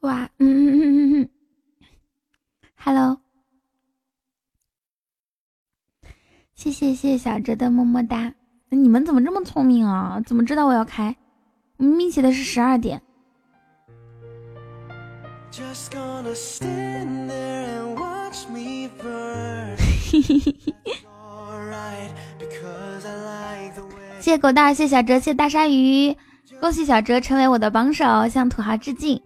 [0.00, 1.28] 哇，嗯嗯嗯嗯嗯
[2.74, 3.20] ，Hello，
[6.54, 8.32] 谢谢谢谢小哲的么么哒。
[8.70, 10.22] 你们怎么这么聪明啊？
[10.24, 11.14] 怎么知道我要开？
[11.76, 13.02] 明明写的是十二点。
[15.50, 15.62] 谢
[24.30, 26.16] 谢狗大，谢谢小哲，谢谢大鲨鱼，
[26.58, 29.20] 恭喜小哲成为我的榜首，向土豪致敬。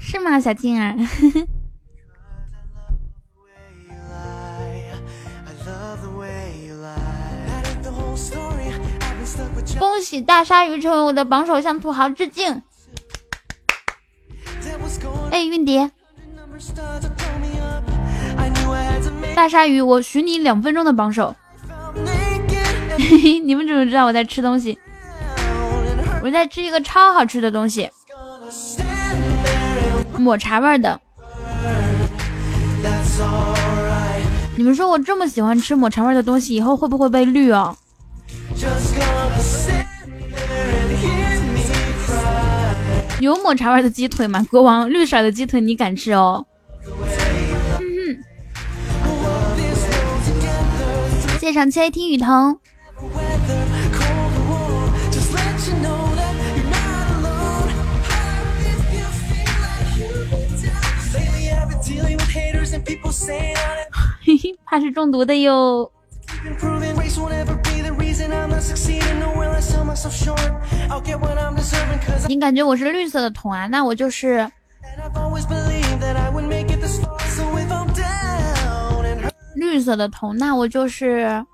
[0.00, 0.94] 是吗，小静儿？
[9.78, 12.62] 恭喜大鲨鱼成为我的榜首，向土豪致敬。
[15.30, 15.90] 哎，韵蝶，
[19.34, 21.34] 大鲨鱼，我许你两分钟的榜首。
[22.96, 24.78] 嘿嘿，你们怎么知道我在吃东西？
[26.22, 27.90] 我在吃一个超好吃的东西，
[30.18, 31.00] 抹茶味的。
[34.56, 37.76] 你们说我这么喜欢吃抹茶味的东西，以后会不会被绿哦？
[43.20, 44.46] 有抹茶味的鸡腿吗？
[44.50, 46.46] 国王，绿色的鸡腿你敢吃哦？
[51.40, 52.58] 谢谢上期听雨桐。
[63.26, 65.90] 嘿嘿，怕是中毒的哟。
[72.28, 73.66] 你感觉我是绿色的桶啊？
[73.68, 74.50] 那我就是
[79.54, 81.44] 绿色的桶，那我就是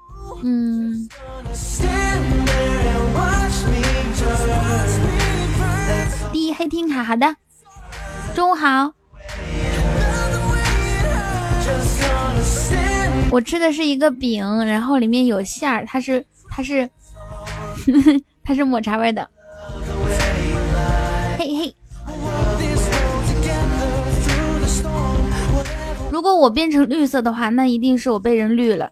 [0.43, 1.09] 嗯。
[6.33, 7.37] 第一黑听卡，好的，
[8.35, 8.93] 中午好。
[13.31, 16.89] 我吃的是一个饼，然后里面有馅儿，它是它是
[18.43, 19.29] 它是抹茶味的。
[21.39, 21.75] 嘿嘿，
[26.11, 28.91] 如果我变成绿色的话，那一定是我被人绿了。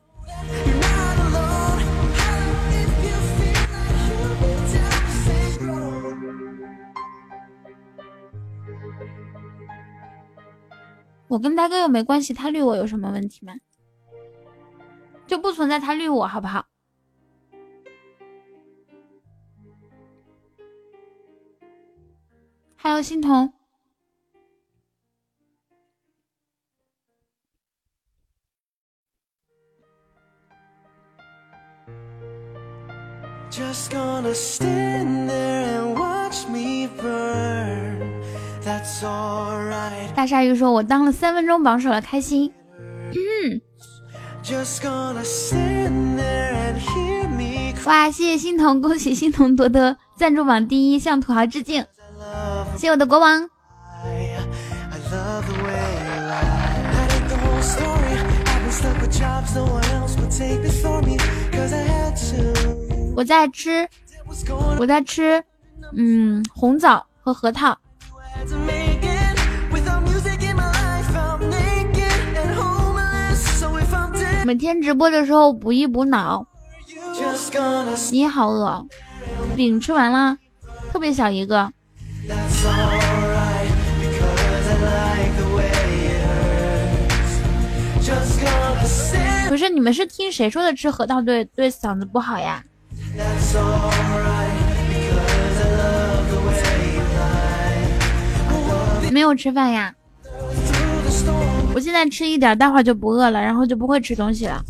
[11.29, 13.55] 我跟大哥又没关系，他绿我有什么问题吗？
[15.27, 16.67] 就不存在他绿我，好不好？
[22.77, 23.53] 还有欣桐，
[40.15, 42.53] 大鲨鱼说：“我当了三分钟榜首了，开心。”
[43.15, 43.61] 嗯。
[47.85, 48.11] 哇！
[48.11, 51.85] 谢谢心彤，恭喜心彤夺得赞助榜第一，向土豪致敬！
[52.75, 53.49] 谢谢我的国王。
[63.17, 63.89] 我在吃，
[64.79, 65.43] 我在吃，
[65.97, 67.77] 嗯，红枣和核桃。
[74.45, 76.47] 每天直播的时候补一补脑。
[78.11, 78.87] 你好饿，
[79.55, 80.39] 饼吃完了，
[80.91, 81.71] 特别小一个。
[89.49, 92.65] 不是你们是听谁说的吃核桃对对嗓子不好呀？
[99.19, 99.93] 没有吃饭呀？
[101.75, 104.63] 我现在吃一点，待会儿就不饿了，然后就不会吃东西了。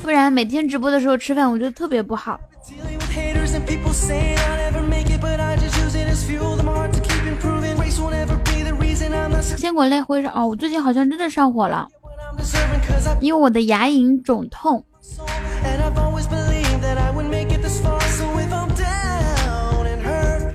[0.00, 2.38] 不然每天直播的时候吃饭，我觉得特别不好。
[9.56, 11.88] 坚果类会上哦，我最近好像真的上火了，
[13.20, 14.84] 因为我的牙龈肿痛。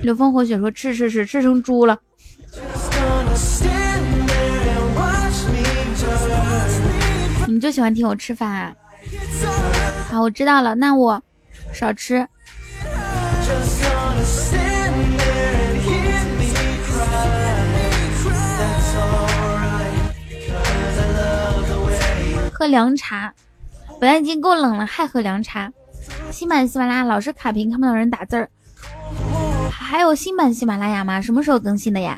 [0.02, 1.98] 流风火雪说吃吃吃吃成猪了。
[7.46, 8.72] 你就喜欢听我吃饭啊？
[10.08, 11.22] 好，我知道了，那我
[11.72, 12.26] 少吃。
[22.52, 23.32] 喝凉茶，
[23.98, 25.72] 本来已经够冷了，还喝凉茶。
[26.30, 28.48] 新版喜马拉雅老是卡屏，看不到人打字儿。
[29.90, 31.20] 还有新版喜马拉雅吗？
[31.20, 32.16] 什么时候更新的呀？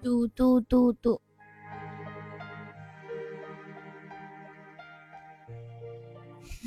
[0.00, 1.20] 嘟嘟嘟嘟。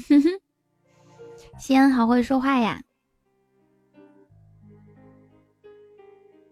[0.10, 0.30] 哼哼，
[1.57, 2.81] 西安好会说话呀！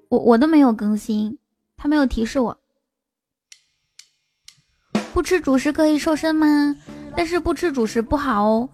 [0.08, 1.38] 我我都没有更新，
[1.76, 2.58] 他没有提示我。
[5.14, 6.74] 不吃主食可以瘦身吗？
[7.18, 8.70] 但是不吃主食不好哦。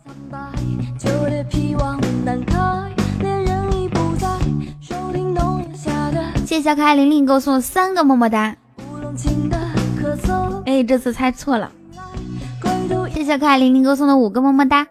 [6.46, 8.54] 谢谢小可爱玲玲给我送三个么么哒。
[10.66, 11.72] 哎，这次猜错了。
[13.14, 14.86] 谢谢小可爱玲玲给我送的五个么么哒。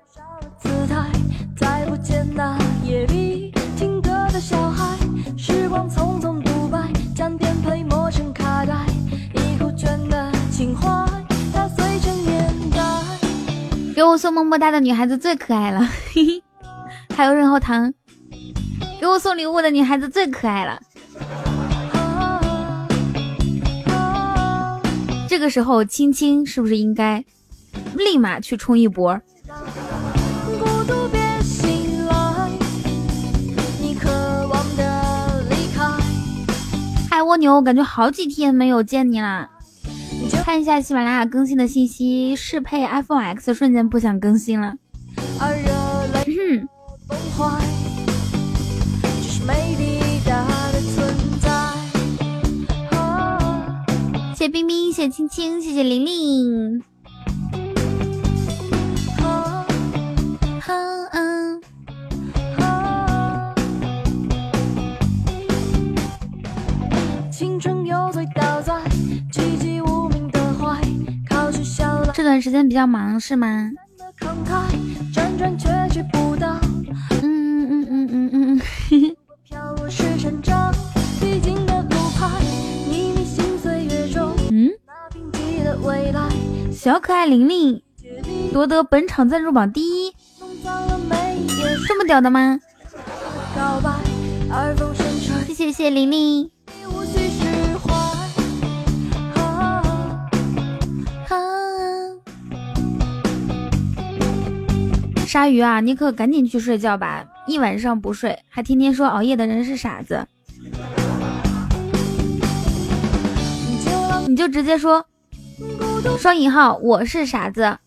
[14.02, 15.88] 给我送么么哒的女孩子最可爱了，
[17.16, 17.94] 还有润喉糖，
[19.00, 20.76] 给我送礼物的女孩子最可爱了。
[25.28, 27.25] 这个时候，青青是不是应该
[27.94, 29.20] 立马去冲一波？
[37.08, 39.48] 嗨，蜗牛，感觉好几天没有见你了。
[40.44, 44.74] 看一下喜马拉雅更新的信息，适配 iPhone X 瞬间不想更新了。
[54.34, 56.82] 谢冰冰，谢青青，谢谢玲玲。
[67.30, 67.71] 青春
[72.22, 73.72] 这段时间比较忙是吗？
[77.20, 77.69] 嗯？
[77.69, 77.88] 嗯？
[77.90, 78.08] 嗯？
[78.12, 78.30] 嗯？
[78.32, 78.62] 嗯？
[78.92, 79.16] 嗯。
[84.52, 84.70] 嗯。
[86.72, 87.82] 小可爱玲玲
[88.52, 90.14] 夺得本场赞助榜第一，
[91.88, 92.60] 这么屌的吗？
[95.48, 96.48] 谢谢谢谢玲玲。
[105.32, 107.25] 鲨鱼啊，你可赶紧去睡觉吧！
[107.46, 110.26] 一晚上不睡，还天天说熬夜的人是傻子。
[114.29, 115.06] 你就直接说
[116.19, 117.79] 双引号我是傻子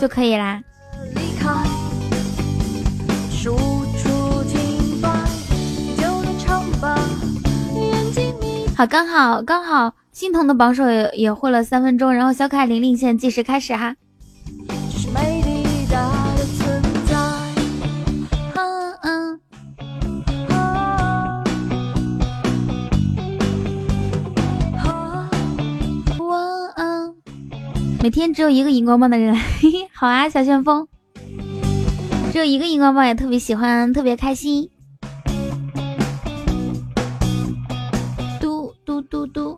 [0.00, 0.62] 就可以啦。
[8.76, 13.96] 好，刚好刚好，心疼的榜首也也获了三分钟，然后小可爱玲玲现在计时开始哈。
[28.02, 30.88] 每天只有一个荧光棒的人，嘿嘿，好啊，小旋风，
[32.32, 34.68] 只有一个荧光棒也特别喜欢，特别开心。
[38.40, 39.56] 嘟嘟嘟嘟。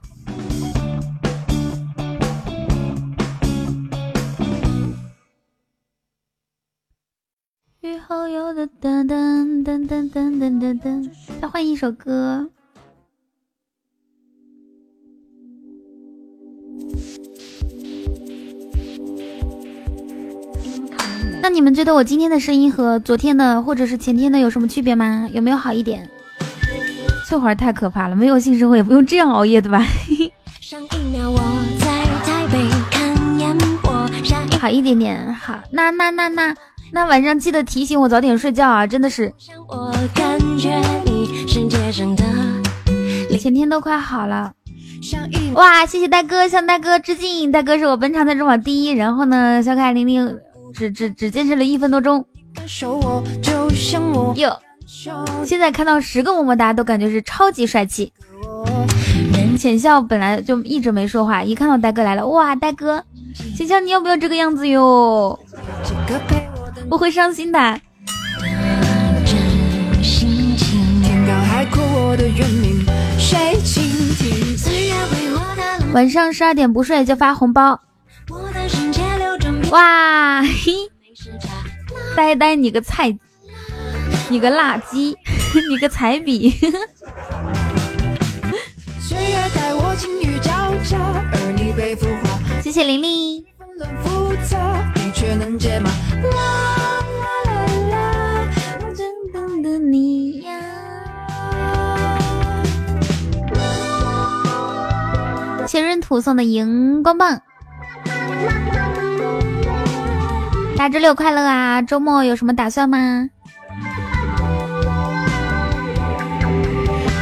[7.80, 12.50] 雨后有的噔噔噔噔噔噔噔噔，再换一首歌。
[21.44, 25.28] 那你们觉得我今天的声音和昨天的或者是前天的有什么区别吗？
[25.30, 26.08] 有没有好一点？
[27.26, 29.86] 翠花太可怕了，没有性生活也不用这样熬夜对吧？
[34.58, 35.60] 好一点点，好。
[35.70, 36.54] 那那那那
[36.92, 38.86] 那晚上记得提醒我早点睡觉啊！
[38.86, 39.30] 真的是。
[43.38, 44.50] 前天都快好了。
[45.52, 47.52] 哇，谢谢大哥，向大哥致敬。
[47.52, 50.38] 大哥是我本场赞助榜第一，然后呢，小可爱玲玲。
[50.74, 52.26] 只只只坚持了一分多钟，
[54.34, 54.58] 哟！
[55.46, 58.12] 现在看到十个么么哒都感觉是超级帅气。
[59.56, 62.56] 浅笑本来就一直没说话，一看到呆哥来了，哇！
[62.56, 63.04] 呆哥，
[63.56, 65.38] 浅笑你要不要这个样子哟？
[66.90, 67.80] 我会伤心的。
[75.92, 77.80] 晚上十二点不睡就发红包。
[79.74, 80.88] 哇嘿，
[82.16, 83.18] 呆呆你个菜，
[84.28, 85.16] 你个垃圾，
[85.68, 86.54] 你个彩笔。
[92.62, 93.44] 谢谢玲玲，
[105.66, 107.42] 前任土送的荧光棒。
[110.84, 111.80] 大周六快乐啊！
[111.80, 113.26] 周末有什么打算吗？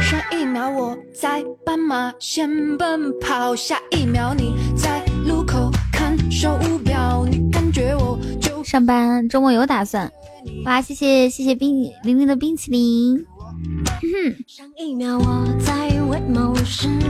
[0.01, 9.29] 上一秒我在斑马线奔跑，下一秒你在路口看手表，你感觉我就上班。
[9.29, 10.11] 周末有打算？
[10.65, 13.25] 哇，谢谢谢谢冰玲玲的冰淇淋。
[14.45, 16.21] 上一秒我在为。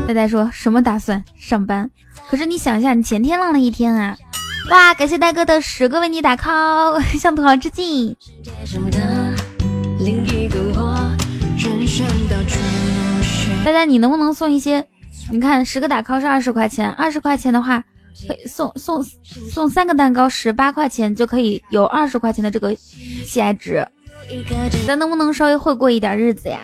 [0.08, 1.26] 呆呆说什么打算？
[1.36, 1.90] 上班。
[2.30, 4.16] 可是你想一下，你前天浪了一天啊。
[4.70, 4.94] 哇！
[4.94, 8.16] 感谢大哥的十个为你打 call， 向土豪致敬。
[13.66, 14.86] 大家，你能不能送一些？
[15.32, 17.84] 你看，十个打 call 是二十块钱，二十块钱的话，
[18.28, 19.04] 可以送送
[19.52, 23.86] 送三个蛋糕，十八块钱就可以有二十块钱的这个喜爱值。
[24.88, 26.60] 咱能不能稍微会过一点日子呀？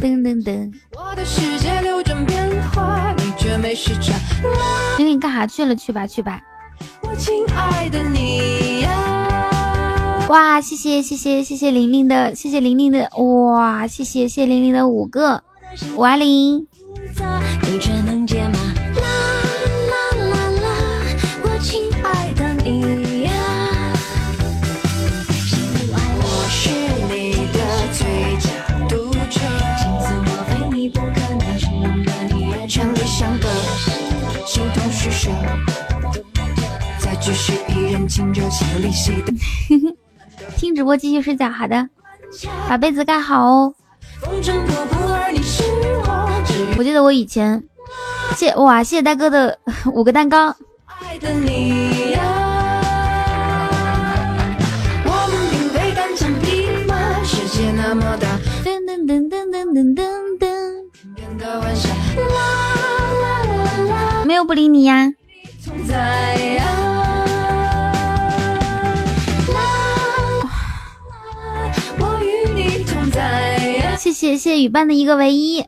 [0.00, 0.72] 噔噔噔。
[4.98, 5.74] 玲玲干啥去了？
[5.74, 6.40] 去吧去吧。
[7.02, 15.42] 我亲爱的你呀哇，谢谢谢谢谢谢玲玲的，谢谢玲玲的，哇，谢谢谢玲玲的五个
[15.96, 16.66] 五二零。
[40.56, 41.88] 听直播继续睡觉，好的，
[42.68, 43.74] 把被子盖好哦。
[46.76, 47.62] 我记得我以前
[48.36, 49.58] 谢哇，谢谢大哥的
[49.92, 50.56] 五个蛋糕。
[58.64, 60.02] 噔噔噔噔噔噔噔
[60.38, 60.48] 噔。
[64.28, 65.10] 没有不理你呀。
[73.96, 75.64] 谢谢谢谢雨伴的一个唯一。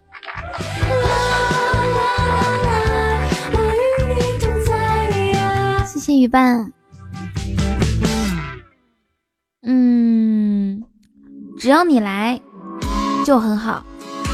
[5.86, 6.70] 谢谢雨伴。
[9.62, 10.84] 嗯，
[11.58, 12.38] 只要你来
[13.24, 13.82] 就很好，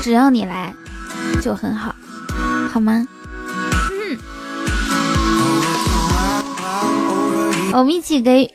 [0.02, 0.74] 只要你来
[1.40, 1.94] 就很好，
[2.72, 3.06] 好吗？
[7.72, 8.50] 我们一起给，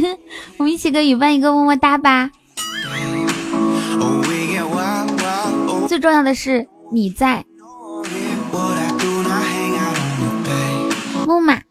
[0.58, 2.30] 我们一起给雨伴一个么么哒吧。
[5.88, 7.44] 最重要的是你在，
[11.26, 11.65] 木马。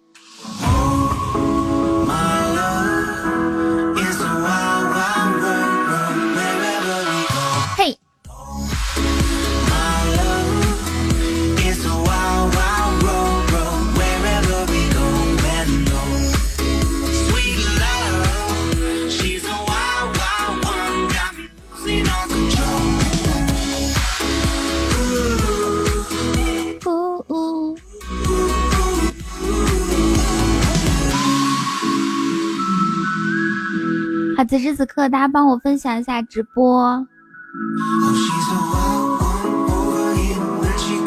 [34.37, 37.07] 好，此时此刻，大家帮我分享一下直播。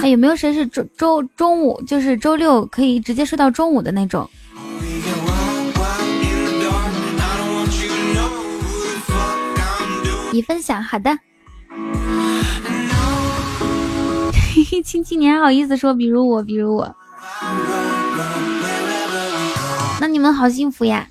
[0.00, 4.28] 哎，有没有谁是周周中午，就是周六可以直接睡到中午的那种？
[10.32, 11.10] 已分享，好的。
[14.54, 15.92] 嘿 嘿亲亲，你还好意思说？
[15.92, 16.96] 比如我，比如我，
[20.00, 21.06] 那你们好幸福呀！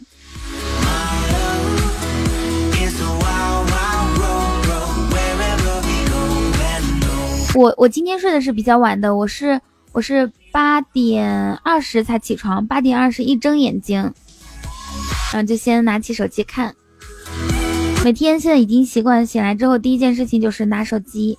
[7.57, 9.59] 我我今天睡的是比较晚的，我是
[9.91, 13.99] 我是八点二十才起床，八点二十一睁眼睛，
[15.33, 16.75] 然后就先拿起手机看。
[18.03, 21.35] 每天现在已经习惯醒来之后第一件事情就是拿手机。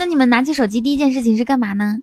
[0.00, 1.98] 那你们拿起手机第一件事情是干嘛呢？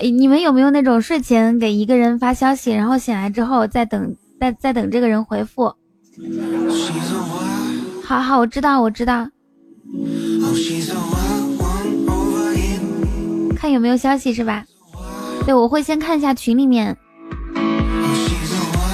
[0.00, 5.74] 你们有没有那种睡前给一个人发消息，然后醒来之后再等，再再等这个人回复？
[8.04, 9.28] 好好，我知道，我知道。
[13.56, 14.64] 看有没有消息是吧？
[15.44, 16.96] 对，我会先看一下群里面。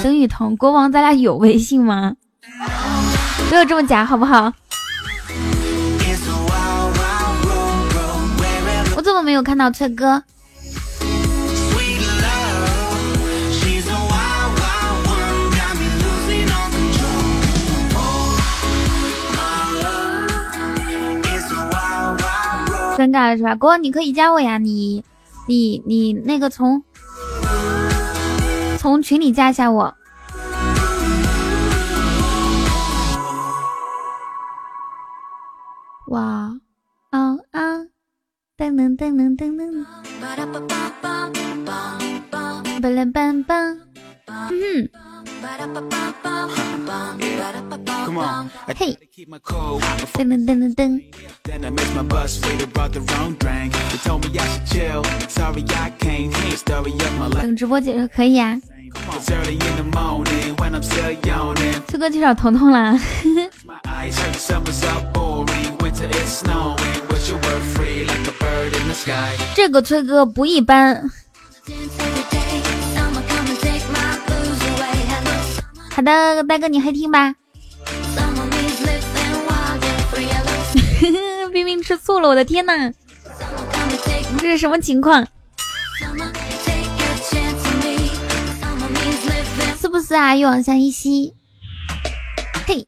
[0.03, 2.13] 等雨桐，国王，咱俩有微信吗？
[3.49, 4.51] 不要这么假，好不好？
[8.95, 10.23] 我怎么没有看到崔哥？
[22.97, 23.55] 尴尬了是吧？
[23.55, 25.03] 哥，你可以加我呀，你
[25.47, 26.83] 你你那个从
[28.79, 29.93] 从群里加一下我。
[36.07, 36.53] 哇，
[37.09, 37.79] 啊啊，
[38.57, 39.85] 噔噔噔噔噔噔，
[42.79, 43.77] 嘣啦嘣嘣，
[44.51, 44.89] 嗯。
[48.77, 48.97] 嘿，
[50.13, 51.01] 噔噔噔噔噔。
[57.41, 58.59] 等直播解说可以啊。
[61.87, 62.99] 崔哥去找彤彤啦。
[69.55, 71.09] 这个崔哥不一般。
[75.95, 77.33] 好的，大哥你还听吧。
[81.53, 82.91] 冰冰吃醋了，我的天呐，
[84.37, 85.25] 这是什么情况？
[89.79, 90.35] 是不是啊？
[90.35, 91.33] 欲往相依兮。
[92.67, 92.85] 嘿，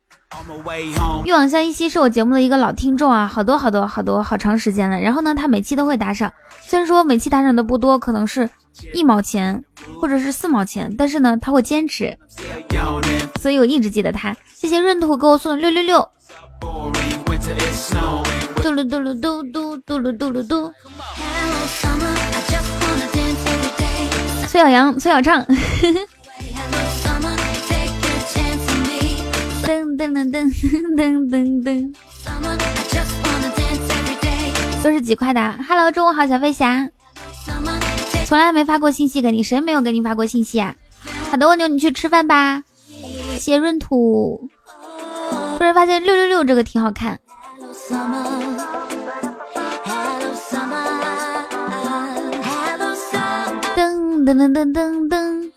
[1.24, 5.00] 欲往相依兮是我节目的一个老听众啊，好多好多好多好长时间了。
[5.00, 8.50] 然后呢，他每期都会打赏，虽然说每期打赏的不多，可能是。
[8.94, 9.64] 一毛钱
[10.00, 12.18] 或者是四毛钱，但是呢，他会坚持，
[13.42, 14.36] 所以我一直记得他。
[14.56, 16.10] 谢谢闰土给我送的六六六，
[18.62, 20.74] 嘟噜嘟噜嘟嘟嘟噜嘟噜嘟。
[24.48, 25.46] 崔小阳，崔小畅，
[29.64, 30.50] 噔噔噔噔
[30.96, 31.94] 噔噔噔，
[34.82, 35.56] 都是几块的。
[35.68, 36.90] Hello，中午好，小飞侠。
[38.28, 40.76] 从来没发过信息给你，谁没有给你发过信息啊？
[41.32, 42.62] 好的，蜗牛，你去吃饭吧。
[43.40, 44.50] 谢闰土，
[45.58, 47.18] 突然发现六六六这个挺好看。
[53.78, 55.52] 噔噔噔噔噔噔。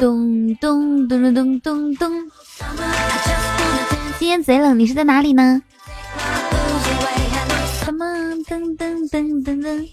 [0.00, 2.30] 咚咚咚咚咚咚。
[4.18, 5.62] 今天贼冷，你是在哪里呢？
[8.44, 9.88] 噔噔噔噔噔！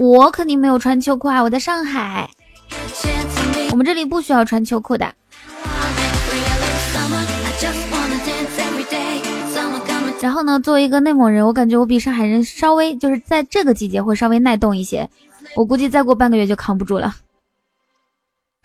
[0.00, 2.28] 我肯定没有穿秋裤啊，我在上海，
[3.70, 5.12] 我们这里不需要穿秋裤的。
[10.20, 15.08] 然后呢，作为一个内蒙人，我感觉我比上海人稍微就是在这个季节会稍微耐冻一些，
[15.56, 17.16] 我估计再过半个月就扛不住了。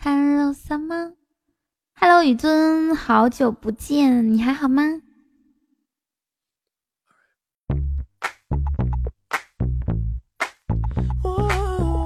[0.02, 1.23] Hello summer。
[2.06, 4.82] Hello，雨尊，好久不见，你还好吗？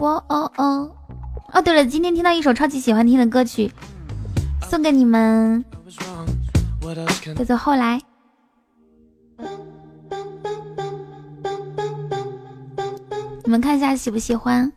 [0.01, 0.97] 我哦哦
[1.53, 3.73] 哦，对了，今天听到一首超级喜欢听的歌曲，
[4.71, 5.65] 送给你们，
[7.37, 8.01] 叫做《后来》，
[13.43, 14.73] 你们看一下喜不喜欢？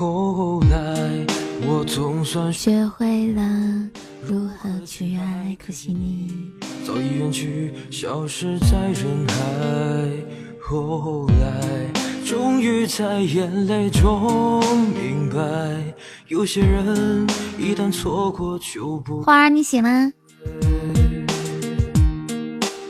[0.00, 1.26] 后来，
[1.68, 3.42] 我总算学会了
[4.26, 6.50] 如何去爱，可惜你
[6.86, 9.34] 早已远去，消失在人海。
[10.58, 11.92] 后来，
[12.24, 14.62] 终于在眼泪中
[14.94, 15.94] 明白，
[16.28, 17.26] 有些人
[17.58, 19.20] 一旦错过就不。
[19.20, 20.10] 花儿，你醒了？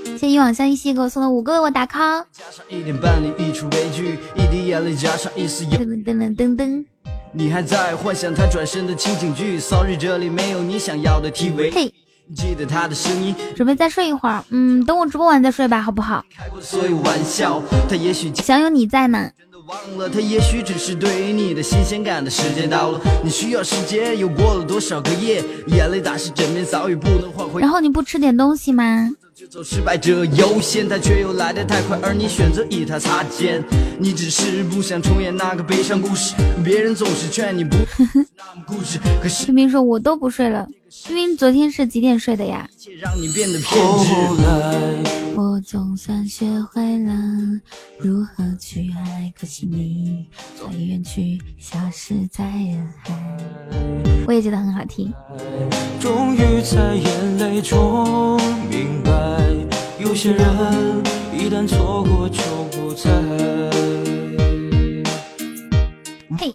[0.04, 2.24] 谢谢一往相依兮给我送的五个为我打 call。
[2.70, 2.84] 噔
[6.04, 6.84] 噔噔噔。
[7.32, 11.72] 你还在幻想他转身的情景剧？Sorry，这里没有你想要的 TV。
[11.72, 11.94] 嘿，
[12.34, 13.34] 记得他的声音。
[13.54, 16.24] 准备再睡一会儿，嗯，等我直播完再睡吧，好不好？
[16.36, 19.30] 开过所有玩笑，他也许想有你在呢。
[19.70, 23.00] 忘了，他也许只是对你的新鲜感的时间到了。
[23.22, 25.44] 你需要时间，又过了多少个夜？
[25.68, 27.60] 眼泪打湿枕边，早已不能换回。
[27.60, 29.08] 然后你不吃点东西吗？
[29.48, 33.62] 走失败者优先，他却又来得太快，而你选择与他擦肩。
[33.96, 37.76] 你只是不想重演那个悲伤故事，别人总是劝你不
[38.36, 38.98] 那么固执。
[39.22, 40.66] 可是冰冰说：“我都不睡了。”
[41.06, 42.68] 冰冰昨天是几点睡的呀？
[43.64, 47.12] 后来，我总算学会了
[47.98, 50.26] 如何去爱，可惜你
[50.58, 53.14] 早已远去，消失在人海。
[54.26, 55.12] 我也觉得很好听。
[55.98, 58.38] 终于在眼泪中
[58.68, 59.10] 明白。
[59.98, 60.44] 有些人
[61.32, 63.10] 一旦错过就不再。
[66.38, 66.54] 嘿，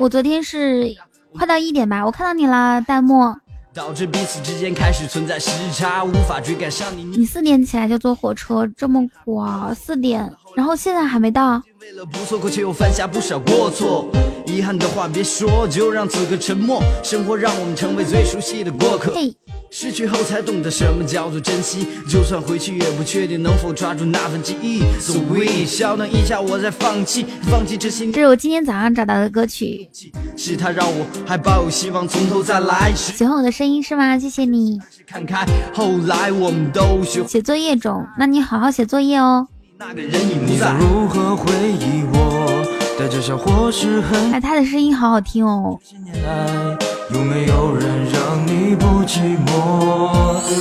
[0.00, 0.94] 我昨天是
[1.34, 3.34] 快到一点吧，我看到你了，弹幕，
[3.74, 7.04] 导致彼此之间开始存在时差，无法追赶上你。
[7.04, 9.72] 你四点起来就坐火车，这么苦啊！
[9.74, 11.62] 四点，然后现在还没到。
[11.80, 14.08] 为了不错过，却又犯下不少过错。
[14.46, 16.82] 遗憾的话别说，就让此刻沉默。
[17.02, 19.12] 生活让我们成为最熟悉的过客。
[19.70, 24.80] 失去后才懂得什么叫做珍惜，就算回去也不确定能否抓住那份记忆。
[25.00, 28.12] So we，稍等一下，我在放弃，放弃这些。
[28.12, 29.88] 这是我今天早上找到的歌曲。
[30.36, 32.92] 是他让我还抱有希望，从头再来。
[32.94, 34.18] 喜欢我的声音是吗？
[34.18, 34.78] 谢谢你。
[35.06, 39.48] 看开，后来我们都学写作业中，那你好好写作业哦。
[39.84, 40.72] 那个人已不在。
[40.78, 42.64] 如何回忆我？
[42.96, 44.30] 带着笑或是很。
[44.32, 45.76] 哎，他的声音好好听哦。
[47.12, 49.50] 有没有人让你不寂寞？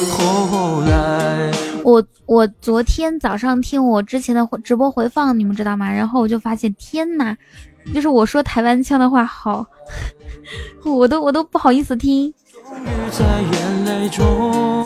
[0.09, 1.51] 后来，
[1.83, 5.91] 我我昨天早上听我之前的直播回放，你们知道吗？
[5.91, 7.35] 然后我就发现，天呐，
[7.93, 9.63] 就是我说台湾腔的话，好，
[10.83, 12.33] 我都我都不好意思听。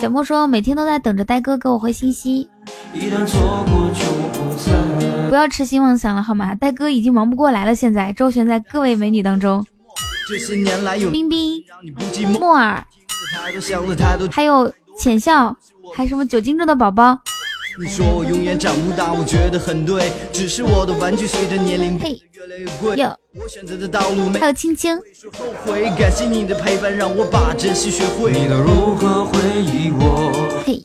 [0.01, 2.49] 小莫说，每天都在等着呆哥给我回信息。
[5.29, 6.55] 不要痴心妄想了好吗？
[6.55, 9.65] 呆哥已经忙不过来了，现在周旋在各位美女当中。
[11.11, 11.63] 冰冰、
[12.39, 12.83] 木耳，
[14.31, 15.55] 还有浅笑，
[15.93, 17.19] 还什么酒精中的宝宝。
[17.77, 22.95] 你说我永远长不大，我觉得很对，只是我的玩具随着年龄越来越贵。
[23.37, 24.97] 我选择的道路还有青青。
[25.37, 28.31] 后悔，感谢你的陪伴，让我把珍惜学会。
[28.31, 30.63] 你都如何回忆我？
[30.65, 30.81] 嘿。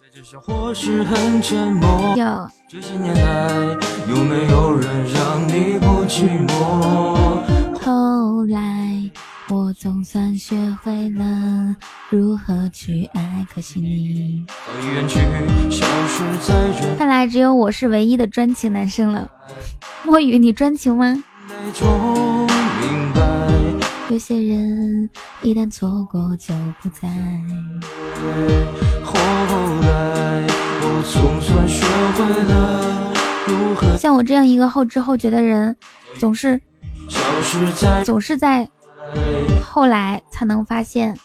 [2.16, 2.50] 有。
[2.68, 3.76] 这些年来，
[4.08, 7.78] 有没有人让你不寂寞？
[7.80, 9.10] 后来。
[9.52, 11.74] 我总算学会了
[12.08, 14.46] 如何去爱，可惜你
[16.96, 19.28] 看来只有我是唯一的专情男生了。
[20.04, 21.24] 墨雨，你专情吗？
[24.10, 25.08] 有些人
[25.40, 27.08] 一旦错过就不再。
[33.96, 35.76] 像我这样一个后知后觉的人，
[36.18, 36.60] 总是
[38.04, 38.68] 总是在。
[39.62, 41.16] 后来才能发现，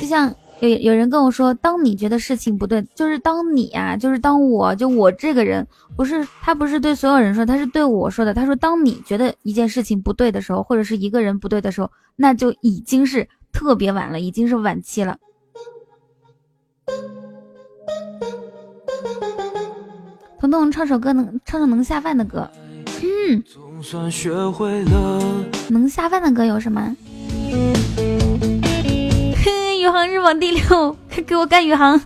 [0.00, 0.34] 就像
[0.68, 8.32] 有有人跟我说，当你觉得事情不对，就是当你啊，就是当我就我这个人，不是他不是对所有人说，他是对我说的。
[8.32, 15.16] 他说，当你觉得一件事情不对的时候，或者是一个人不对的时候，那就已经是特别晚了，已经是晚期了。
[20.40, 22.48] 彤彤唱首歌，能唱首能下饭的歌。
[23.02, 25.20] 嗯，总算学会了
[25.68, 26.94] 能下饭的歌有什么？
[29.84, 32.00] 宇航日榜第六，给我干宇航！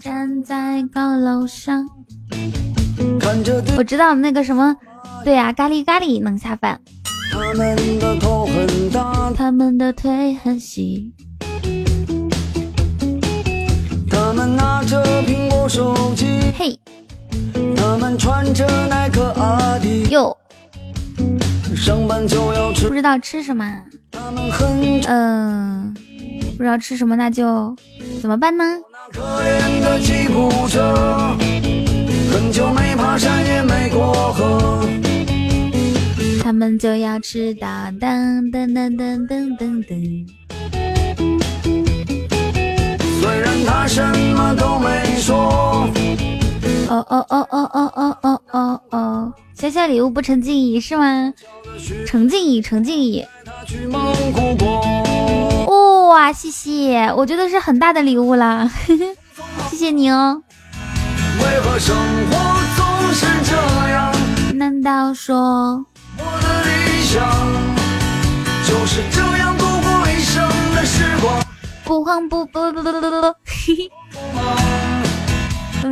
[0.00, 1.86] 站在高楼上，
[3.76, 4.74] 我知道那个什么，
[5.22, 6.80] 对呀，咖喱咖喱能下饭。
[7.30, 11.12] 他们的头很大，他们的腿很细。
[14.10, 16.78] 他们拿着苹果手机，嘿，
[17.98, 20.36] 他们穿着耐克阿迪，哟，
[21.74, 23.64] 上班就要吃，不知道吃什么，
[25.08, 25.94] 嗯，
[26.58, 27.74] 不知道吃什么，那就
[28.20, 28.64] 怎么办呢？
[29.10, 31.34] 可怜的吉普车，
[32.30, 34.86] 很久没爬山也没过河，
[36.44, 37.66] 他们就要吃到
[37.98, 40.26] 噔噔噔噔噔噔噔。
[43.22, 45.88] 虽然他什么都没说。
[46.88, 51.32] 哦哦哦哦哦哦哦哦哦，小小礼物不成敬意是吗？
[52.06, 53.24] 成敬意，成敬意。
[56.08, 58.70] 哇，谢谢，我觉得是很大的礼物啦，
[59.70, 60.40] 谢谢你哦。
[61.38, 61.94] 为何生
[62.30, 62.36] 活
[62.76, 63.56] 总是这
[63.90, 64.12] 样？
[64.54, 65.84] 难道说
[66.16, 67.22] 我的理想
[68.66, 71.42] 就是这样度过一生的时光？
[71.84, 73.34] 不慌不不不不不不，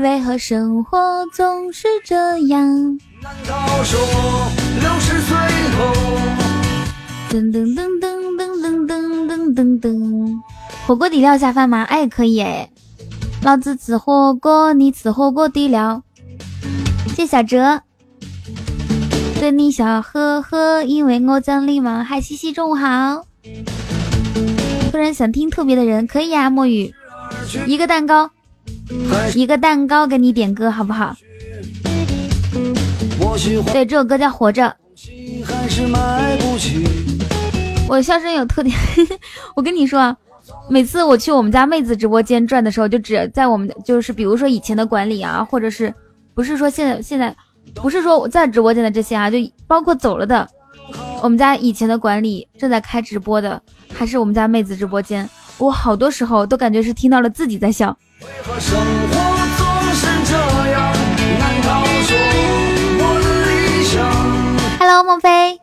[0.00, 2.98] 为何生活总是这样？
[3.22, 3.98] 难道说
[4.80, 5.37] 六十岁
[5.76, 5.92] 后？
[7.30, 10.40] 噔噔噔噔噔噔噔噔噔噔，
[10.87, 11.83] 火锅底料下饭吗？
[11.85, 12.70] 哎，可以哎，
[13.42, 16.02] 老子吃火锅，你吃火锅底料。
[17.16, 17.80] 谢小哲，
[19.40, 22.02] 对你笑呵呵，因为我讲礼貌。
[22.02, 23.24] 嗨，西西，中午好。
[24.90, 26.92] 突然想听特别的人，可以啊，墨雨，
[27.66, 28.30] 一个蛋糕，
[29.35, 31.14] 一个蛋糕给你点歌，好不好？
[33.72, 34.62] 对，这首歌叫《活着》。
[37.88, 38.76] 我笑声有特点，
[39.54, 40.16] 我跟你说，
[40.70, 45.92] 每次我去我们家妹子直播间转的时候，就只在我们就是比如说以前的管理啊，或者是
[46.35, 47.35] 不是说现在现在，
[47.74, 50.48] 不是说我在直播间的这些啊，就包括走了的，
[51.22, 53.61] 我们家以前的管理正在开直播的，
[53.92, 57.96] 还是我们家妹子直播间，我好多时候都感觉是听到了自己在笑。
[64.78, 65.58] Hello，孟非。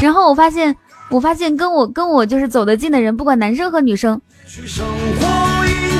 [0.00, 0.76] 然后我发现，
[1.10, 4.20] 我发现跟我跟我就是走得近的人，不管男生和女生，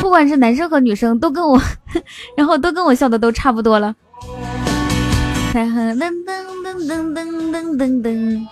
[0.00, 1.60] 不管是男生和女生，都跟我，
[2.36, 3.94] 然后都跟我笑的都差不多了。
[5.52, 6.12] 噔噔噔
[6.86, 8.46] 噔噔噔噔噔。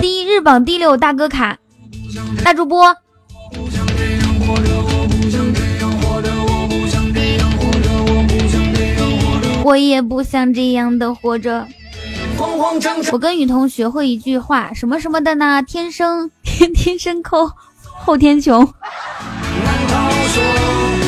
[0.00, 1.58] 第一日榜第六大哥卡，
[2.44, 2.94] 大主播。
[9.64, 11.66] 我也不想这样的活着。
[13.10, 15.62] 我跟雨桐学会一句话，什么什么的呢？
[15.62, 17.50] 天生天天生抠，
[17.98, 18.60] 后天穷。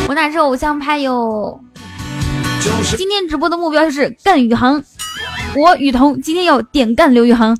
[0.08, 1.60] 我哪是偶像派哟？
[2.96, 4.82] 今天直播的目标就是干宇航。
[5.56, 7.56] 我雨桐今天要点干刘宇航。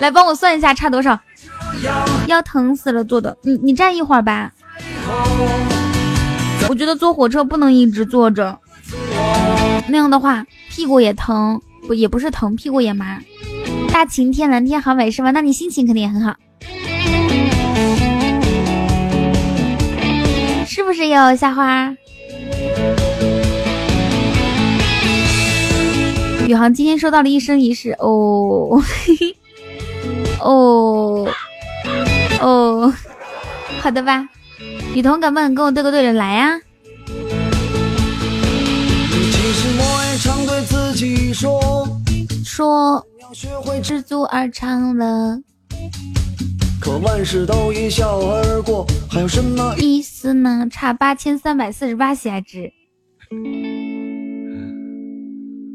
[0.00, 1.18] 来帮我算一下差多少？
[2.26, 3.36] 腰疼死了，坐的。
[3.42, 4.52] 你你站一会儿吧。
[6.68, 8.58] 我觉得坐火车不能一直坐着，
[9.88, 13.18] 那样的话屁股也疼，不也不是疼，屁股也麻。
[13.92, 15.30] 大晴天蓝天好美是吧？
[15.30, 16.36] 那你心情肯定也很好，
[20.66, 21.94] 是不是哟夏花？
[26.46, 28.82] 宇航今天收到了一生一世哦，
[30.40, 31.26] 哦
[32.40, 32.92] 哦，
[33.80, 34.28] 好的吧。
[34.94, 36.60] 雨桐，敢不敢跟我对个对着来呀？
[42.44, 43.06] 说
[43.82, 45.40] 知足而长乐，
[46.80, 50.66] 可万事都一笑而过，还有什么意思呢？
[50.70, 52.72] 差八千三百四十八喜爱值，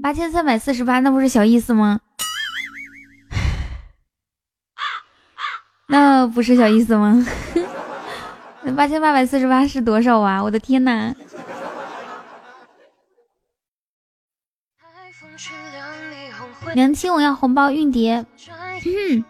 [0.01, 2.01] 八千三百四十八，那不是小意思吗？
[5.87, 7.25] 那不是小意思吗？
[8.63, 10.41] 那 八千八百四十八是多少啊？
[10.41, 11.13] 我的天呐！
[16.73, 18.25] 娘亲，我要红包运碟。
[18.85, 19.23] 嗯，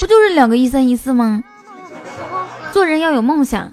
[0.00, 1.44] 不就是两个一三一四吗？
[2.72, 3.72] 做人要有梦想。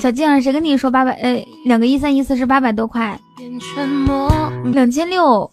[0.00, 4.28] 小静儿谁跟你说八百呃两个一三一四是八百多块变沉默
[4.72, 5.48] 两千六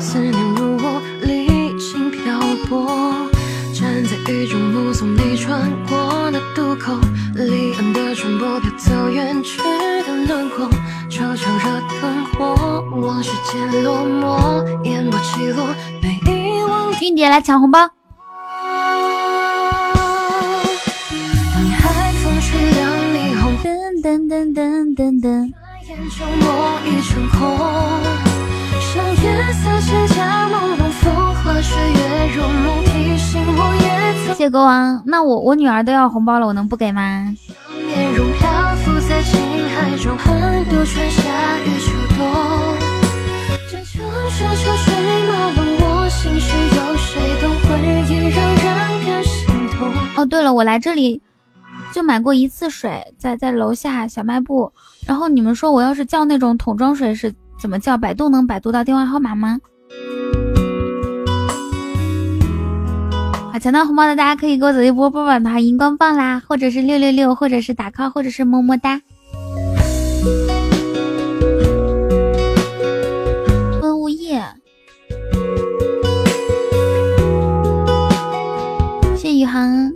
[0.00, 2.86] 思念如玻璃心漂泊
[3.74, 6.94] 站在雨中目送你穿过那渡口
[7.34, 10.66] 离岸的船舶飘走远去的轮廓
[11.10, 15.66] 悄悄惹灯火往世间落寞烟波起落
[16.00, 16.90] 被遗忘。
[16.92, 18.05] 的印来抢红包。
[24.86, 25.52] 噔噔噔噔。
[34.36, 37.34] 谢国王，那我我女儿都要红包了，我能不给吗？
[50.16, 51.20] 哦，对了，我来这里。
[51.96, 54.70] 就买过一次水，在在楼下小卖部。
[55.06, 57.96] 然后你们说我要是叫那种桶装水是怎么叫？
[57.96, 59.58] 百度能百度到电话号码吗？
[63.50, 69.00] 好，抢到红包的大家可以给我走一波波榜的荧光棒啦，或者是六六六，或者是打 call，或者是么么哒。
[73.80, 74.44] 温物业，
[79.16, 79.90] 谢宇航。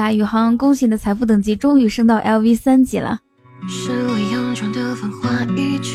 [0.00, 3.18] 呀，宇航，恭喜你的财富等级终于升到 LV 三级了。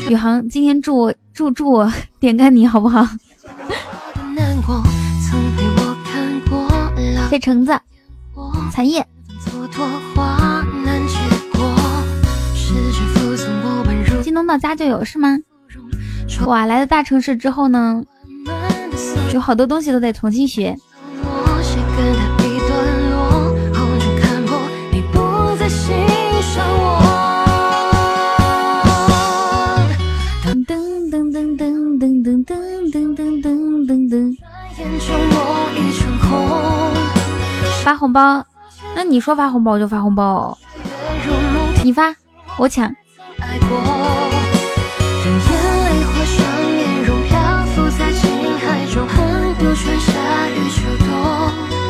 [0.08, 3.04] 宇航，今天祝我祝祝我点干你好不好？
[7.28, 7.76] 谢橙子，
[8.70, 9.04] 残叶。
[14.22, 15.36] 京东到家就有是吗？
[16.46, 18.04] 哇，来了大城市之后呢，
[19.34, 20.76] 有好多东西都得重新学。
[37.86, 38.44] 发红包，
[38.96, 40.58] 那你说发红包我就发红包。
[41.84, 42.12] 你发，
[42.58, 42.92] 我抢。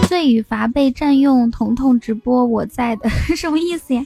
[0.07, 4.03] 罪与罚被占用，彤彤直播我在的， 什么意思呀？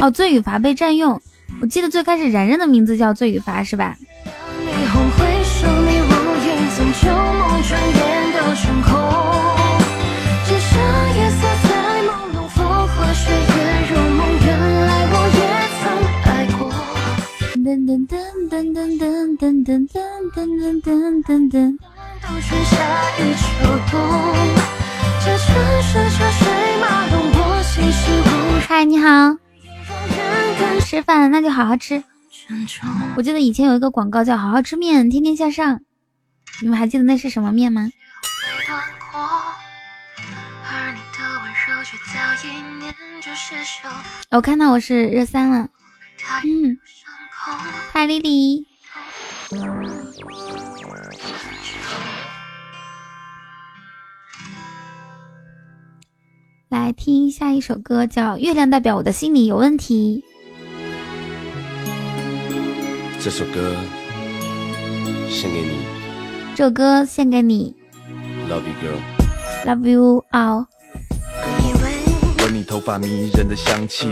[0.00, 1.20] 哦，罪与罚被占用，
[1.60, 3.94] 我记得最开始然然的名字叫罪与罚，是吧？
[17.66, 18.16] 噔噔噔
[18.48, 19.88] 噔噔噔噔噔
[20.30, 21.76] 噔噔噔噔。
[28.68, 29.36] 嗨，你好。
[30.78, 32.04] 吃饭那就好好吃。
[33.16, 35.80] 我记得以前有一个广告叫“好好吃面，天天向上”，
[36.62, 37.90] 你们还记得那是什么面吗？
[44.30, 45.68] 我看到我是热三了。
[46.44, 46.78] 嗯。
[47.92, 48.66] 嗨，丽丽。
[56.68, 60.24] 来听下一首歌，叫《月亮代表我的心里有问题》。
[63.22, 63.76] 这首歌
[65.30, 65.86] 献给你。
[66.56, 67.76] 这首歌献给你。
[68.48, 68.98] Love you, girl.
[69.64, 70.66] Love you all.
[72.40, 74.08] 闻你头发迷人的香气，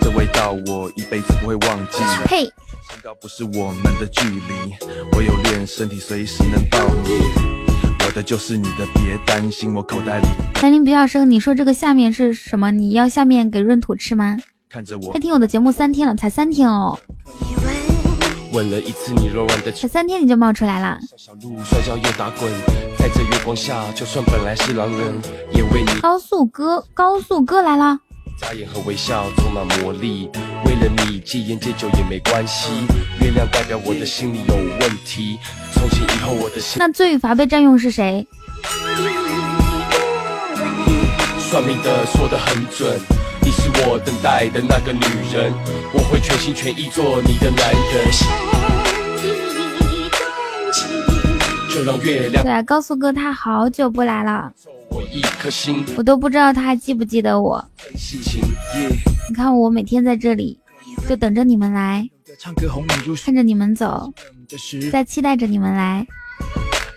[0.00, 1.98] 这味道我一辈子不会忘记。
[2.28, 2.48] 嘿。
[2.96, 4.74] 身高不是我们的距离，
[5.12, 7.10] 我有练，身体随时能抱你。
[8.06, 10.26] 我的就是你的，别担心，我口袋里。
[10.62, 12.70] 兰陵不要生，你说这个下面是什么？
[12.70, 14.38] 你要下面给闰土吃吗？
[14.70, 16.98] 看着我，他听我的节目三天了，才三天哦。
[18.52, 20.98] 吻了一次你柔软的，才三天你就冒出来了。
[21.18, 22.50] 小鹿摔跤又打滚，
[22.96, 25.14] 在这月光下，就算本来是狼人，
[25.52, 26.00] 也为你。
[26.00, 27.98] 高速哥，高速哥来了。
[28.38, 30.28] 眨眼和微笑充满魔力，
[30.66, 32.68] 为了你戒烟戒酒也没关系。
[33.22, 35.38] 月亮代表我的心里有问题，
[35.72, 36.76] 从今以后我的心。
[36.78, 38.26] 那罪与罚被占用是谁？
[41.38, 43.00] 算命的说的很准，
[43.40, 45.00] 你是我等待的那个女
[45.32, 45.50] 人，
[45.94, 48.85] 我会全心全意做你的男人。
[51.76, 52.42] 就让月亮。
[52.42, 54.50] 对啊，高速哥他好久不来了。
[54.88, 57.62] 我一颗心，我都不知道他还记不记得我。
[59.28, 60.58] 你看我每天在这里，
[61.06, 62.08] 就等着你们来，
[63.22, 64.10] 看着你们走，
[64.90, 66.06] 在期待着你们来。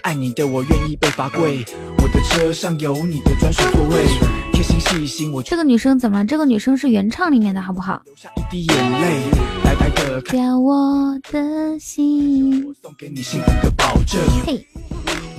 [0.04, 1.66] 爱你的我愿意被罚跪，
[1.98, 4.06] 我的车上有你的专属座位。
[4.54, 6.26] 贴心细心，我这个女生怎么？
[6.26, 8.02] 这个女生是原唱里面的好不好？
[8.06, 9.24] 留下一滴眼泪，
[9.62, 12.66] 白白的掉我的心。
[12.66, 14.22] 我送给你幸福的保证。
[14.46, 14.66] 嘿。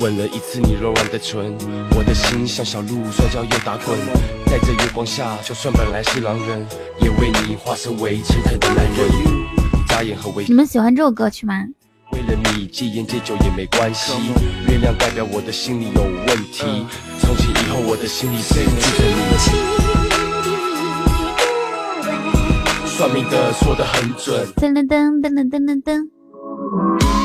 [0.00, 1.54] 吻了一次你柔软的唇，
[1.94, 3.98] 我的心像小鹿摔跤又打滚，
[4.46, 6.66] 在这月光下，就算本来是狼人，
[7.02, 8.96] 也为你化身为诚恳的男人。
[9.86, 10.48] 眨眼和微笑。
[10.48, 11.66] 你们喜欢这首歌曲吗？
[12.12, 14.14] 为了你戒烟戒酒也没关系。
[14.68, 16.86] 月亮代表我的心里有问题，
[17.20, 19.20] 从今以后我的心里只住着你。
[22.86, 24.46] 算命的说的很准。
[24.56, 27.19] 噔噔噔噔噔噔噔。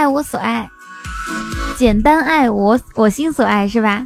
[0.00, 0.66] 爱我所爱，
[1.76, 4.02] 简单爱我我心所爱是吧？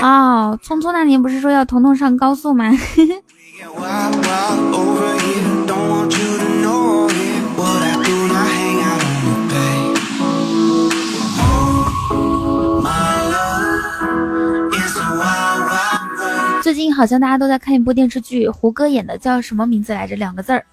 [0.00, 2.72] 哦，匆匆那年不是说要彤彤上高速吗？
[16.62, 20.16] 最近好像大家都在看一部电视剧，胡歌演的，叫什么名字来着？
[20.16, 20.64] 两个字儿。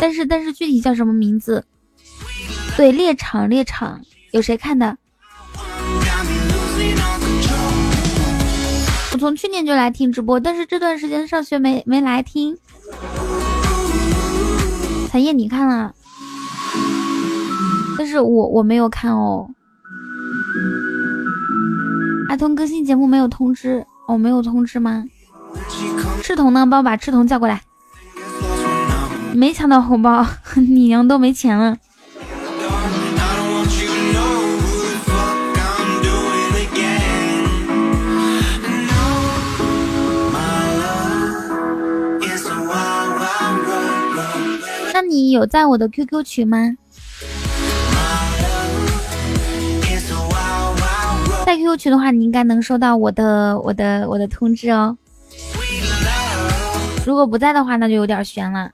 [0.00, 1.64] 但是但是具体叫什么名字？
[2.76, 4.00] 对，猎场猎场，
[4.32, 4.96] 有谁看的？
[9.12, 12.56] 我从去年就来听直播，但是这段时间上学没没来听。
[15.10, 15.92] 彩叶你看了，
[17.98, 19.50] 但是我我没有看哦。
[22.28, 25.04] 阿通更新节目没有通知，哦，没有通知吗？
[26.28, 26.66] 赤瞳呢？
[26.66, 27.62] 帮我把赤瞳叫过来。
[29.32, 30.26] 没抢到红包，
[30.60, 31.74] 你娘都没钱了。
[44.92, 46.76] 那你有在我的 QQ 群吗？
[51.46, 54.98] 在 QQ 群的话，你应该能收到我的我的我的通知哦。
[57.08, 58.70] 如果不在的话，那就有点悬了。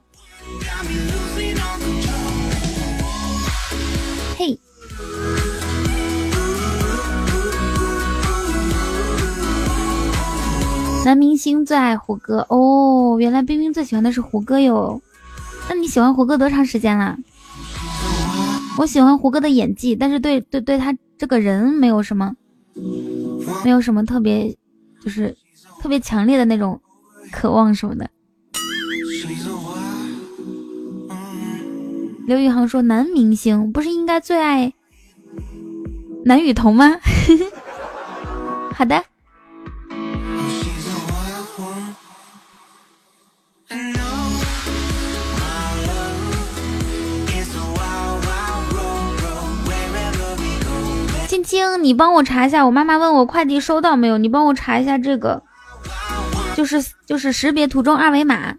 [4.37, 4.59] 嘿，
[11.05, 15.01] 男明星最爱胡歌哦，原来冰冰最喜欢的是胡歌哟。
[15.68, 17.16] 那你喜欢胡歌多长时间了？
[18.76, 22.35] 我喜欢胡歌的演技，但是对对对他这个人没有什么，
[23.64, 24.53] 没有什么特别，
[25.01, 25.37] 就是
[25.80, 26.80] 特别强烈的那种
[27.30, 28.11] 渴望什么的。
[32.27, 34.72] 刘宇航说：“男明星不是应该最爱
[36.25, 36.97] 男雨桐吗？”
[38.75, 39.05] 好的。
[51.29, 55.43] 青青，你帮我查一下，我妈妈问我快递收到没有，你帮我查一下这个，
[56.57, 58.55] 就是就是识别图中二维码。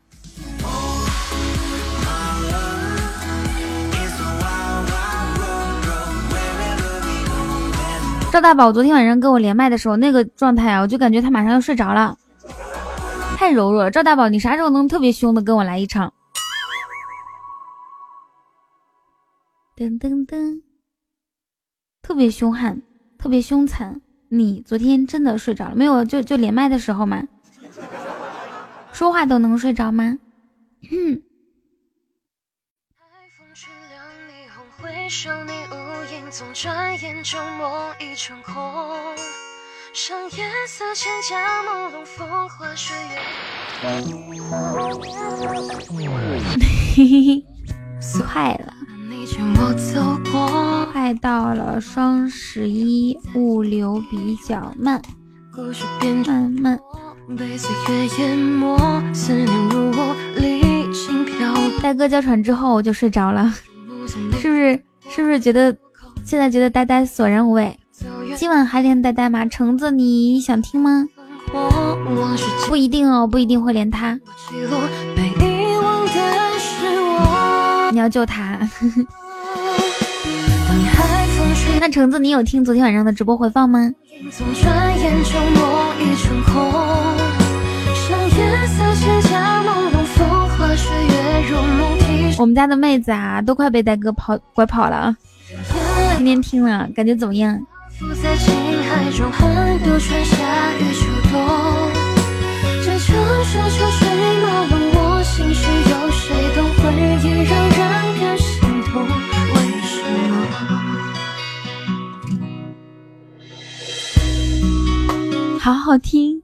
[8.36, 12.18] 赵大宝昨天晚上跟我连麦的时候，那个状态啊，我就感觉他马上要睡着了，
[13.38, 13.90] 太柔弱了。
[13.90, 16.14] 赵大宝，你啥时候能特别凶的跟我来一场？
[19.78, 20.62] 噔噔噔，
[22.02, 22.82] 特别凶悍，
[23.18, 24.02] 特别凶残。
[24.28, 26.04] 你昨天真的睡着了没有？
[26.04, 27.24] 就就连麦的时候嘛，
[28.92, 30.18] 说话都能睡着吗？
[30.92, 31.22] 嗯。
[36.38, 38.54] 总转眼就梦已成空，
[39.94, 43.16] 像夜色千家朦胧，风花雪月。
[48.28, 48.74] 快了，
[50.92, 55.02] 快到了双十一，物流比较慢，
[56.28, 56.78] 慢慢。
[61.82, 63.54] 呆哥叫喘之后我就睡着了，
[64.06, 64.84] 是不是？
[65.10, 65.74] 是不是觉得？
[66.26, 67.78] 现在觉得呆呆索然无味，
[68.36, 69.46] 今晚还连呆呆吗？
[69.46, 71.06] 橙子，你想听吗？
[72.68, 74.20] 不一定哦，不一定会连他。
[77.92, 78.58] 你要救他？
[81.80, 83.92] 那橙子，你有听昨天晚上的直播回放吗？
[92.40, 95.16] 我们家的妹子啊，都快被呆哥跑拐跑了啊！
[96.18, 97.62] 今天听了，感觉怎么样？
[115.60, 116.42] 好好听，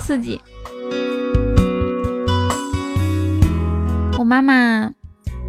[0.00, 0.40] 刺激。
[4.18, 4.90] 我妈妈，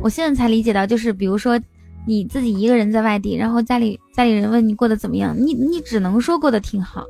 [0.01, 1.60] 我现在才理解到，就是比如说。
[2.06, 7.06] 你自己一个人在外地，然后家里家里人问你过得怎么样，你你只能说过得挺好，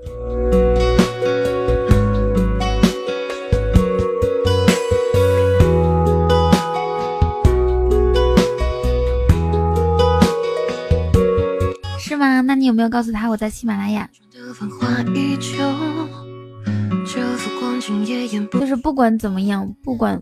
[11.98, 12.42] 是吗？
[12.42, 14.08] 那你有没有告诉他我在喜马拉雅？
[18.60, 20.22] 就是不管怎么样，不管。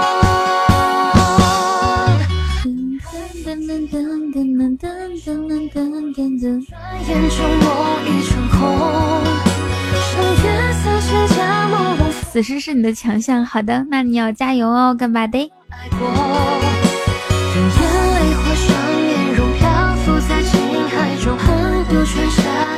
[12.31, 15.51] 死尸是你的强项，好的，那你要加油哦，干巴的。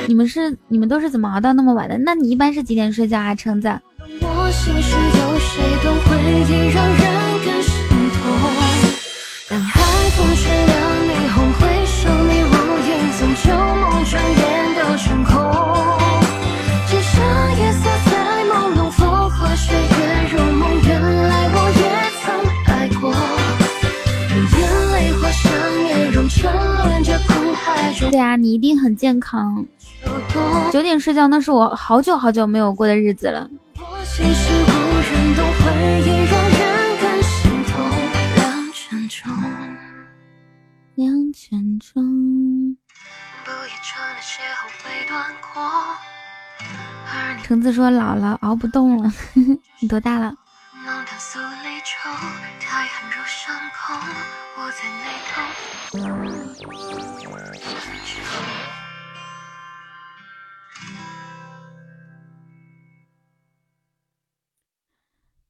[0.07, 1.97] 你们是你们都是怎么熬到那么晚的？
[1.99, 3.69] 那你一般是几点睡觉啊，橙子？
[28.11, 29.65] 对啊，你一定很健康。
[30.71, 33.49] 九点睡觉那是我好久好久没有过的日子了。
[47.43, 49.11] 橙子说老了熬不动了，
[49.79, 50.33] 你多大了？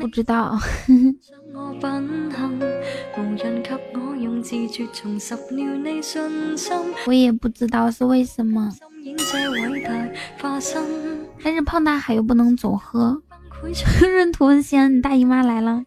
[0.00, 0.58] 不知道，
[7.06, 8.72] 我也不知道是为什么。
[11.42, 13.20] 但是胖大海又不能总喝。
[14.02, 15.82] 闰土文仙，你大姨妈来了。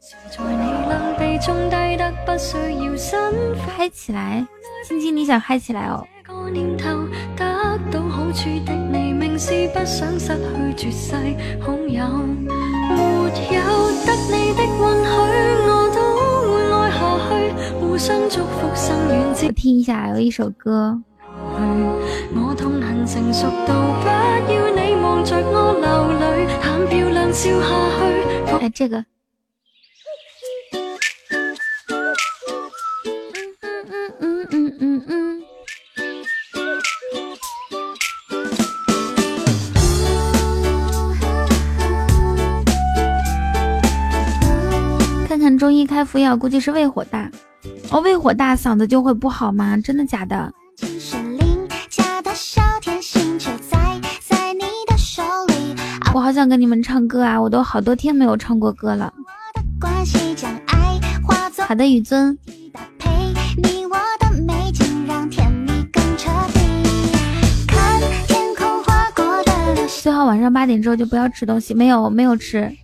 [3.66, 4.46] 嗨起来，
[4.86, 6.06] 亲亲，你想嗨起来哦。
[9.44, 11.16] 是不想失去绝世
[11.60, 12.06] 好友，
[12.46, 13.02] 没
[13.56, 13.64] 有
[14.06, 15.18] 得你的允许，
[15.66, 15.98] 我都
[16.46, 17.30] 会爱下去。
[17.80, 21.02] 互相祝福，生远之听一下，有一首歌。
[22.36, 23.74] 我痛恨成熟到
[24.04, 24.08] 不
[24.54, 25.90] 要你望着我流
[26.20, 27.66] 泪，很漂亮笑下
[28.60, 28.64] 去。
[28.64, 29.04] 哎，这个。
[45.62, 47.30] 中医开服药，估计是胃火大。
[47.92, 49.78] 哦，胃火大嗓子就会不好吗？
[49.78, 50.52] 真的假的？
[56.16, 57.40] 我好想跟你们唱歌啊！
[57.40, 59.14] 我都好多天没有唱过歌了。
[61.68, 62.36] 好的，雨尊。
[70.02, 71.76] 最好晚上八点之后就不要吃东西。
[71.76, 72.76] 没有，没有吃。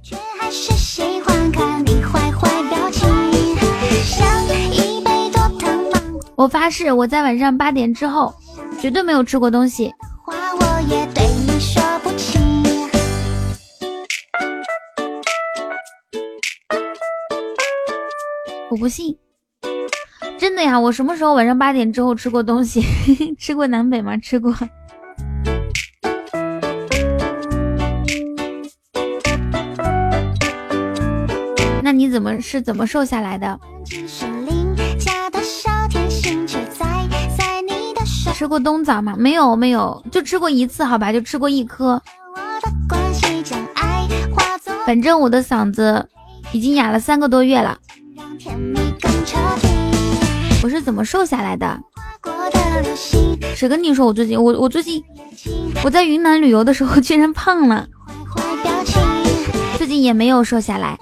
[6.37, 8.31] 我发誓，我在晚上八点之后
[8.79, 9.91] 绝对没有吃过东西。
[18.69, 19.17] 我不信，
[20.37, 20.79] 真的呀！
[20.79, 22.83] 我什么时候晚上八点之后吃过东西？
[23.39, 24.15] 吃过南北吗？
[24.17, 24.53] 吃过。
[31.81, 33.59] 那你怎么是怎么瘦下来的？
[38.37, 39.15] 吃过冬枣吗？
[39.17, 41.99] 没有，没有，就吃过一次，好吧，就吃过一颗。
[44.85, 46.07] 反正我的嗓子
[46.51, 47.75] 已经哑了三个多月了。
[50.61, 51.79] 我是怎么瘦下来的？
[53.55, 54.39] 谁跟你说我最近？
[54.39, 55.03] 我我最近
[55.83, 57.87] 我在云南旅游的时候 居然胖了，
[59.79, 60.95] 最近也没有瘦下来。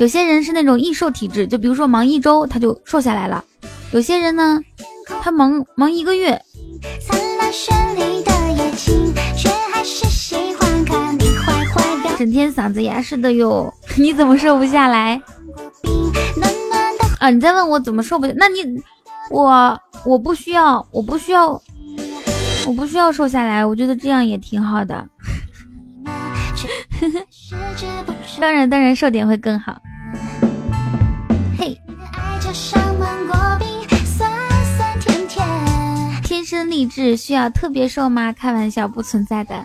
[0.00, 3.42] 有些人是那种易瘦体质，就比如说忙一周他就瘦下来了。
[3.92, 4.60] 有些人呢，
[5.22, 6.40] 他忙忙一个月，
[12.18, 15.20] 整天嗓子哑似的哟， 你怎么瘦不下来？
[17.20, 18.26] 啊，你在问我怎么瘦不？
[18.36, 18.60] 那你
[19.30, 21.50] 我我不需要，我不需要，
[22.66, 25.06] 我不需要瘦下来，我觉得这样也挺好的。
[28.44, 29.80] 当然，当然，瘦点会更好。
[31.58, 31.80] 嘿，
[36.22, 38.34] 天生丽质需要特别瘦吗？
[38.34, 39.64] 开玩笑，不存在的。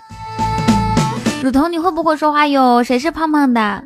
[1.44, 2.82] 乳头，你会不会说话哟？
[2.82, 3.84] 谁是胖胖的？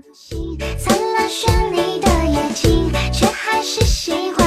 [4.38, 4.43] 到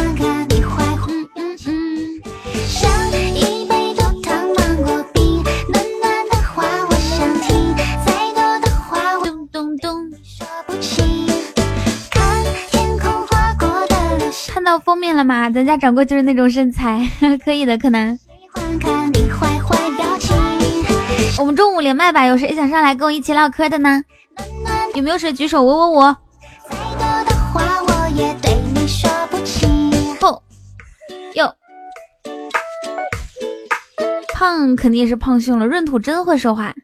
[14.97, 15.51] 封面了吗？
[15.51, 17.07] 咱家掌柜就是那种身材，
[17.45, 18.19] 可以的，柯南。
[21.39, 24.03] 我们中午连麦吧，有谁想上来跟我一起唠嗑的呢？
[24.95, 25.63] 有没有谁举手？
[25.63, 26.17] 我我我。
[30.19, 30.43] 不，
[31.35, 31.55] 哟，
[34.33, 35.67] 胖肯定是胖凶了。
[35.67, 36.75] 闰土真会说话。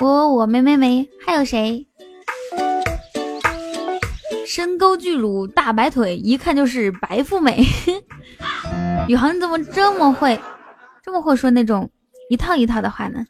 [0.00, 1.84] 我我我没没没，还有谁？
[4.54, 7.66] 身高巨乳，大白腿，一看就是白富美。
[9.08, 10.38] 宇航，你怎么这么会，
[11.02, 11.90] 这么会说那种
[12.30, 13.24] 一套一套的话呢？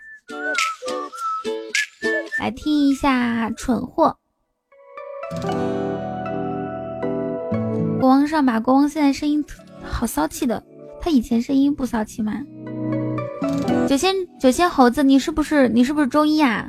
[2.39, 4.15] 来听一下《蠢货》。
[7.99, 9.43] 国王上吧，国王现在声音
[9.83, 10.63] 好骚气的，
[11.01, 12.35] 他以前声音不骚气吗？
[13.89, 16.69] 九仙九仙猴子，你是不是你是不是中医啊？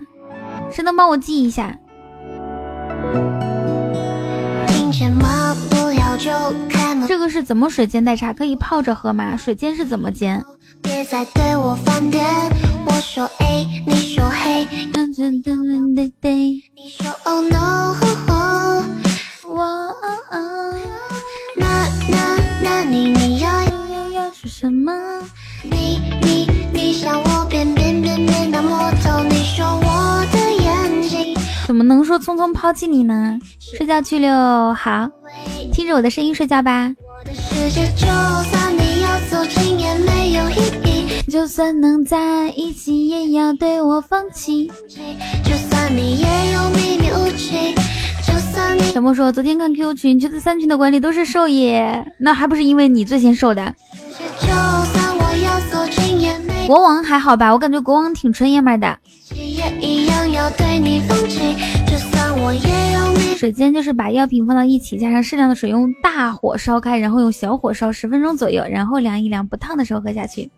[0.72, 1.78] 谁能帮我记一下？
[7.08, 8.34] 这个是怎么水煎代茶？
[8.34, 9.38] 可以泡着喝吗？
[9.38, 10.44] 水煎是怎么煎？
[10.82, 11.78] 别再对我
[12.86, 14.68] 我说 A，你说嘿，
[16.76, 17.96] 你说 Oh no，
[19.48, 19.96] 我
[21.56, 24.92] 那那那你你要要要是什么？
[25.64, 30.25] 你你你想我变变变变到魔头，你说我
[31.66, 33.40] 怎么能说匆匆抛弃你呢？
[33.60, 34.32] 睡觉去溜，
[34.74, 35.10] 好，
[35.74, 36.94] 听着我的声音睡觉吧。
[41.28, 44.72] 就算能在一起，也要对我放弃。
[45.44, 47.76] 就算你也有秘密武器，
[48.94, 53.74] 小莫说昨天看 QQ 群，觉得三群的管理都是瘦耶，那还不是因为你最先瘦的。
[56.68, 58.98] 国王还好吧，我感觉国王挺纯爷们的。
[63.38, 70.50] 水煎就是把药品放到一起，加上适量的水，用大火烧开，然后用小火烧十分钟左右，然后凉一凉，不烫的时候喝下去。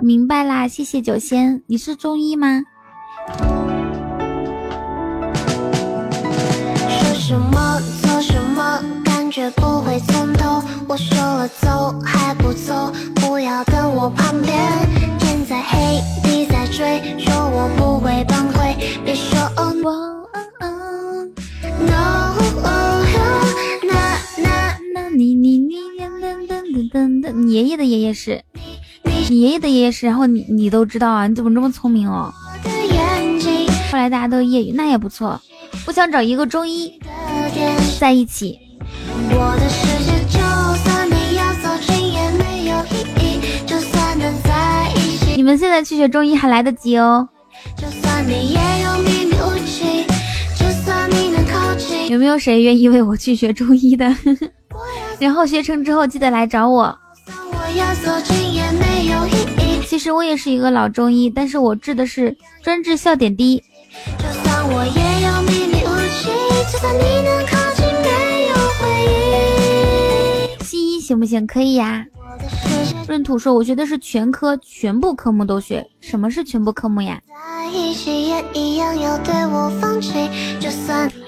[0.00, 1.62] 明白啦，谢谢九仙。
[1.66, 2.62] 你是中医吗？
[6.88, 10.62] 说什么做什么，感觉不会从头。
[10.88, 15.21] 我说了走还不走，不要跟我旁边。
[16.72, 20.24] 追，说我不会崩溃，别说哦 no。
[23.84, 28.42] 那那那你你你噔噔噔噔噔，你爷爷的爷爷是。
[29.28, 31.26] 你爷爷的爷爷是，然后你你都知道啊？
[31.26, 32.32] 你怎么这么聪明哦？
[33.90, 35.38] 后来大家都业余，那也不错。
[35.86, 36.98] 我想找一个中医
[38.00, 38.58] 在一起。
[45.42, 47.28] 你们现在去学中医还来得及哦。
[52.08, 54.06] 有没有谁愿意为我去学中医的？
[55.18, 56.96] 然后学成之后记得来找我。
[59.84, 63.60] 其实我也是一个老中医，但是我治的是专治笑点低。
[70.60, 71.44] 西医行不行？
[71.48, 72.06] 可以呀。
[73.08, 75.86] 闰土说，我学的是全科，全部科目都学。
[76.00, 77.20] 什么是全部科目呀？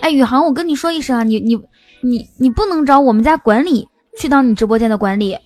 [0.01, 1.59] 哎，宇航，我跟你说一声啊，你你
[2.03, 5.37] 你你不能找我们家管理去当你直播间的管理。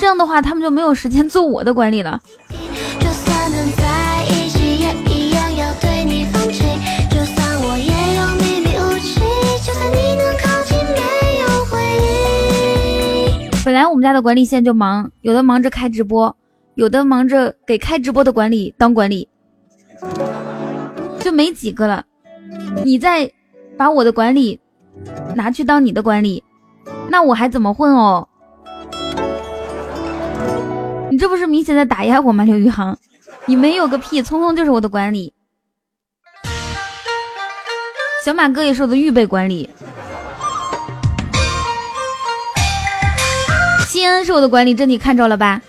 [0.00, 2.20] 这样的话，他们就没有时间做我的管理了。
[13.64, 16.36] 本来我们家的管理现在就忙，有的忙着开直播，
[16.74, 19.28] 有的忙着给开直播的管理当管理，
[21.20, 22.04] 就没几个了。
[22.84, 23.30] 你再
[23.76, 24.58] 把我的管理
[25.36, 26.42] 拿去当你的管理，
[27.08, 28.28] 那我还怎么混哦？
[31.08, 32.98] 你这不是明显在打压我吗，刘宇航？
[33.46, 34.20] 你没有个屁！
[34.22, 35.32] 聪聪就是我的管理，
[38.24, 39.70] 小马哥也是我的预备管理，
[44.02, 45.60] 西安是我的管理，这你看着了吧？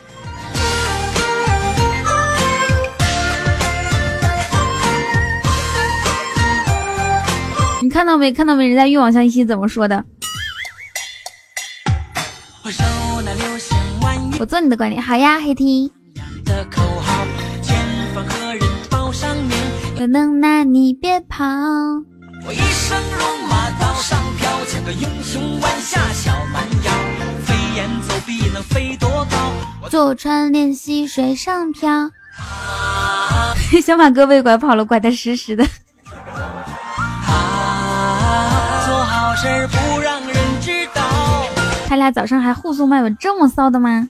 [7.80, 8.34] 你看到没？
[8.34, 8.66] 看到没？
[8.66, 10.04] 人家欲望相依心怎么说的？
[14.40, 15.92] 我做你的管理，好呀，黑 T。
[20.00, 21.46] 有能耐你别跑。
[29.90, 32.10] 坐船练习水上漂。
[33.84, 35.66] 小马哥被拐跑了，拐的实实的。
[41.88, 44.10] 他俩早上还互送麦吻，这么骚的吗？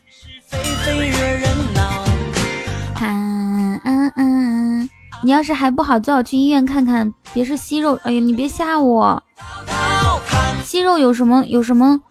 [5.26, 7.98] 你要是还不好，最好去医院看看，别是息肉。
[8.04, 9.24] 哎呀，你别吓我，
[10.66, 12.02] 息肉有什么有什么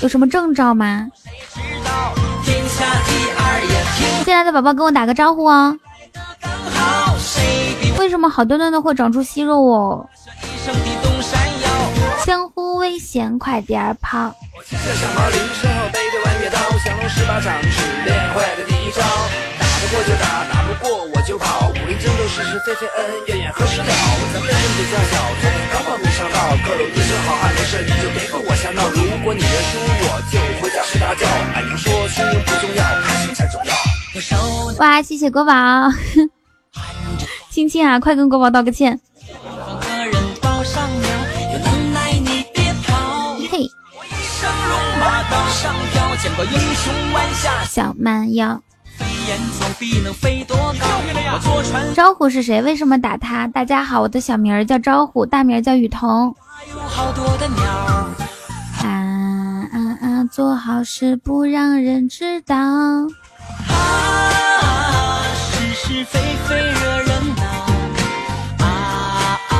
[0.00, 1.08] 有什么征兆吗？
[4.24, 5.76] 进来的宝宝跟我打个招呼哦。
[7.98, 10.08] 为什么好端端的会长出息肉哦？
[12.24, 14.34] 江湖危险，快点跑！
[20.80, 22.28] 过我，就跑，武林争斗。
[22.28, 23.86] 是是非非恩恩怨怨何时了？
[24.32, 26.36] 咱们身比较小，昨天刚好没上道。
[26.64, 28.88] 各路英雄好汉，没事你就别跟我瞎闹。
[28.90, 31.26] 如果你认输，我就回家睡大觉。
[31.54, 33.72] 爱听说输赢不重要，开心才重要。
[34.78, 35.52] 哇，谢谢国宝，
[37.50, 39.00] 亲亲啊，快跟国宝道个歉。
[43.50, 43.70] 嘿，
[47.68, 48.62] 小蛮腰。
[51.94, 52.62] 招呼是谁？
[52.62, 53.46] 为什么打他？
[53.48, 56.34] 大家好，我的小名儿叫招呼，大名叫雨桐。
[58.82, 58.88] 啊
[59.72, 60.24] 啊啊！
[60.30, 62.56] 做好事不让人知道。
[63.68, 67.44] 啊，是是非非惹人恼。
[68.64, 68.66] 啊
[69.50, 69.52] 啊！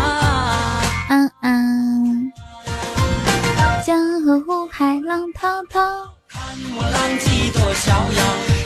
[1.09, 2.33] 嗯嗯。
[3.85, 5.81] 江河湖海浪滔滔。
[6.29, 6.41] 看
[6.77, 8.58] 我浪迹多逍遥。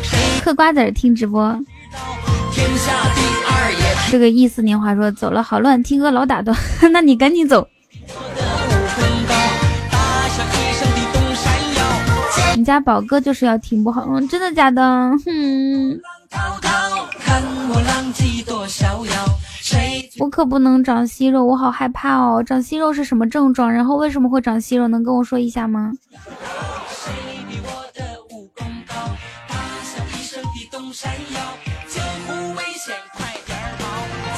[0.43, 1.57] 嗑瓜子儿听直播，
[4.11, 6.57] 这个意思年华说走了好乱，听歌老打断，
[6.93, 7.69] 那你赶紧走。
[12.57, 14.83] 你家宝哥就是要听不好，嗯真的假的？
[15.25, 16.01] 哼。
[20.19, 22.43] 我可不能长息肉，我好害怕哦。
[22.45, 23.73] 长息肉是什么症状？
[23.73, 24.89] 然后为什么会长息肉？
[24.89, 25.93] 能跟我说一下吗？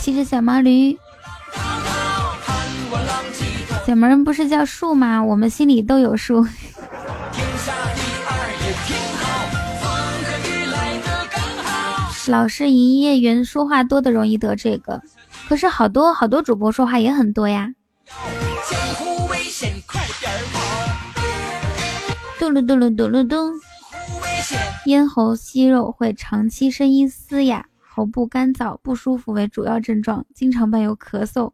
[0.00, 0.96] 骑着小毛驴，
[3.84, 5.20] 小毛人不是叫树吗？
[5.24, 6.46] 我们心里都有数。
[12.28, 15.02] 老是营业员说话多的容易得这个，
[15.48, 17.68] 可是好多好多主播说话也很多呀。
[22.38, 23.52] 嘟噜嘟噜嘟噜嘟，
[24.86, 27.66] 咽喉息肉会长期声音嘶哑。
[27.96, 31.52] 喉部干燥不舒服为主要症状，经常伴有咳嗽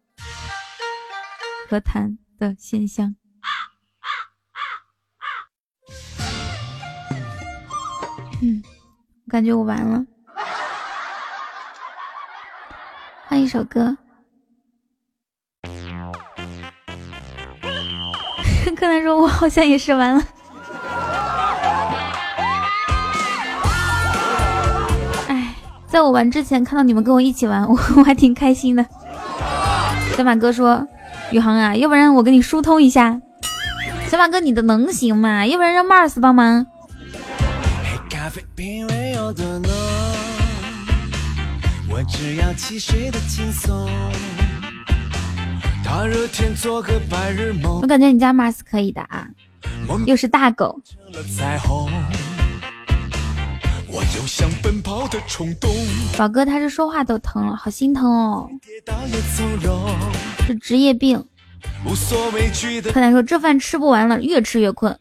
[1.68, 3.14] 和痰的现象。
[8.40, 8.62] 嗯，
[9.26, 10.06] 我感觉我完了。
[13.26, 13.98] 换一首歌。
[18.74, 20.26] 柯南说：“我好像也是完了。”
[25.90, 28.86] 在我玩之前看到你们跟我一起玩，我 我还挺开心的。
[30.16, 30.86] 小马哥说
[31.32, 33.20] ：“宇航啊，要不然我给你疏通一下。”
[34.08, 35.44] 小马哥，你的能行吗？
[35.46, 36.66] 要不然让 Mars 帮忙。
[47.82, 49.26] 我感觉你家 Mars 可以的啊，
[50.06, 50.80] 又是大狗。
[56.16, 58.48] 宝哥，他是说话都疼了，好心疼哦，
[60.46, 61.24] 是职业病。
[62.92, 64.96] 柯南说这饭吃不完了，越吃越困。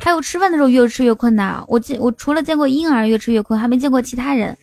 [0.00, 4.56] 还有吃饭的时候越吃越困的，我见我除了见过婴儿越吃越困，还没见过其他人。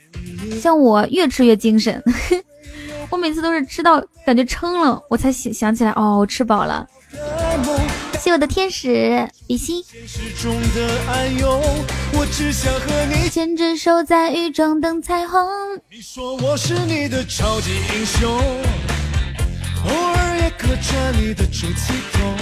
[0.61, 2.01] 像我越吃越精神，
[3.09, 6.87] 我每次都是吃到感觉撑了，我才想想起来，哦，我吃饱了。
[8.25, 9.83] 谢我的天使比心。
[13.29, 15.39] 牵着手在雨中等彩虹。
[15.91, 18.31] 你说我是你的超级英雄，
[19.85, 20.51] 偶尔也
[21.21, 22.35] 你的出气筒。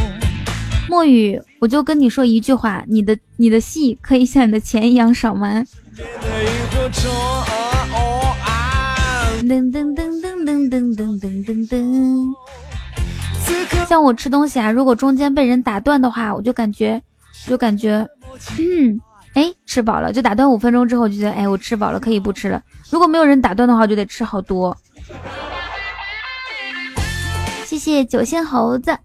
[0.88, 5.66] 墨雨，我就跟你说一句话，你的你的戏可以像你的钱一样少吗？
[9.42, 12.34] 噔噔噔噔噔噔噔噔噔噔。
[13.94, 17.00] 像我吃东西啊，如果中间被人打断的话，我就感觉，
[17.46, 18.04] 就感觉，
[18.58, 19.00] 嗯，
[19.36, 22.60] 哎，吃饱了，就打断五分钟之后，就觉得，哎，我吃饱了，可以不吃了。
[22.90, 24.76] 如果没有人打断的话，就得吃好多。
[27.66, 28.98] 谢谢九仙猴子。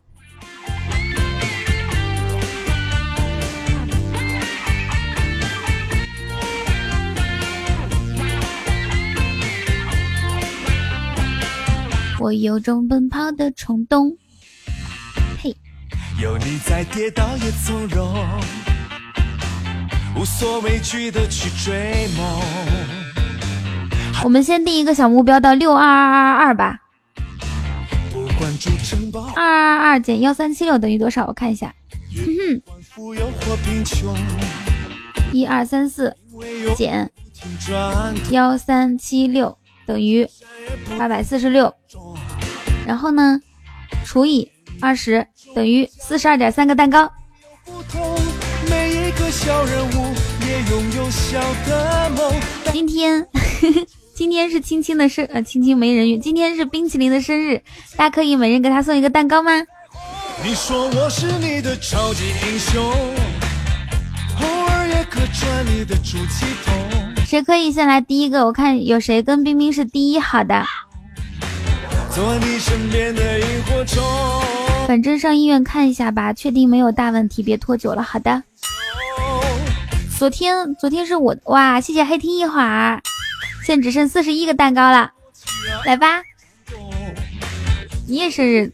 [12.19, 14.17] 我有种奔跑的冲动。
[16.21, 18.13] 有你在，跌倒也从容，
[20.17, 22.41] 无所畏惧的去追梦。
[24.25, 26.81] 我们先定一个小目标到六二二二二吧。
[29.37, 31.25] 二二二减幺三七六等于多少？
[31.29, 31.73] 我看一下。
[35.31, 36.17] 一二三四
[36.77, 37.09] 减
[38.31, 39.57] 幺三七六
[39.87, 40.29] 等于
[40.99, 41.73] 八百四十六。
[42.85, 43.41] 然后呢，
[44.05, 44.51] 除以。
[44.81, 45.27] 二十
[45.59, 47.11] 等于四十二点三个蛋糕。
[52.73, 53.27] 今天
[54.15, 57.61] 今天是青青的生呃青青没人缘，今天是冰淇淋的生日，
[57.97, 59.51] 大家可以每人给他送一个蛋糕吗？
[60.45, 62.85] 你说我是你的超级英雄，
[64.41, 66.73] 偶尔也客串你的出气筒。
[67.27, 68.47] 谁可以先来第一个？
[68.47, 70.65] 我看有谁跟冰冰是第一，好的。
[72.15, 74.68] 做你身边的萤火虫。
[74.89, 78.03] 反正上医院看一下吧，确定没有大问题，别拖久了。
[78.03, 78.43] 好的。
[80.17, 83.03] 昨天昨天是我哇，谢谢黑听一会儿，
[83.67, 85.11] 现在只剩四十一个蛋糕了，
[85.85, 86.23] 来吧。
[88.07, 88.73] 你也生日，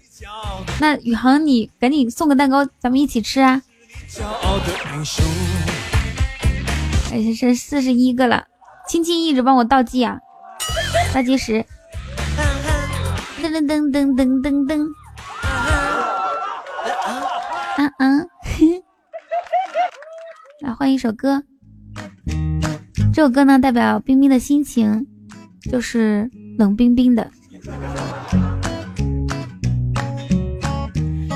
[0.78, 3.60] 那宇航你赶紧送个蛋糕，咱们一起吃啊。
[7.10, 8.44] 哎，剩四十一个了，
[8.88, 10.20] 青青一直帮我倒计啊，
[11.12, 11.64] 倒计时。
[13.42, 14.86] 噔噔噔噔噔噔噔。
[17.76, 18.28] 嗯嗯。
[20.60, 21.42] 来换一首歌，
[23.12, 25.06] 这首歌呢代表冰冰的心情，
[25.70, 27.30] 就是冷冰冰的。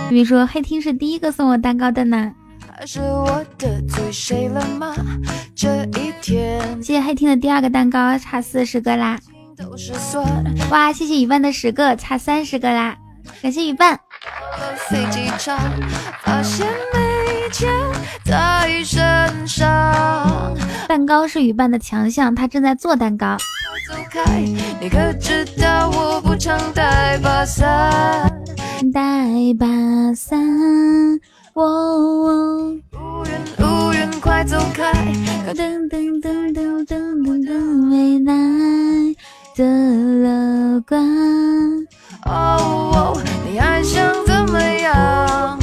[0.09, 2.33] 冰冰说黑听是第一个送我蛋糕的呢。
[6.81, 9.19] 谢谢黑听的第二个蛋糕，差四十个啦。
[10.71, 12.97] 哇，谢谢雨伴的十个，差三十个啦。
[13.43, 13.99] 感谢雨伴。
[18.25, 20.55] 在身上。
[20.87, 23.37] 蛋糕是雨伴的强项，他正在做蛋糕。
[23.89, 24.41] 走开
[24.81, 28.31] 你可知道我不常带把伞？
[28.93, 29.67] 带把
[30.15, 30.39] 伞，
[31.55, 32.73] 哦。
[32.93, 33.33] 乌云
[33.65, 34.93] 乌云快走开！
[35.47, 35.55] 来
[39.57, 40.99] 的乐观。
[42.29, 45.59] 哦，你还想怎么样？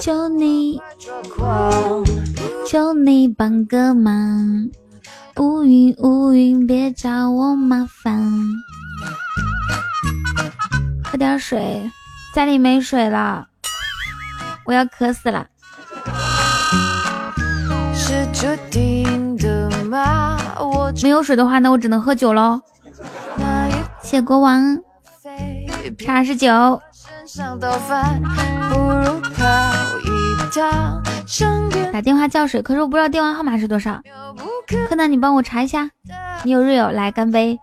[0.00, 0.80] 求你。
[2.68, 4.68] 求你帮个忙，
[5.36, 8.20] 乌云乌云别找我麻烦。
[11.04, 11.90] 喝点水，
[12.34, 13.46] 家里没水了，
[14.64, 15.46] 我要渴死了。
[21.02, 22.60] 没有水的话，那我只能喝酒喽。
[24.02, 24.78] 谢国王，
[25.98, 26.80] 差二十九。
[31.92, 34.00] 打电话叫水，可是我不知道电话号码是多少。
[34.88, 35.90] 柯南，你帮我查一下。
[36.44, 37.58] 你有 real 来干杯，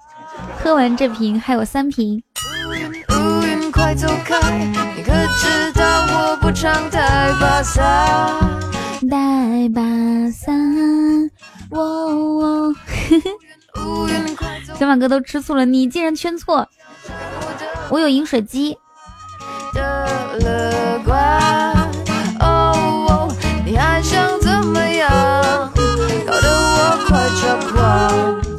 [0.62, 2.22] 喝完这瓶还有三瓶。
[9.10, 9.82] 带把
[10.32, 11.30] 伞，
[11.70, 12.74] 我。
[14.80, 16.68] 小马哥都吃醋了，你竟然圈错。
[17.90, 18.78] 我有饮水机。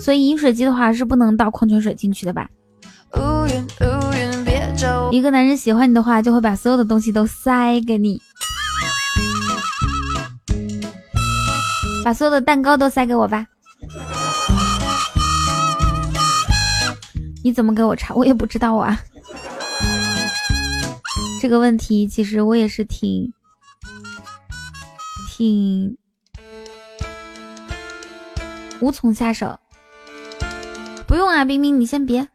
[0.00, 2.46] 所以饮水机的话是不能倒矿泉水进去的吧？
[5.10, 8.20] 一个男人喜欢你的话，就会把所有的东西都塞给你，
[12.04, 13.46] 把所有的蛋糕都塞给我吧。
[17.42, 18.12] 你怎么给我查？
[18.14, 18.98] 我也不知道啊。
[21.44, 23.30] 这个问题其实我也是挺
[25.28, 25.94] 挺
[28.80, 29.54] 无从下手。
[31.06, 32.26] 不用啊，冰冰，你先别，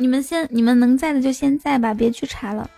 [0.00, 2.68] 你们先，你们能在的就先在吧，别去查了。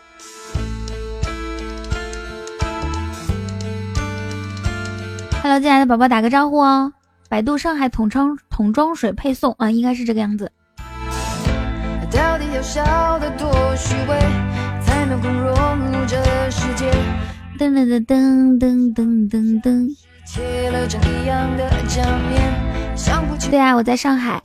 [5.42, 6.92] Hello，进来的宝宝打个招呼哦。
[7.30, 10.52] 百度上海桶装桶装水配送啊，应该是这个样子。
[17.58, 19.68] 噔噔噔噔噔噔噔，
[23.50, 24.42] 对呀，我在上海，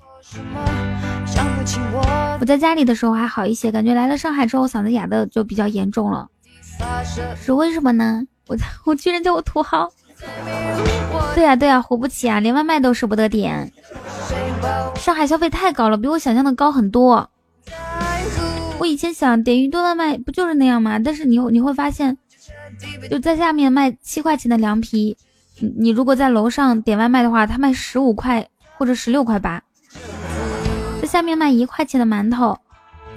[2.39, 6.28] 我在家里的时候还好一些，感觉来了上海之后嗓子哑的就比较严重了。
[7.36, 8.24] 是为什么呢？
[8.86, 9.89] 我居然叫我土豪，
[11.36, 13.72] 对呀，对呀，活不起啊，连外卖都舍不得点。
[14.95, 17.30] 上海消费太高了，比我想象的高很多。
[18.82, 20.98] 我以前想点一顿外卖不就是那样吗？
[20.98, 22.18] 但是你你会发现，
[23.12, 25.16] 就在下面卖七块钱的凉皮。
[25.78, 28.44] 你如果在楼上点外卖的话，他卖十五块
[28.80, 29.62] 或者十六块八，
[31.00, 32.58] 在下面卖一块钱的馒头，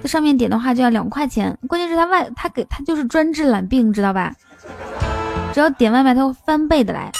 [0.03, 1.57] 在上面点的话就要两块钱。
[1.67, 4.35] 关键是他外他给他就是专治懒病，知道吧？
[5.51, 7.11] 只要点外卖，他会翻倍的来。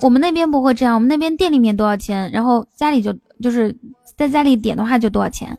[0.00, 3.12] 我们那边不会这样，我们那边店里面多少钱，然后家里就
[3.42, 3.74] 就是
[4.16, 5.56] 在家里点的话就多少钱。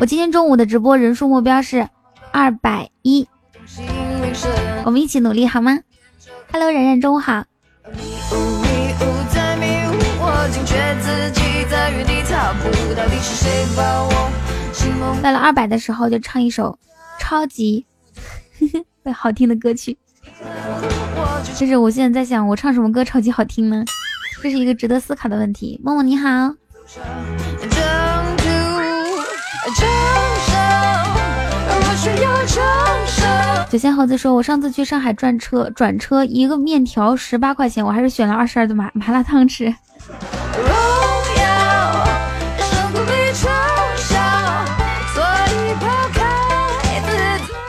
[0.00, 1.88] 我今天中午的直播人数目标是
[2.32, 3.26] 二百一。
[4.84, 5.78] 我们一起努力好吗
[6.52, 7.44] ？Hello，然然，中午好。
[15.22, 16.78] 到了二百的时候，就唱一首
[17.18, 17.84] 超级
[19.12, 19.96] 好听的歌曲。
[21.56, 23.84] 就是我现在在想，我唱什么歌超级好听呢？
[24.42, 25.80] 这是一个值得思考的问题。
[25.84, 26.26] 默默你好。
[33.70, 39.72] 九仙猴子说：“我上次去上海转车，转车一个面条十八块钱，我还是选了二十二的麻麻辣烫吃。”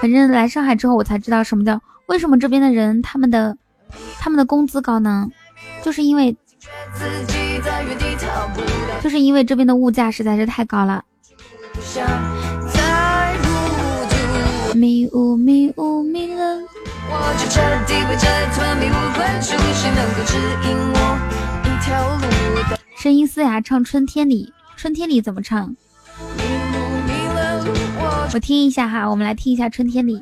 [0.01, 3.55] 反正来上海之后，我才知道什么叫为什么这边的人他们的
[4.19, 5.27] 他们的工资高呢？
[5.83, 6.35] 就是因为
[9.03, 11.03] 就是因为这边的物价实在是太高了。
[14.73, 16.59] 迷雾迷雾迷了。
[22.95, 25.75] 声音嘶哑，唱《春天里》，春天里怎么唱？
[28.33, 30.17] 我听一下哈，我们来听一下《春天里》。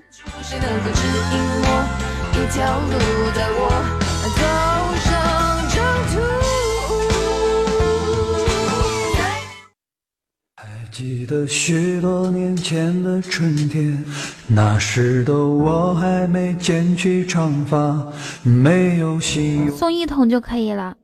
[10.56, 14.04] 还记得许多年前的春天，
[14.48, 20.98] 那时的我还没剪去长发，没有信送一桶就可以了。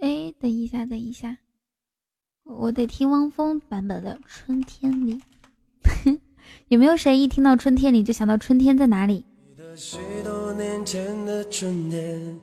[0.00, 1.36] 哎，等一下，等一下，
[2.42, 5.14] 我得听汪峰版本的《春天里》。
[6.68, 9.24] 有没有谁一听到春天里就想到春天在哪里？
[9.76, 12.38] 许多年前的春天，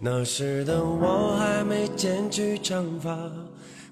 [0.00, 3.14] 那时的我还没剪去长发，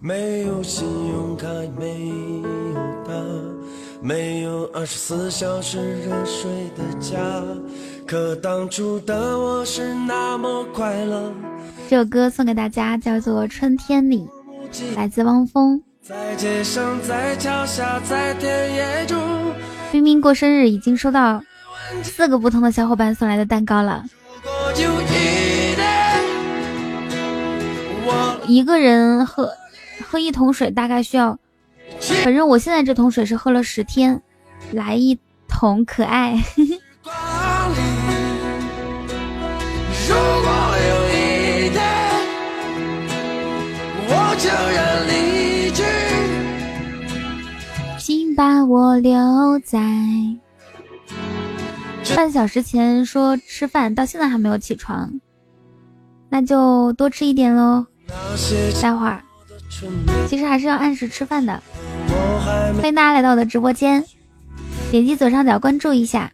[0.01, 1.47] 没有信用卡，
[1.79, 2.45] 没有
[3.05, 3.13] 他，
[4.01, 7.19] 没有二十四小时热水的家，
[8.07, 11.31] 可当初的我是那么快乐。
[11.91, 14.27] 这首歌送给大家，叫做《春天里》，
[14.97, 15.83] 来自汪峰。
[16.09, 19.53] 在街上，在桥下，在田野中。
[19.93, 21.43] 冰冰过生日，已经收到
[22.03, 24.03] 四个不同的小伙伴送来的蛋糕了。
[28.47, 29.53] 一个人喝
[30.03, 31.39] 喝一桶水，大概需要，
[32.25, 34.23] 反正我现在这桶水是喝了十天，
[34.73, 36.43] 来一桶可爱。
[48.39, 49.19] 把我留
[49.65, 49.81] 在。
[52.15, 55.11] 半小时前说吃饭，到现在还没有起床，
[56.29, 57.85] 那就多吃一点喽。
[58.81, 59.21] 待会儿，
[60.29, 61.61] 其实还是要按时吃饭的。
[62.77, 64.05] 欢迎大家来到我的直播间，
[64.93, 66.31] 点击左上角关注一下，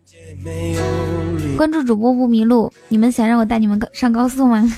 [1.57, 2.70] 关注主播不迷路。
[2.88, 4.70] 你们想让我带你们上高速吗？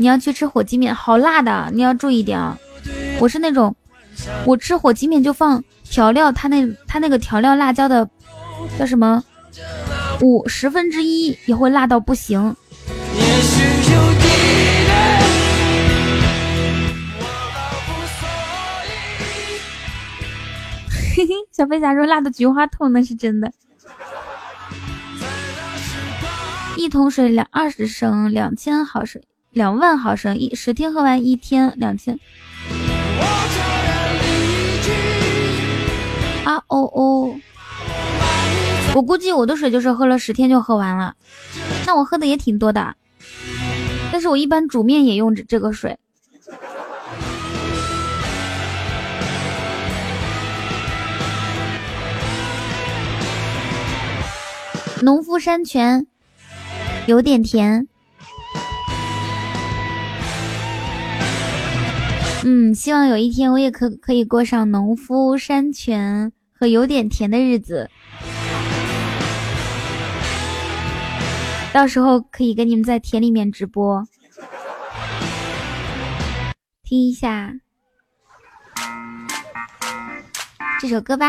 [0.00, 2.56] 你要去吃火鸡面，好辣的，你要注意点啊！
[3.20, 3.76] 我是那种，
[4.46, 8.08] 我吃火鸡面就放调料，它那它那个调料辣椒的
[8.78, 9.22] 叫什么
[10.22, 12.56] 五十分之一也会辣到不行。
[21.14, 23.52] 嘿嘿，小飞侠说辣的菊花痛，那是真的。
[26.78, 29.20] 一桶水两二十升，两千毫升。
[29.50, 32.18] 两万毫升，一十天喝完一天两千。
[36.44, 37.34] 啊哦哦！
[38.94, 41.14] 我估计我的水就是喝了十天就喝完了，
[41.84, 42.94] 那我喝的也挺多的。
[44.12, 45.98] 但是我一般煮面也用这这个水。
[55.02, 56.06] 农夫山泉
[57.06, 57.88] 有点甜。
[62.42, 67.90] 嗯，希望有一天我也可可以过上农夫山泉和有点甜的日子，
[71.72, 74.02] 到时候可以跟你们在田里面直播，
[76.82, 77.52] 听一下。
[80.80, 81.26] 这首歌吧。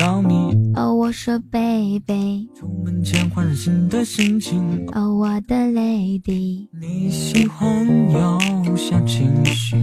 [0.00, 0.56] 着迷。
[0.74, 2.48] 哦，我说，baby。
[2.58, 4.88] 出门前焕然新的心情。
[4.94, 6.66] 哦，我的 lady。
[6.80, 7.86] 你喜欢
[8.64, 9.76] 有小情绪，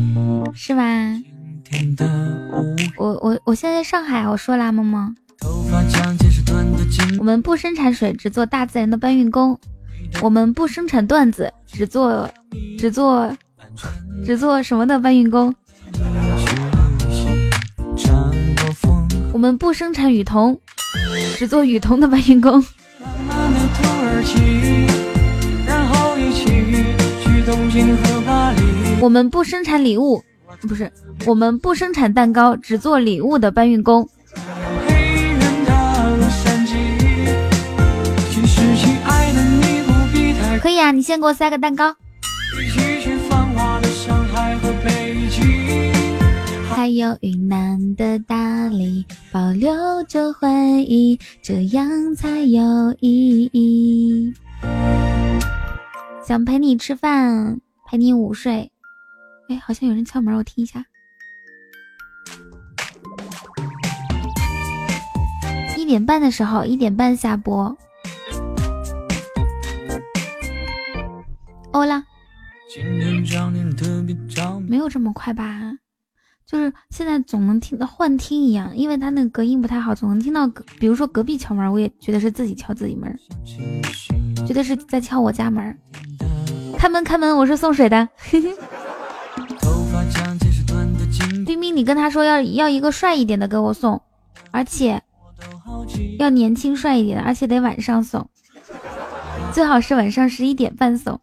[0.56, 1.22] 是吗？
[2.98, 5.16] 我我我现在在上海，我说啦，萌萌。
[7.20, 9.60] 我们不生产水，只做大自然的搬运工。
[10.24, 12.28] 我们不生产段子，只做
[12.80, 13.32] 只做
[14.26, 15.54] 只做什么的搬运工。
[19.38, 20.60] 我们不生产雨桐，
[21.38, 22.66] 只做雨桐的搬运工。
[29.00, 30.24] 我们不生产礼物，
[30.62, 30.92] 不是，
[31.28, 34.10] 我们不生产蛋糕，只做礼物的搬运工。
[40.60, 41.96] 可以啊，你先给我塞个蛋糕。
[46.78, 50.48] 还有云南的大理，保留着回
[50.84, 52.62] 忆，这样才有
[53.00, 54.32] 意义。
[56.24, 58.72] 想陪你吃饭，陪你午睡。
[59.50, 60.86] 哎，好像有人敲门，我听一下。
[65.76, 67.76] 一点半的时候，一点半下播。
[71.72, 72.06] 欧啦，
[74.68, 75.74] 没有这么快吧？
[76.48, 83.14] 就是现在总能听到幻听一样，因为他那个隔音不太好，总能听到隔，比如说隔壁敲门，我也觉得是自己敲自己门，
[84.48, 85.78] 觉得是在敲我家门。
[86.78, 88.08] 开门开门，我是送水的。
[91.46, 94.02] 冰冰，你跟他说要要一个帅一点的给我送，
[94.52, 95.04] 而且
[96.18, 98.30] 要年轻帅一点的，而且得晚上送，
[99.52, 101.20] 最好是晚上十一点半送。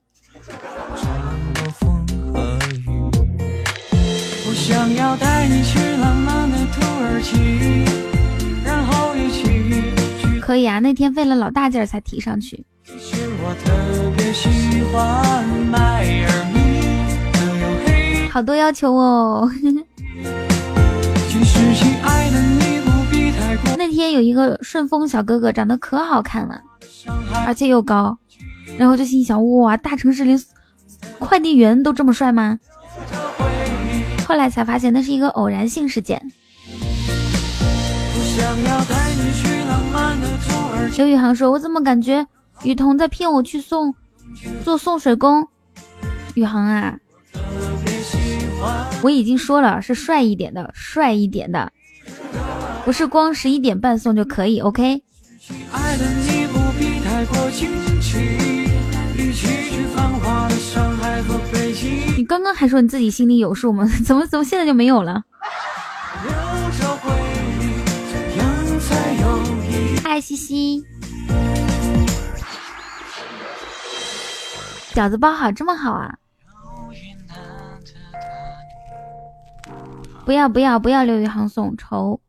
[4.64, 7.84] 想要带你去浪漫的土耳其，
[8.64, 12.64] 然后一起可以啊，那天费了老大劲儿才提上去。
[18.30, 19.52] 好多要求哦。
[23.76, 26.58] 那天有一个顺丰小哥哥，长得可好看了，
[27.46, 28.16] 而且又高，
[28.78, 30.42] 然后就心想：哇，大城市连
[31.18, 32.58] 快递员都这么帅吗？
[34.26, 36.20] 后来才发现那是一个偶然性事件。
[40.96, 42.26] 刘宇航说：“我怎么感觉
[42.62, 43.94] 雨桐在骗我去送
[44.64, 45.46] 做送水工？”
[46.34, 46.98] 宇航啊，
[49.02, 51.72] 我已经说了是帅一点的，帅一点的，
[52.84, 54.60] 不是光十一点半送就可以。
[54.60, 55.02] OK。
[55.72, 56.46] 爱的你
[62.24, 63.84] 刚刚还说你自己心里有数吗？
[64.04, 65.24] 怎么怎么现在就没有了？
[70.02, 70.84] 嗨，西西，
[74.92, 76.18] 饺子包好这么好啊！
[80.24, 82.20] 不要不要不要，刘宇航送愁。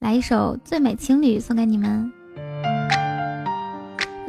[0.00, 2.12] 来一首《最美情侣》送给你们。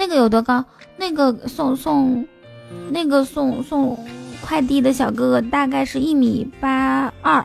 [0.05, 0.63] 那个有多高？
[0.97, 2.27] 那个送送，
[2.91, 3.97] 那个送送
[4.39, 7.43] 快递的小哥哥大概是一米八二。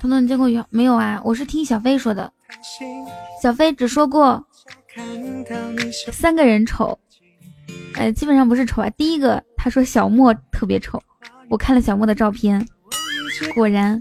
[0.00, 1.20] 彤彤，你见过有没有啊？
[1.24, 2.32] 我是听小飞说的，
[3.42, 4.46] 小飞只说过
[6.12, 6.96] 三个人丑，
[7.96, 8.88] 呃，基本上不是丑啊。
[8.90, 11.02] 第一个他说小莫特别丑，
[11.50, 12.64] 我看了小莫的照片，
[13.56, 14.00] 果然。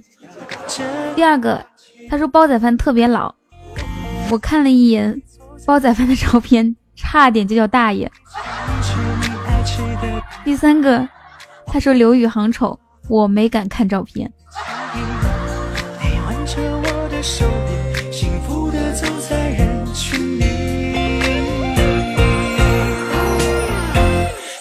[1.16, 1.66] 第二个
[2.08, 3.34] 他说煲仔饭特别老。
[4.30, 5.22] 我看了一眼
[5.66, 8.12] 煲仔饭的照片，差点就叫大爷。
[10.44, 11.08] 第三个，
[11.66, 12.78] 他说刘宇航丑，
[13.08, 14.32] 我没敢看照片。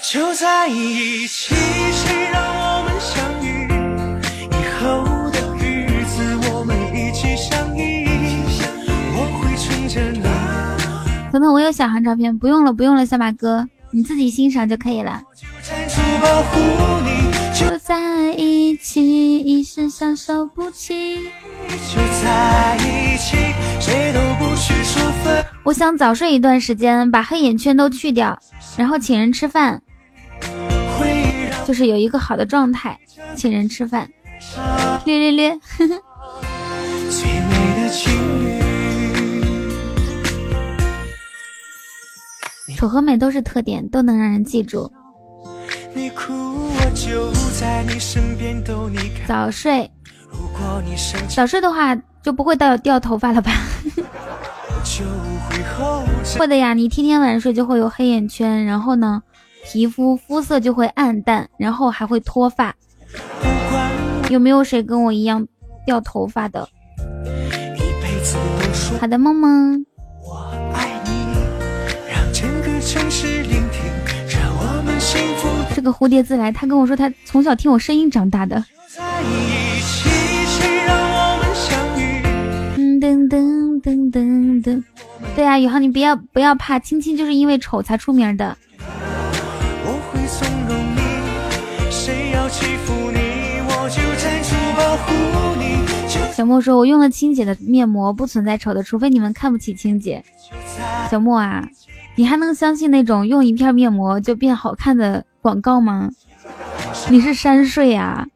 [0.09, 1.55] 就在一起，
[11.37, 15.23] 彤彤，我有小航照片，不用了，不用了，小马哥，你自己欣赏就可以了。
[17.55, 21.19] 就在一起，一生相守不弃。
[21.69, 23.37] 就在一起，
[23.81, 25.45] 谁都不许说分。
[25.63, 28.39] 我想早睡一段时间，把黑眼圈都去掉，
[28.79, 29.83] 然后请人吃饭，
[31.67, 32.99] 就是有一个好的状态，
[33.35, 34.09] 请人吃饭。
[35.05, 36.03] 略略略，呵呵。
[42.77, 44.93] 丑和美都是特点，都能让人记住。
[49.27, 49.91] 早睡，
[51.35, 53.51] 早睡的话就不会掉掉头发了吧？
[56.39, 59.23] 会的呀，你天天晚上睡就会有黑眼圈，然后呢，
[59.65, 62.75] 皮肤肤色就会暗淡，然后还会脱发。
[64.29, 65.47] 有没有谁跟我一样
[65.87, 66.69] 掉头发的？
[69.01, 69.87] 好的，梦梦。
[75.75, 78.65] 这个蝴蝶自来，他跟我说他从小听我声音长大的。
[83.01, 84.83] 噔噔噔噔噔，
[85.35, 88.57] 对啊，宇航你不要不要怕，青青就是因为丑才出名的。
[96.33, 100.23] 小莫说：“我用了青姐的面膜，不存在丑的，除非你们看不起青姐。”
[101.11, 101.67] 小莫啊，
[102.19, 106.11] 你还能相信那种用一片面膜就变好看的广告吗？
[107.11, 108.27] 你是山睡呀？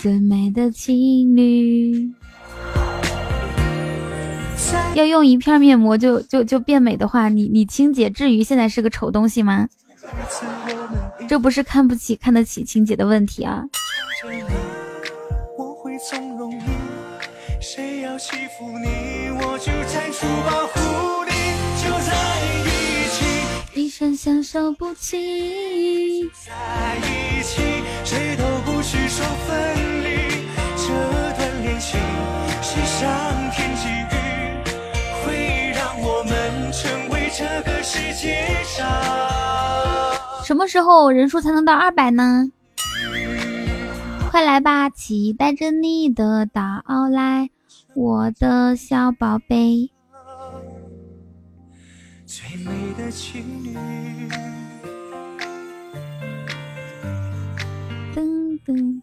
[0.00, 2.10] 最美的情侣，
[4.94, 9.68] 要用一片面膜就就就变美的话，你你青姐至于现在是个丑东西吗？
[11.28, 13.62] 这不是看不起看得起青姐的问题啊！
[18.20, 21.32] 欺负你，我就站出保护你。
[21.82, 22.12] 就在
[23.72, 26.52] 一生相守不弃，在
[26.98, 27.62] 一起，
[28.04, 30.44] 谁都不许说分离。
[30.76, 30.92] 这
[31.34, 31.98] 段恋情
[32.60, 33.08] 是上
[33.52, 34.18] 天给予，
[35.24, 38.86] 会让我们成为这个世界上。
[40.44, 42.50] 什么时候人数才能到二百呢？
[44.30, 47.48] 快来吧，期待着你的到来，
[48.02, 49.90] 我的小宝贝。
[52.24, 53.76] 最美的情侣。
[58.14, 59.02] 噔噔。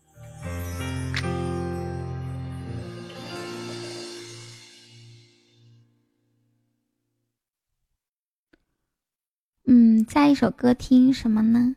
[9.65, 11.75] 嗯，下一首歌听什么呢？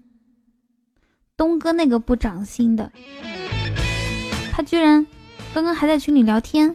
[1.37, 2.91] 东哥那个不长心的，
[4.51, 5.07] 他居然
[5.53, 6.75] 刚刚还在群里聊天。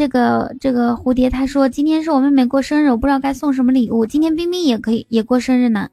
[0.00, 4.06] 这个这个蝴蝶他说今天是我妹妹过生日，我不知道该送什么礼物。
[4.06, 5.90] 今天冰冰也可以也过生日呢，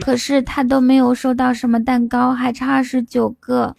[0.00, 3.76] 可是他都没有收到什么蛋糕，还差二十九个。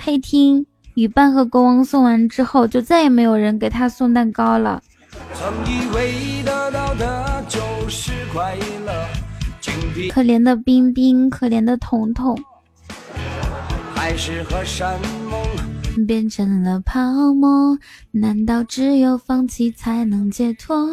[0.00, 4.82] 黑厅雨伴和国王送完之后，就再也没有人给他送蛋糕了。
[10.10, 12.36] 可怜的冰冰，可怜的彤彤。
[13.96, 15.42] 海誓和山盟
[16.06, 17.00] 变成了泡
[17.34, 17.78] 沫，
[18.10, 20.86] 难道只有放弃才能解脱？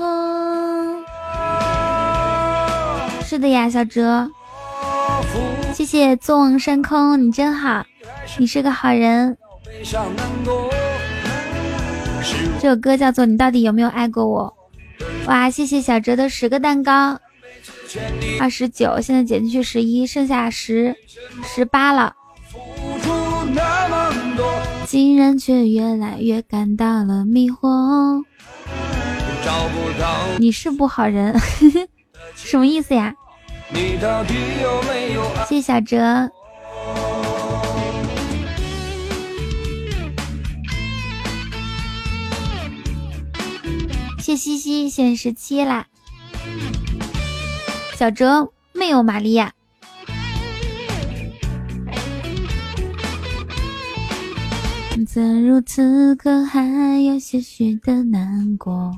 [3.21, 4.31] 是的呀，小哲，
[5.73, 7.85] 谢谢坐望山空，你真好，
[8.37, 9.37] 你是个好人。
[12.61, 14.53] 这首歌叫做《你到底有没有爱过我》。
[15.27, 17.19] 哇，谢谢小哲的十个蛋糕，
[18.39, 20.95] 二十九，现在减去十一，剩下十
[21.43, 22.15] 十八了。
[24.85, 28.23] 竟然却越来越感到了迷惑。
[30.37, 31.39] 你是不好人，
[32.35, 33.13] 什么意思呀？
[35.47, 36.29] 谢谢小哲。
[44.19, 45.87] 谢西西，现在十七啦。
[47.95, 49.53] 小哲没有玛利亚。
[55.13, 58.91] 怎如此，刻还有些许的难过。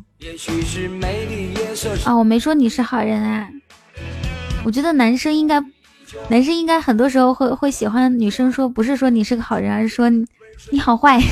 [2.06, 3.50] 啊，我没说你是好人啊。
[4.64, 5.60] 我觉得男生应该，
[6.30, 11.20] 男生应该很多时候会会喜欢女生说，不是说你是个好人，而是说你好坏。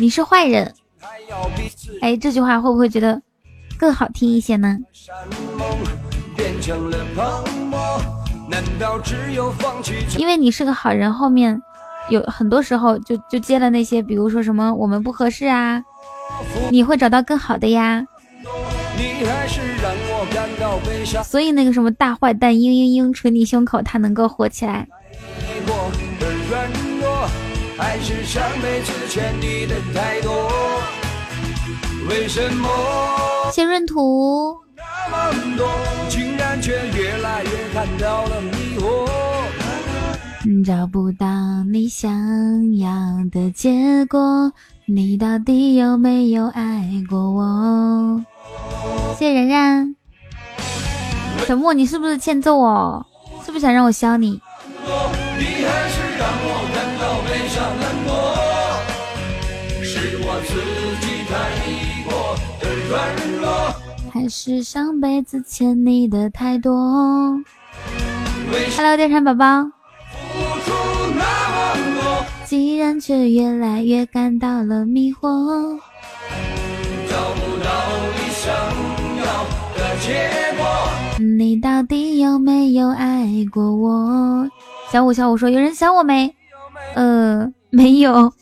[0.00, 0.74] 你是坏人。
[2.00, 3.20] 哎，这句话会不会觉得
[3.76, 4.78] 更好听一些呢？
[10.16, 11.60] 因为你是个好人，后面
[12.08, 15.82] 有很多时候就就接了那些，比如说什么我们不合适啊，
[16.70, 18.04] 你会找到更好的呀。
[21.24, 24.86] 所以那个什么大坏蛋嘤嘤嘤捶你胸口，他能够火起来。
[33.52, 34.56] 谢闰土。
[40.64, 41.26] 找不到
[41.70, 42.10] 你想
[42.78, 42.90] 要
[43.30, 44.52] 的结果，
[44.86, 48.24] 你到底有没有爱过我？
[49.18, 49.96] 谢谢然然，
[51.46, 53.06] 小莫，你是不是欠揍哦？
[53.44, 54.40] 是不是想让我削你？
[54.84, 56.00] 还是
[64.28, 66.72] 是上辈子欠你的太多。
[68.76, 69.70] Hello，电闪宝宝。
[72.44, 75.78] 既然却越来越感到了迷惑。
[81.18, 84.48] 你到底有没有爱过我？
[84.90, 86.34] 小五小五说：“有人想我没？”
[86.94, 88.32] 呃，没有。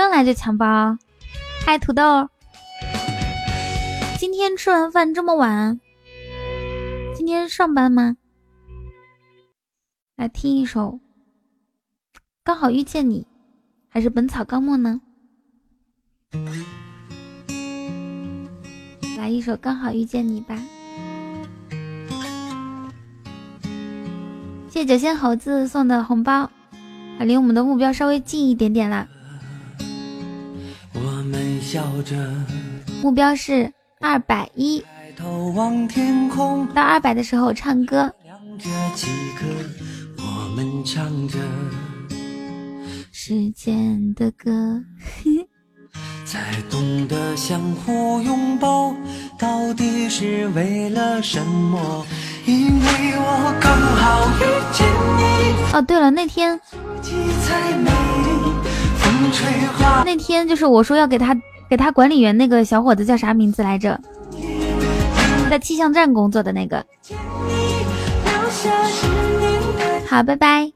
[0.00, 0.96] 刚来就抢包，
[1.66, 2.26] 嗨土豆，
[4.18, 5.78] 今天吃完饭这么晚，
[7.14, 8.16] 今天上班吗？
[10.16, 10.98] 来听一首
[12.42, 13.20] 《刚好遇见你》，
[13.90, 15.02] 还是《本草纲目》呢？
[19.18, 20.58] 来一首《刚好遇见你》吧。
[24.70, 26.50] 谢谢九仙猴子送的红包，啊，
[27.18, 29.06] 离我们的目标稍微近一点点了。
[31.60, 32.16] 笑着，
[33.02, 34.84] 目标是二百一。
[36.74, 38.10] 到二百的时候唱歌。
[40.16, 41.38] 我们唱着
[43.12, 44.50] 时间的歌。
[46.24, 48.94] 才懂得相互拥抱，
[49.36, 52.06] 到底是为了什么？
[52.46, 54.86] 因为我刚好遇见
[55.18, 55.20] 你。
[55.74, 56.60] 哦，对了，那天。
[60.04, 61.36] 那天就是我说要给他
[61.68, 64.00] 给他管理员那个小伙子叫啥名字来着？
[65.50, 66.84] 在气象站工作的那个。
[70.08, 70.72] 好，拜拜。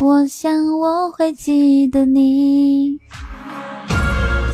[0.00, 2.98] 我想我会记得你。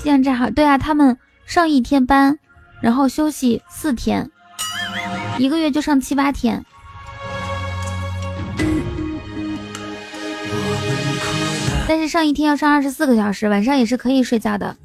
[0.03, 1.17] 气象站好，对啊，他们
[1.47, 2.39] 上一天班，
[2.81, 4.31] 然后休息四天，
[5.39, 6.65] 一个月就上七八天。
[11.91, 14.77] 但是上一天要上二十四个小时，晚上也是可以睡觉的。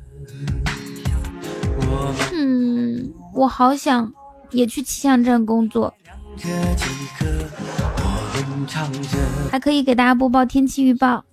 [2.34, 4.12] 嗯，我好想
[4.50, 5.94] 也去气象站工作，
[9.52, 11.24] 还可以给大家播报天气预报。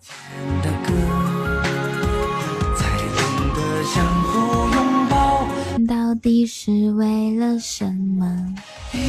[5.89, 7.87] 到底是为了什
[8.19, 8.55] 么？
[8.93, 9.07] 因为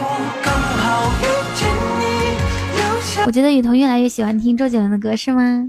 [0.00, 1.24] 我刚好遇
[1.54, 1.68] 见
[2.00, 2.07] 你
[3.28, 5.62] 我觉得雨桐越来越喜欢听周杰伦的歌，是吗？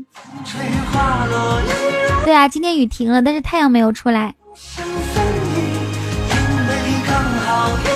[2.24, 4.34] 对啊，今天雨停了，但是太阳没有出来。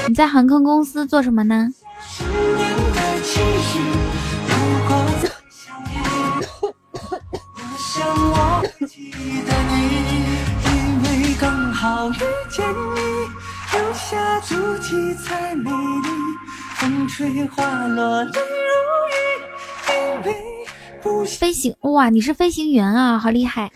[0.09, 1.69] 你在航空公司做什么呢？
[21.37, 23.71] 飞行哇，你是飞行员啊，好厉害！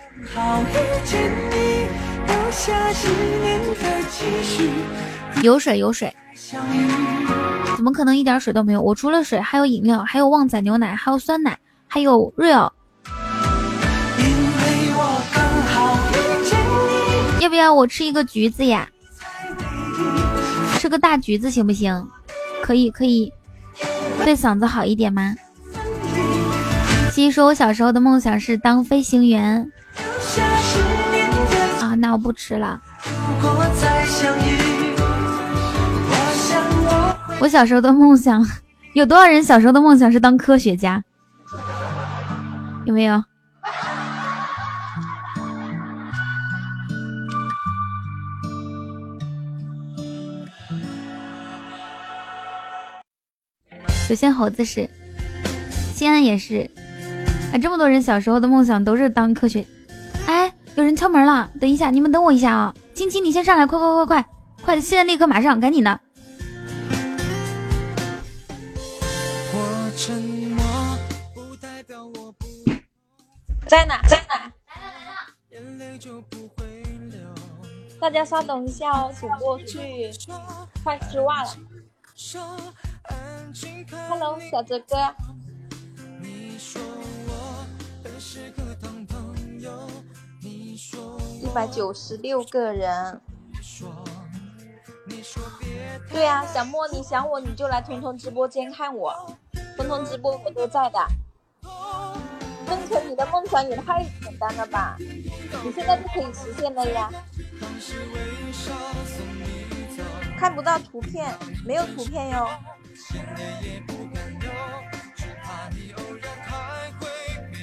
[5.44, 6.14] 有水有水，
[7.76, 8.82] 怎么可能一点水都没有？
[8.82, 11.58] 我除了水还有饮料，还有旺仔牛奶，还有酸奶，
[11.88, 12.72] 还有 real。
[17.40, 18.90] 要不要我吃一个橘子呀？
[20.80, 22.08] 吃个大橘子行不行？
[22.62, 23.32] 可以可以，
[24.26, 25.36] 对嗓子好一点吗？
[27.18, 29.72] 其实说我小时候的梦想是当飞行员
[31.82, 32.80] 啊，那我不吃了。
[37.40, 38.46] 我小时候的梦想，
[38.94, 41.04] 有多少人小时候的梦想是当科学家？
[42.86, 43.24] 有没有？
[54.08, 54.88] 首先猴子是，
[55.96, 56.70] 西安也是。
[57.54, 59.66] 啊，这么多人小时候的梦想都是当科学。
[60.26, 62.76] 哎，有人敲门了，等一下，你们等我一下啊！
[62.94, 64.26] 青青，你先上来，快快快快
[64.64, 66.00] 快，现在立刻马上，赶紧的。
[73.66, 74.02] 在哪？
[74.08, 74.52] 在哪？
[75.50, 76.02] 来了来了！
[78.00, 80.12] 大家稍等一下哦，主播去
[80.84, 81.50] 换丝袜了。
[84.10, 84.96] Hello，小泽哥。
[91.42, 93.22] 一百九十六个人。
[96.10, 99.14] 对呀，小莫，你想我你就来彤彤直播间看我，
[99.76, 101.00] 彤彤直播我都在的。
[102.68, 104.98] 梦成你的梦想也太简单了吧？
[105.00, 107.10] 你现在就可以实现了呀！
[110.38, 111.34] 看不到图片，
[111.66, 112.48] 没有图片哟。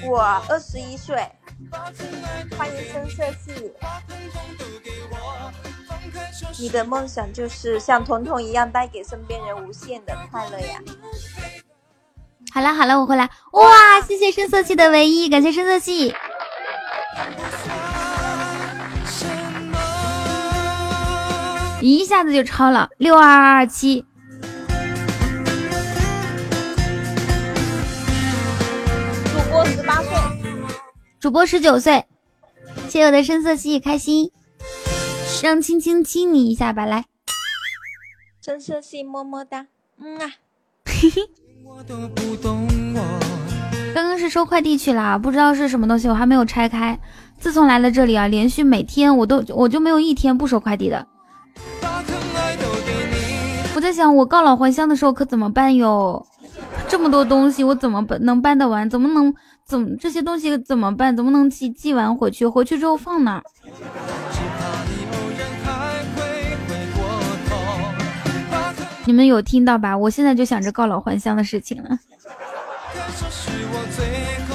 [0.06, 1.16] 我二十一岁，
[2.56, 3.72] 欢迎深色系。
[6.58, 10.78] 你的梦想就是像彤彤一样，带给身边人无限的快乐呀。
[12.52, 13.28] 好了好了，我回来。
[13.52, 16.14] 哇，谢谢深色系的唯一，感谢深色系。
[21.80, 24.06] 一下子就超了六二二二七。
[31.24, 32.04] 主播十九岁。
[32.90, 34.30] 谢谢我的深色系，开心。
[35.42, 37.06] 让青青亲你一下吧，来。
[38.44, 39.66] 深色系么么哒，
[39.98, 40.30] 嗯啊。
[40.84, 41.22] 嘿嘿。
[43.94, 47.00] 刚刚是收快递去了，不知道是什么东西，我还没有拆开。
[47.38, 51.06] 自从来了这里啊，连续每天我都我就没有一天不收快递的。
[53.74, 56.26] 我在想，我告老还乡的时候可怎么办哟？
[56.86, 58.90] 这么多东西，我怎么能办得完？
[58.90, 59.34] 怎么能
[59.66, 61.16] 怎这些东西怎么办？
[61.16, 62.46] 怎么能寄寄完回去？
[62.46, 63.42] 回去之后放哪？
[69.06, 69.96] 你们有听到吧？
[69.96, 71.98] 我现在就想着告老还乡的事情了。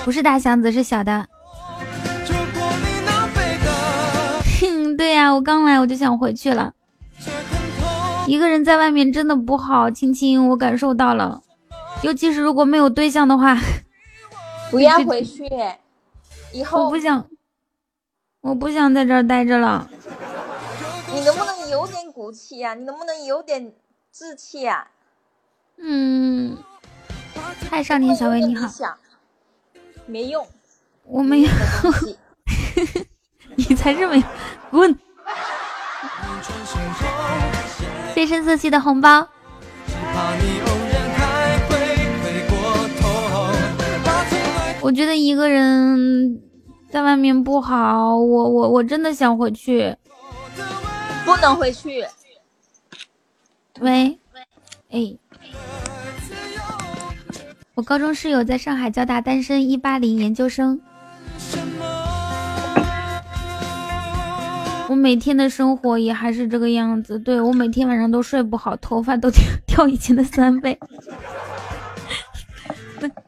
[0.05, 1.27] 不是大箱子，是小的。
[4.59, 6.73] 哼，对呀，我刚来我就想回去了。
[8.27, 11.41] 一个人在外面真的不好，亲亲，我感受到了。
[12.01, 13.57] 尤其是如果没有对象的话，
[14.69, 15.49] 不要回去。
[16.51, 17.27] 以后我不想，
[18.41, 19.89] 我不想在这儿待着了。
[21.13, 22.73] 你能不能有点骨气呀？
[22.73, 23.73] 你能不能有点？
[24.11, 24.87] 志气呀，
[25.77, 26.57] 嗯，
[27.69, 28.67] 嗨，少年小薇你好，
[30.07, 30.45] 没用，
[31.03, 31.49] 我没有，
[33.55, 34.23] 你才是没有，
[34.71, 34.99] 滚！
[38.15, 39.29] 谢深色系的红包。
[44.89, 46.41] 我觉得一个人
[46.89, 49.95] 在外面不好，我我我真的想回去，
[51.23, 52.03] 不能回去。
[53.81, 54.17] 喂，
[54.89, 55.15] 哎，
[57.75, 60.81] 我高中室友在上海交大单身，一八零研究生。
[64.87, 69.29] 我每天的生活也还是这个样子，对我每天晚上都睡不好，头发都
[69.67, 70.79] 掉以前的三倍。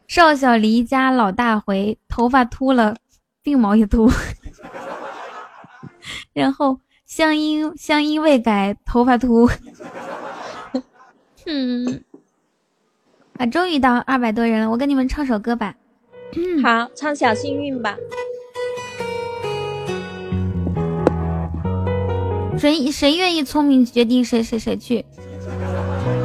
[0.06, 2.96] 少小离家老大回，头发秃了，
[3.42, 4.10] 鬓毛也秃。
[6.32, 9.48] 然后乡音乡音未改，头发秃。
[11.46, 12.04] 嗯，
[13.38, 15.74] 啊，终于到二百多人了，我给你们唱首歌吧。
[16.62, 17.96] 好，唱小幸运吧。
[22.58, 25.04] 谁谁愿意聪明决定谁谁谁去，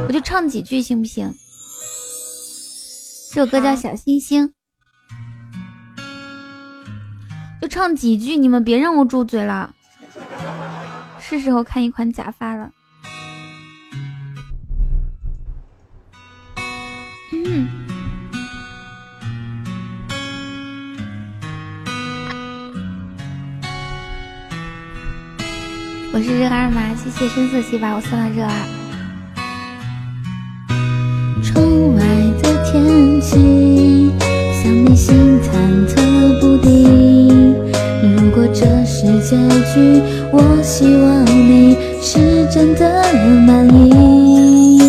[0.08, 1.34] 我就唱几句行不行？
[3.38, 4.50] 这首歌叫《小星星》，
[7.62, 9.76] 就唱几句，你们别让我住嘴了。
[11.20, 12.72] 是时候看一款假发了。
[17.32, 17.68] 嗯，
[26.12, 26.96] 我是热二吗？
[26.96, 28.77] 谢谢深色系把我送了热二。
[39.30, 39.36] 结
[39.74, 40.02] 局，
[40.32, 43.04] 我希望你是真的
[43.46, 44.80] 满意。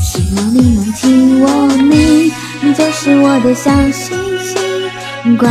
[0.00, 5.50] 希望你能听我你就是我的小星星，挂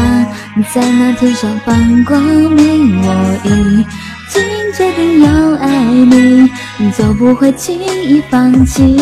[0.74, 3.02] 在那天上放光明。
[3.02, 3.08] 我
[3.44, 3.86] 已
[4.30, 4.42] 经
[4.78, 6.50] 决定要爱你，
[6.98, 8.96] 就不会轻易放弃。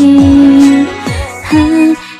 [1.44, 1.60] 海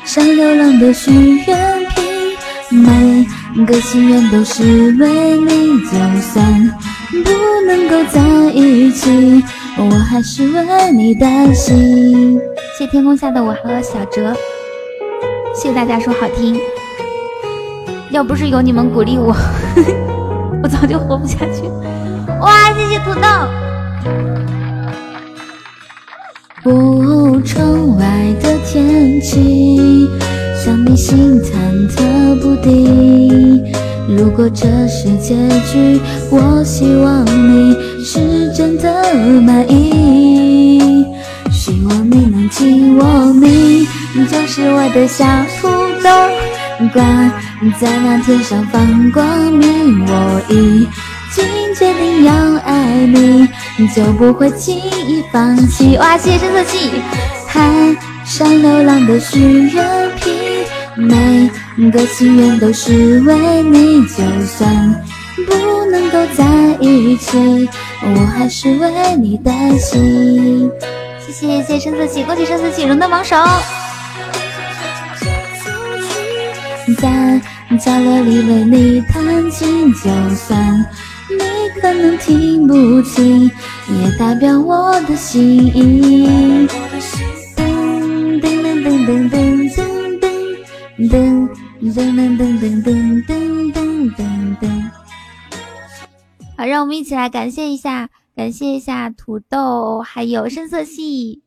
[0.04, 1.10] 上流浪的许
[1.46, 1.56] 愿
[1.96, 6.72] 瓶，每个心愿都是为你，就算
[7.22, 7.30] 不
[7.66, 8.20] 能够在
[8.52, 9.44] 一起，
[9.76, 12.40] 我还是为你担心。
[12.78, 14.34] 谢天空下的我和小哲，
[15.54, 16.58] 谢谢大家说好听。
[18.10, 19.34] 要不是有你们鼓励我，
[20.62, 21.68] 我早就活不下去。
[22.40, 23.28] 哇，谢谢土豆。
[26.64, 30.08] 哦，窗外外的天气，
[30.62, 31.50] 像你心忐
[31.88, 33.64] 忑不定。
[34.08, 35.36] 如果这是结
[35.72, 36.00] 局，
[36.30, 41.06] 我希望你是真的满意。
[41.50, 42.64] 希望你能记
[42.98, 43.86] 我名，
[44.28, 45.24] 就是我的小
[45.60, 45.68] 土
[46.02, 46.10] 豆。
[46.92, 47.00] 挂
[47.80, 50.88] 在那天上放光明，我已
[51.30, 51.44] 经
[51.78, 52.32] 决定要
[52.64, 53.48] 爱你，
[53.94, 55.96] 就不会轻易放弃。
[55.98, 56.90] 哇，谢谢深色系，
[57.46, 60.34] 海上流浪的许愿瓶，
[60.96, 61.48] 每
[61.90, 65.02] 个心愿都是为你，就算
[65.46, 66.44] 不能够在
[66.80, 67.68] 一起，
[68.02, 70.70] 我还是为你担心。
[71.26, 73.36] 谢谢谢谢深色系，恭喜深色系荣登榜首。
[76.98, 77.40] 在
[77.78, 80.86] 角落里为你弹琴，就算
[81.30, 83.50] 你可能听不清，
[83.88, 86.68] 也代表我的心意。
[87.56, 87.64] 噔
[88.40, 89.80] 噔噔噔噔噔
[90.20, 91.48] 噔噔
[91.90, 94.90] 噔噔噔噔噔噔噔噔。
[96.56, 101.42] 好，让我们一起来感谢一下，感谢一下土豆，还有深色系。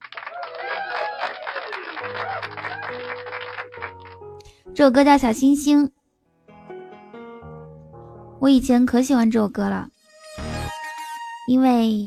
[4.73, 5.87] 这首歌叫《小星星》，
[8.39, 9.87] 我以前可喜欢这首歌了，
[11.47, 12.05] 因为……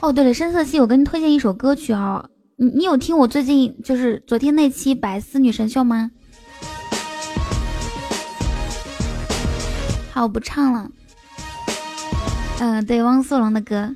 [0.00, 6.10] 哦，对了，深色系，我给你推荐一首歌曲哦，你你有听我最近就是昨天那期百思女神秀吗？
[10.22, 10.88] 我不唱了。
[12.60, 13.94] 嗯，对，汪苏泷的歌。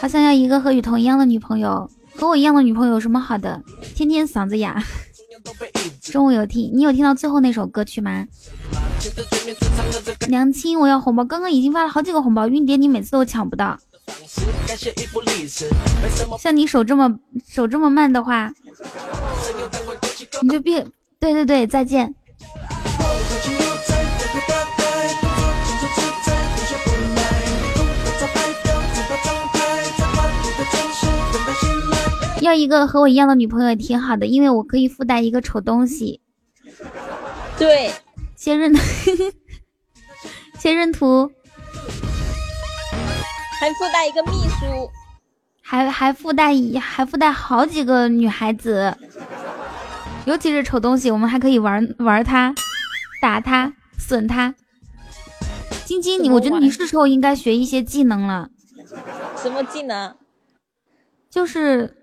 [0.00, 3.60] 好想要一个和雨桐一样的女朋友，和我一样的女朋友有什么好的？
[3.94, 4.82] 天天嗓子哑。
[6.02, 8.24] 中午有听，你有听到最后那首歌曲吗？
[10.28, 11.24] 娘亲，我要红包！
[11.24, 13.78] 刚刚已经发了好几个红包，运碟你每次都抢不到。
[16.38, 18.52] 像你手这么手这么慢的话，
[20.42, 20.84] 你就别……
[21.20, 22.14] 对对对，再见。
[32.40, 36.20] 要一个和我一样的女朋友也挺好的，因为我可以附带一个丑东西。
[37.58, 37.92] 对，
[38.36, 38.72] 先认，
[40.58, 41.30] 先认图，
[43.60, 44.88] 还附带一个秘书，
[45.60, 48.96] 还还附带一还附带好几个女孩子，
[50.28, 52.54] 尤其是丑东西，我们还可以玩玩它，
[53.22, 54.54] 打它，损它。
[55.86, 58.50] 晶晶，你我觉得你是时候应该学一些技能了。
[59.42, 60.14] 什么技能？
[61.30, 61.94] 就是。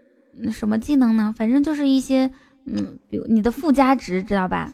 [0.52, 1.34] 什么技能呢？
[1.38, 2.30] 反正就是一些，
[2.66, 4.74] 嗯，比如你的附加值，知道吧？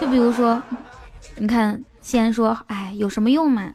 [0.00, 0.62] 就比如说，
[1.36, 3.72] 你看，先说，哎，有什么用嘛？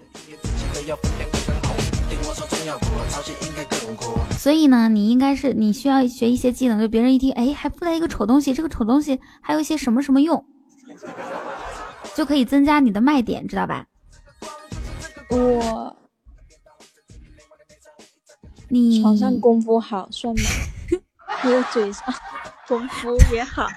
[4.45, 10.45] 所以呢，你应该是你需要学一些技能，就别人一听，哎，还附带一个丑东西，这个丑东西还有一些什么什么用，
[12.13, 13.87] 就可以增加你的卖点，知道吧？
[15.31, 15.97] 我，
[18.69, 20.43] 你床上功夫好，算吗？
[21.43, 22.03] 我嘴上
[22.67, 23.67] 功夫也好，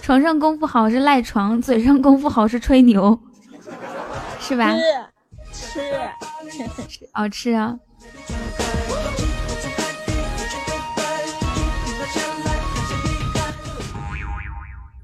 [0.00, 3.20] 床上功夫好是赖床，嘴上功夫好是吹牛，
[4.40, 4.74] 是吧？
[5.52, 5.78] 吃
[6.88, 7.78] 吃好吃啊！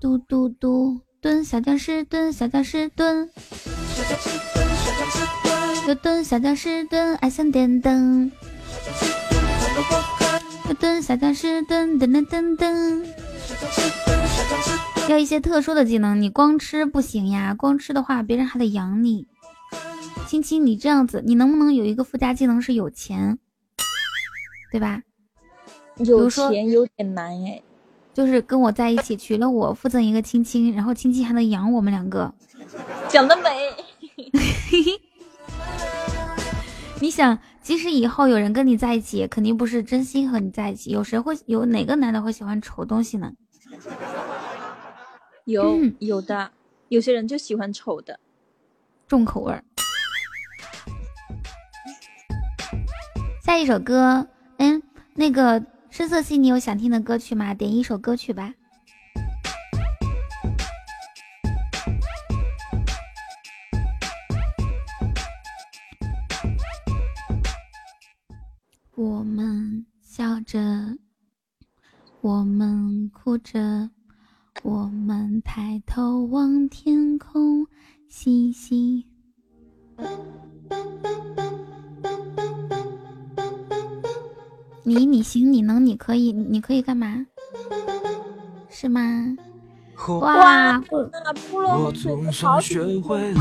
[0.06, 3.28] 嘟嘟嘟，蹲小僵尸，蹲小僵尸，蹲，
[5.88, 8.30] 又蹲小僵尸，蹲，爱像电灯。
[10.78, 13.04] 蹲小僵尸，蹲噔噔噔噔。
[15.08, 19.26] 要一些特殊的技能，你光吃不行呀，光吃的话别人还得养你。
[20.28, 23.40] 亲亲，你这样子，你能不能有一个附加技能是有钱，
[24.70, 25.02] 对吧？
[25.96, 27.60] 有钱有点难哎，
[28.16, 32.32] 就是跟我在一起，娶了我，附赠一个亲亲，然后亲亲还能养我们两个。
[33.10, 33.50] 讲得美。
[36.98, 37.38] 你想？
[37.60, 40.92] 即使以后有人跟你在一起，肯定不是真心和你在一起。
[40.92, 43.30] 有谁会有哪个男的会喜欢丑东西呢？
[45.44, 46.52] 有有的，
[46.88, 48.18] 有些人就喜欢丑的，
[49.06, 49.62] 重口味儿。
[53.44, 54.26] 下一首歌，
[54.56, 54.82] 嗯，
[55.14, 55.62] 那个
[55.96, 57.54] 深色系，你有想听的歌曲吗？
[57.54, 58.52] 点一首歌曲吧。
[68.94, 70.60] 我们笑着，
[72.20, 73.88] 我们哭着，
[74.62, 77.66] 我们抬头望天空，
[78.06, 79.02] 星星
[84.88, 87.26] 你你行你能你可以你可以干嘛？
[88.70, 89.36] 是吗？
[90.20, 90.80] 哇，
[91.24, 93.34] 那部落洪水好久不见，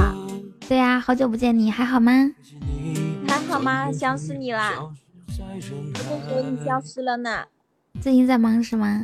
[0.67, 2.11] 对呀、好久不见你还好吗？
[3.27, 3.91] 还好吗？
[3.91, 4.71] 想死你啦！
[4.79, 4.91] 我
[5.99, 7.43] 都以为你消失了呢。
[8.01, 9.03] 最近在忙是吗？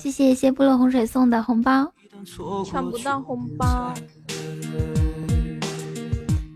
[0.00, 1.92] 谢谢一些部落洪水送的红包，
[2.64, 3.92] 抢不到红包，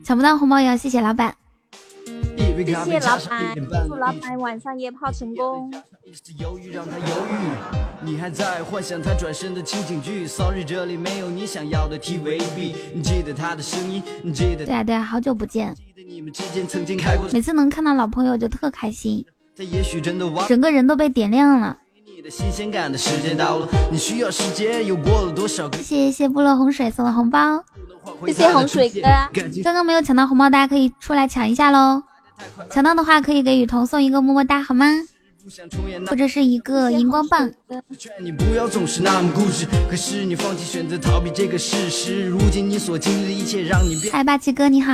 [0.02, 1.34] 抢不到红包也要谢谢老板。
[2.64, 3.54] 谢谢老板，
[3.86, 5.70] 祝老板晚上夜炮成功。
[6.38, 7.50] 犹豫让他犹豫，
[8.00, 10.26] 你还在幻想他转身的情景剧。
[10.26, 12.74] Sorry，这里没有你想要的 TVB。
[12.94, 15.74] 你记得他的声音，你记得对啊对啊，好久不见，
[16.08, 17.28] 你们之间曾经开过。
[17.32, 19.24] 每次能看到老朋友就特开心，
[19.56, 21.76] 他也许真的忘整个人都被点亮了。
[22.16, 25.76] 你的新鲜感的时间到了，你需要时间，又过了多少个？
[25.78, 27.62] 谢谢一些部落洪水送的红包，
[28.26, 29.02] 谢谢洪水哥。
[29.62, 32.02] 刚刚没有抢到红包，大家可以出来抢一下喽。
[32.70, 34.86] 抢到的话可以给雨桐送一个么么哒，好吗？
[36.08, 37.48] 或者是一个荧光棒。
[37.96, 42.26] 劝你不要总是那么固执，可是你放弃选择逃避这个事实。
[42.26, 44.12] 如今你所经历的一切，让你变。
[44.12, 44.92] 嗨，霸气哥你好。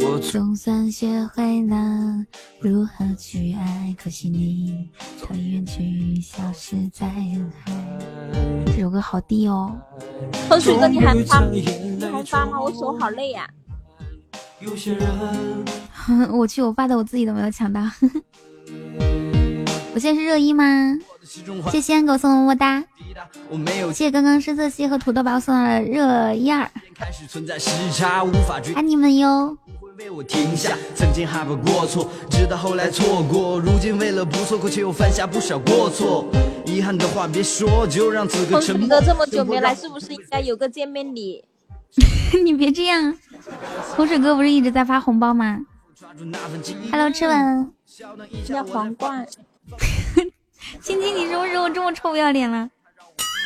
[0.00, 1.76] 我总算学会了
[2.60, 4.88] 如何去爱，可惜你
[5.18, 7.72] 早已远去，消失在人海。
[8.66, 9.74] 这首歌好低哦。
[10.48, 11.64] 洪水哥，你还发你
[12.12, 12.60] 还发吗？
[12.60, 13.48] 我手好累呀、
[14.60, 15.08] 有些人
[16.30, 17.80] 我去，我发的我自己都没有抢到。
[19.94, 20.64] 我现在是热一吗？
[21.70, 22.84] 谢谢安给我送的么么哒，
[23.48, 29.56] 我没有谢谢刚刚深色系和土豆把我送到了热一二，开始存在时差，无法追爱你们哟。
[29.96, 36.26] 为我停下，曾经害怕过错，直到后来错过，如今为了不错过，却又犯下不少过错。
[36.66, 38.88] 遗憾的话别说，就让此刻沉默。
[39.00, 41.44] 这么久没来，是不是应该有个见面礼？
[42.44, 43.14] 你别这样，
[43.94, 45.60] 口水哥不是一直在发红包吗
[46.90, 47.70] ？Hello，吃完。
[48.48, 49.26] 要皇冠。
[50.80, 52.70] 青青，你什么时候这么臭不要脸了？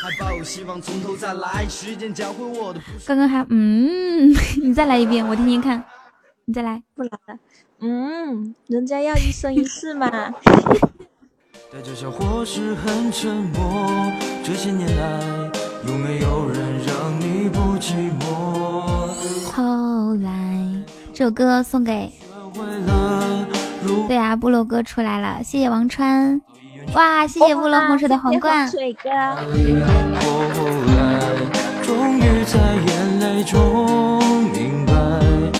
[0.03, 4.31] 还抱有希望从头再来，时间教会我的刚刚还嗯，
[4.63, 5.83] 你再来一遍，我听听看。
[6.45, 7.39] 你再来，不来了。
[7.81, 10.11] 嗯，人家要一生一世嘛。
[11.73, 14.13] 带着笑或是很沉默。
[14.45, 15.51] 这些年来，
[15.89, 16.44] 有没有
[17.49, 18.25] 不寂寞？
[19.53, 20.31] 后来
[21.13, 22.11] 这首歌送给
[24.09, 26.41] 对啊，部落哥出来了，谢谢王川，
[26.95, 28.71] 哇，谢谢部落洪水的皇冠。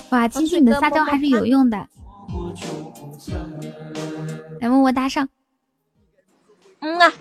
[0.09, 1.77] 哇，亲亲你的撒娇还是有用的，
[4.61, 5.27] 来么么哒上，
[6.79, 7.11] 嗯啊，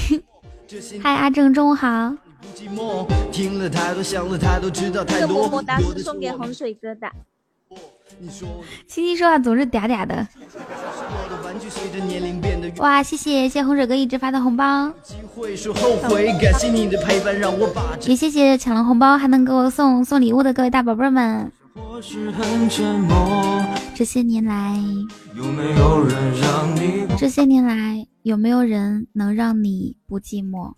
[1.02, 2.16] 嗨阿正，中午好，不
[2.54, 5.48] 寂寞，听了太多，想了太多，知道太这个么。
[5.48, 7.10] 么哒是送给洪水哥的。
[8.86, 10.26] 青青说话总是嗲嗲的，
[12.78, 14.90] 哇，谢谢谢谢洪水哥一直发的红包，
[18.06, 21.52] 也谢谢抢了红包还能给我送送礼物的各位大宝贝儿们。
[23.94, 24.78] 这些年来，
[25.34, 30.72] 有没有人让你这些年来有没有人能让你不寂寞？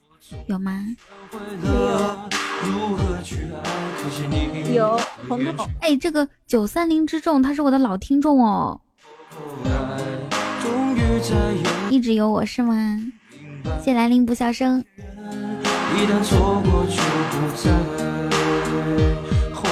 [0.46, 0.84] 有吗？
[4.72, 4.98] 有
[5.80, 8.80] 哎，这个九三零之众他是我的老听众哦，
[11.90, 13.00] 一直有我是吗？
[13.82, 14.84] 谢兰陵不笑声。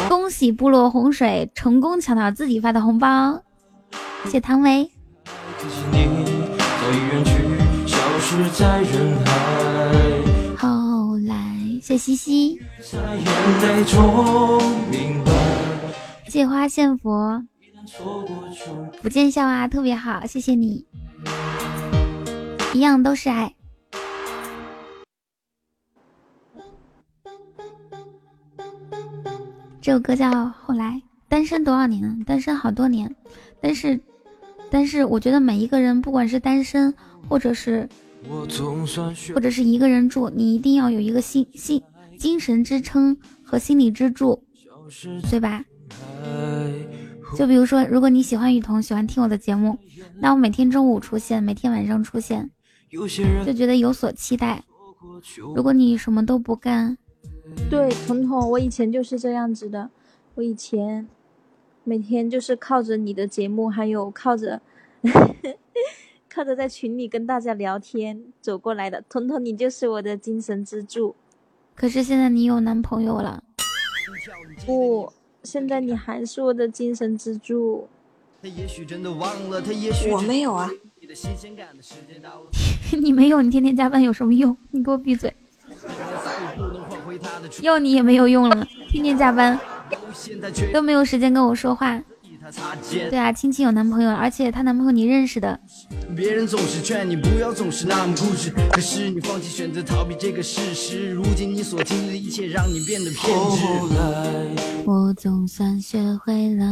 [0.08, 3.42] 恭喜部落洪水成功抢到自己发的红包，
[4.26, 4.90] 谢唐维，
[5.24, 6.06] 可惜你
[6.58, 7.32] 早已远去，
[7.86, 9.85] 消失在人海。
[11.86, 12.60] 谢西西，
[16.28, 17.40] 借花献佛，
[19.00, 20.84] 不见笑啊，特别好，谢谢你，
[22.74, 23.54] 一样都是爱。
[29.80, 30.86] 这首歌叫《后来》，
[31.28, 32.24] 单身多少年？
[32.24, 33.14] 单身好多年，
[33.60, 34.00] 但是，
[34.68, 36.92] 但是我觉得每一个人，不管是单身，
[37.28, 37.88] 或者是
[39.34, 41.82] 或者是一个人住，你一定要有一个心心
[42.18, 44.42] 精神支撑和心理支柱，
[45.30, 45.64] 对吧？
[47.36, 49.78] 就比如说，如果你喜欢雨桐，喜欢听我的节目，
[50.20, 52.50] 那我每天中午出现，每天晚上出现，
[53.44, 54.64] 就觉得有所期待。
[55.54, 56.96] 如果你什么都不干，
[57.70, 59.90] 对，彤彤，我以前就是这样子的。
[60.34, 61.08] 我以前
[61.84, 64.60] 每天就是靠着你的节目，还有靠着
[66.36, 69.02] 靠着在群里跟大家聊天走过来的。
[69.08, 71.16] 彤彤，你就是我的精神支柱。
[71.74, 73.42] 可是现在你有男朋友了，
[74.66, 75.10] 不，
[75.42, 77.88] 现在你还是我的精神支柱。
[80.10, 80.68] 我没有啊。
[83.00, 84.54] 你没有，你天天加班有什么用？
[84.72, 85.34] 你给我闭嘴！
[87.62, 89.58] 要你也没有用了，天天加班
[90.70, 91.98] 都没有时间跟我说话。
[92.90, 95.58] 对啊，青青有男朋友，而且她男朋友你认识的。
[96.14, 101.10] 别人总是劝你不要总是那么固执，可是你放弃选择逃避这个事实。
[101.10, 103.62] 如今你所经历的一切让你变得偏执。
[104.84, 106.64] 我总算学会了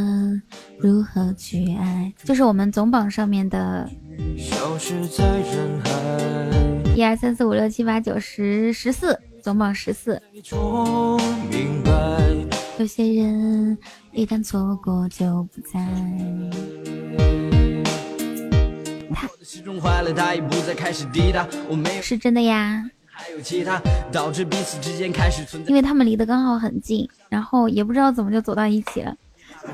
[0.78, 3.90] 如何去爱，就是我们总榜上面的。
[6.94, 10.22] 一二三四五六七八九十十四，总榜十四。
[12.76, 13.78] 有些人
[14.12, 15.80] 一旦错过就不再。
[22.02, 22.84] 是真的呀。
[25.66, 29.14] 因为他们离得刚好很近，然后也不知道怎么就走到一起了。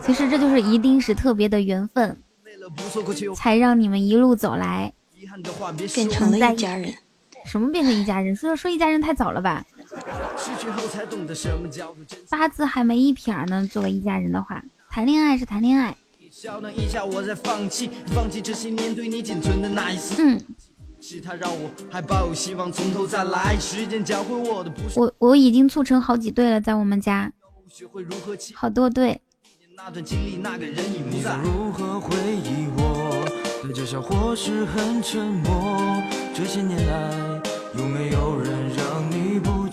[0.02, 2.20] 其实这就是一定是特别的缘分，
[3.35, 4.93] 才让你们一路走来，
[5.94, 6.93] 变成了一家人。
[7.47, 8.36] 什么变成一家人？
[8.36, 9.64] 说说一家人太早了吧？
[12.28, 13.66] 八字还没一撇呢。
[13.66, 15.96] 作为一家人的话，谈恋爱是谈恋爱。
[20.18, 20.40] 嗯。
[24.94, 27.32] 我我已经促成好几对了，在我们家，
[28.54, 29.20] 好多对。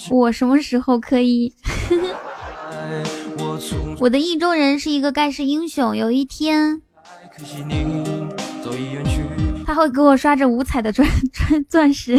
[0.09, 1.53] 我什么时候可以？
[3.99, 5.95] 我的意中人是一个盖世英雄。
[5.95, 6.81] 有一天，
[9.65, 12.17] 他会给我刷着五彩的钻钻钻石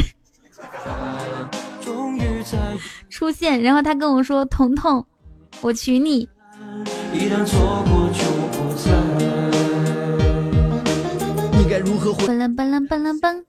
[3.09, 5.05] 出现，然后他跟我说：“彤彤，
[5.61, 6.29] 我娶你。”
[11.69, 13.45] 蹦蹦蹦蹦蹦。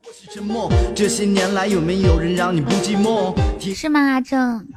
[3.74, 4.68] 是吗，阿正？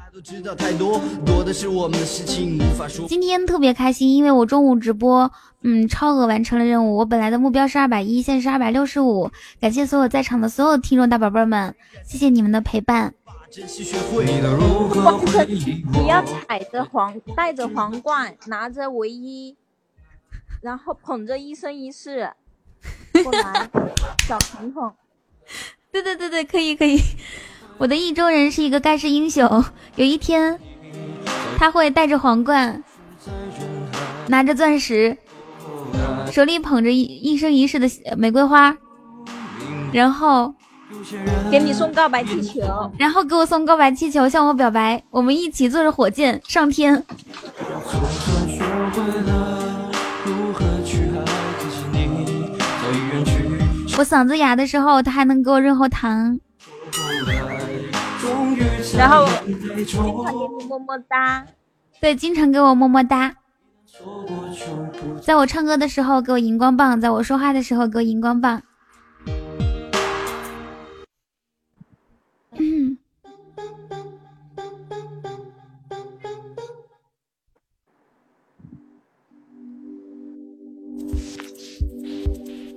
[3.08, 5.28] 今天特别开心，因为我中午直播，
[5.62, 6.98] 嗯，超额完成了任务。
[6.98, 9.28] 我本来的目标是二百一，现在是二百六十五。
[9.60, 11.74] 感谢所有在场的所有听众大宝贝们，
[12.04, 13.12] 谢谢你们的陪伴。
[15.92, 19.56] 你要踩着皇，戴着皇冠，拿着唯一，
[20.60, 22.30] 然后捧着一生一世。
[23.22, 23.68] 过来，
[24.26, 24.92] 小彤彤。
[25.92, 27.00] 对对对对，可以可以。
[27.78, 29.64] 我的意中人是一个盖世英雄，
[29.96, 30.58] 有一天
[31.58, 32.82] 他会戴着皇冠，
[34.28, 35.16] 拿着钻石，
[36.30, 38.76] 手里捧着一一生一世的玫瑰花，
[39.92, 40.54] 然后
[41.50, 47.04] 给你送告白气球，然后给我送告白气球，向我表白，我们一起坐着火箭上天。
[53.98, 56.38] 我嗓子哑的时候，他还能给我润喉糖，
[58.96, 59.26] 然后
[59.76, 61.46] 经常给你么么哒，
[62.00, 63.34] 对，经常给我么么哒。
[65.22, 68.62] 在我唱歌的时候给我荧光棒，在我说话的时候给我荧光棒。
[72.58, 72.91] 嗯。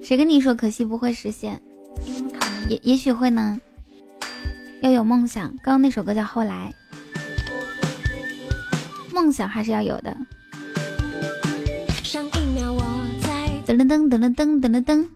[0.05, 1.59] 谁跟你说可惜不会实现？
[2.69, 3.59] 也也许会呢。
[4.81, 5.47] 要有梦想。
[5.63, 6.71] 刚刚那首歌叫《后来》，
[9.15, 10.15] 梦想还是要有的。
[13.65, 15.07] 噔噔噔噔噔噔噔噔。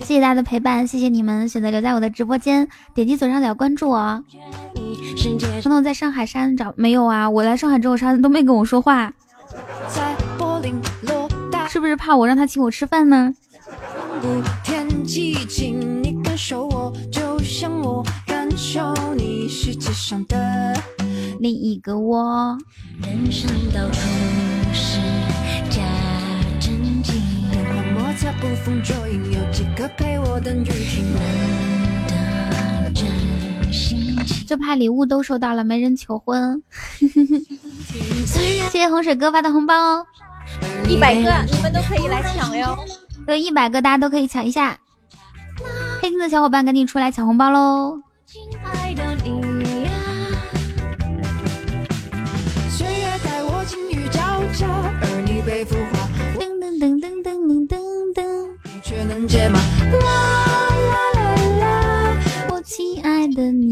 [0.00, 4.24] 谢谢大家的陪伴，谢谢你们选择留在我的直播间，点击左上角关注我。
[5.60, 7.28] 彤彤在上海山找没有啊？
[7.28, 9.12] 我来上海之后，山都没跟我说话。
[11.72, 13.34] 是不是怕我让他请我吃饭呢？
[21.40, 22.58] 另一个我。
[23.00, 24.00] 人生到处
[24.74, 25.00] 是
[25.70, 25.80] 假
[26.60, 27.14] 正经，
[27.50, 31.14] 变幻莫测，捕风捉影，有几个陪我等雨停？
[31.14, 32.92] 难得
[34.46, 36.62] 真怕礼物都收到了，没人求婚。
[38.26, 40.06] 谢谢洪水哥发的红包哦。
[40.88, 41.20] 一百个，
[41.50, 42.78] 你们都可以来抢哟！
[43.26, 44.78] 对，一百个大家都可以抢一下。
[46.00, 48.00] 黑心的小伙伴赶紧出来抢红包喽！
[56.38, 57.32] 噔噔噔噔噔
[57.68, 57.76] 噔
[58.14, 58.22] 噔。
[62.50, 63.71] 我亲爱的你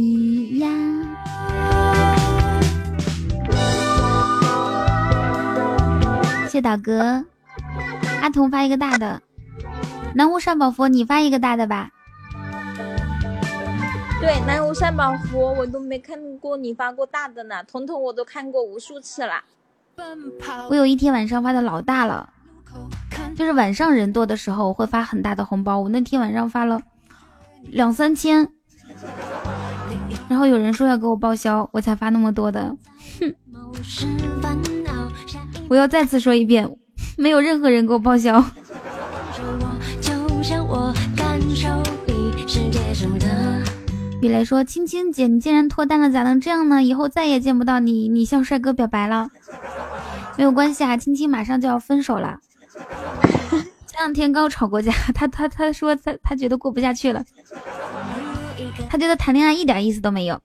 [6.50, 7.24] 谢导哥。
[8.20, 9.22] 阿童发一个大的，
[10.16, 11.90] 南无善宝佛，你发一个大的吧。
[14.20, 17.62] 对，南无善宝佛，我都没看过你发过大的呢。
[17.62, 19.44] 彤彤我都看过无数次了。
[20.68, 22.28] 我有一天晚上发的老大了，
[23.36, 25.78] 就是晚上人多的时候我会发很大的红包。
[25.78, 26.82] 我那天晚上发了
[27.62, 28.48] 两三千，
[30.28, 32.76] 然后有人说要给我报销，我才发那么多的。
[33.20, 33.32] 哼！
[35.70, 36.68] 我要再次说一遍，
[37.16, 38.44] 没有任何人给我报销。
[44.20, 46.82] 雨雷说：“青青姐，你竟然脱单了，咋能这样呢？
[46.82, 49.28] 以后再也见不到你，你向帅哥表白了。
[50.36, 52.40] 没有关系啊，青青马上就要分手了。
[53.86, 57.24] 前两天刚吵过架，他他他说他他觉得过不下去了，
[58.88, 60.40] 他觉得谈恋爱一点意思都没有，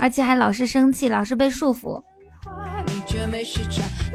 [0.00, 2.02] 而且还老是生气，老是被束缚。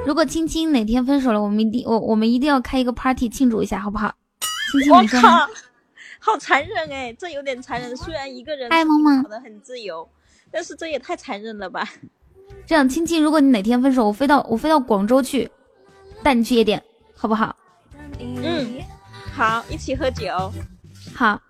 [0.06, 4.14] 如果青青哪天分手了，我们一定我我们一定要开一个 party 庆祝一下，好不好？
[4.72, 5.20] 青青，你说。”
[6.24, 7.98] 好残忍哎，这有点残忍。
[7.98, 10.08] 虽然一个人爱萌萌跑得很自由，
[10.52, 11.88] 但是这也太残忍了吧。
[12.68, 15.49] 这样，青青，如果你哪天分手，我飞到我飞到广州去，
[16.22, 16.84] 带你去夜店，
[17.16, 17.56] 好不好？
[18.20, 18.84] 嗯，
[19.34, 20.53] 好，一起喝酒。
[21.16, 21.41] 好。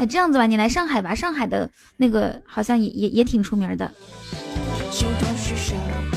[0.00, 3.90] 哎，这样子吧，你来上海吧，上海的那个好像也也也挺出名的。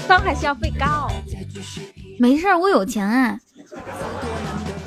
[0.07, 1.09] 上海消费高。
[2.19, 3.37] 没事儿，我有钱啊。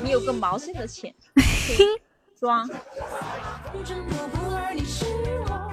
[0.03, 1.13] 你有个毛线的钱，
[2.39, 2.67] 装。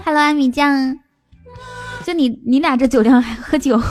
[0.05, 0.99] Hello，安米酱，
[2.05, 3.81] 就你你俩这酒量还喝酒？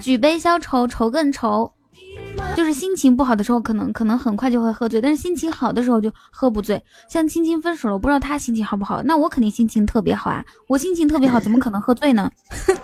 [0.00, 1.72] 举杯消愁，愁更愁。
[2.56, 6.82] 就是心情不好的时候，可能可能很快就会喝醉，但是心情好的时候就喝不醉。
[7.08, 10.44] 像青青分手了，我不知道他心情好不好，那我肯定心情特别好啊！
[10.68, 12.30] 我心情特别好，怎么可能喝醉呢？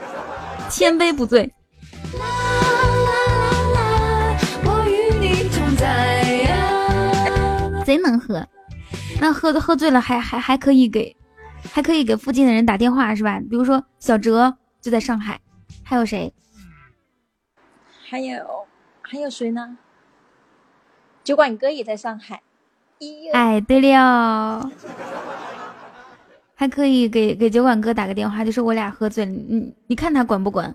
[0.69, 1.53] 千杯不醉。
[7.85, 8.47] 贼能喝，
[9.21, 11.15] 那喝喝醉了还还还可以给，
[11.73, 13.41] 还可以给附近的人打电话是吧？
[13.51, 15.41] 比如说小哲就在上海，
[15.83, 16.33] 还有谁？
[18.09, 18.45] 还有
[19.13, 19.77] 还有谁呢？
[21.23, 22.41] 酒馆哥也在上海。
[23.35, 24.71] 哎，对了，
[26.55, 30.75] 还可以给给酒馆哥打个电话，就说我俩喝醉了，你你看他管不管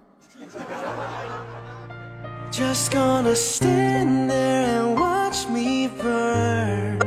[2.51, 6.99] ？Just gonna stand there and watch me burn.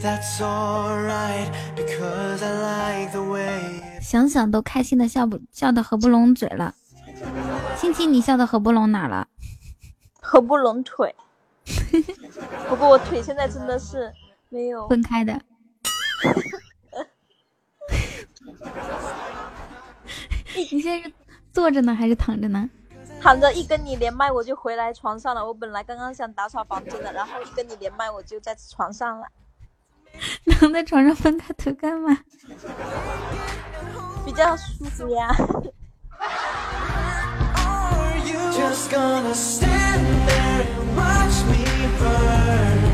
[0.00, 3.80] That's alright because I like the way.
[4.02, 6.74] 想想都开心的笑不笑的合不拢嘴了。
[7.76, 9.28] 亲亲，你笑的合不拢哪了？
[10.34, 11.14] 合不拢腿。
[12.68, 14.12] 不过我腿现在真的是
[14.48, 15.40] 没有分开的。
[20.56, 21.14] 你现在是
[21.52, 22.68] 坐着呢还是躺着呢？
[23.20, 25.46] 躺着一跟你连麦我就回来床上了。
[25.46, 29.28] 我本来刚刚想打扫房间的，然后一跟你连麦我就在床上了。
[30.60, 32.18] 能在床上分开腿干嘛？
[34.26, 35.28] 比较舒服呀。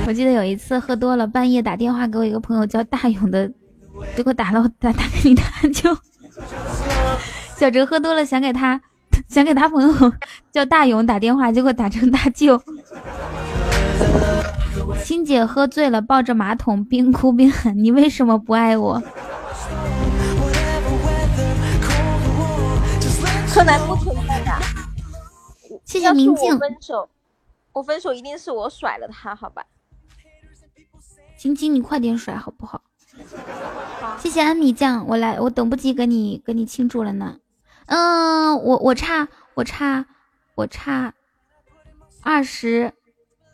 [0.06, 3.50] 我记得有一次喝多了，半夜打电话给我一个朋友叫大勇的，
[4.16, 5.42] 结果打了打打给你的
[5.72, 5.96] 舅。
[7.56, 8.80] 小哲喝多了想给他。
[9.28, 10.12] 想给他朋友
[10.50, 12.60] 叫大勇打电话，结果打成大舅。
[15.04, 19.00] 欣姐喝醉了，抱着马桶边哭边喊：“你为什么不爱我？”
[23.52, 24.19] 柯南不存在的。
[25.90, 26.54] 谢谢明镜。
[26.54, 27.08] 我分手，
[27.72, 29.66] 我分手一定是我甩了他，好吧？
[31.36, 32.80] 晶晶，你快点甩好不好？
[34.20, 37.40] 谢谢安米酱，我来，我等不及跟你跟你庆祝了呢。
[37.86, 40.06] 嗯，我我差我差
[40.54, 41.12] 我差
[42.22, 42.92] 二十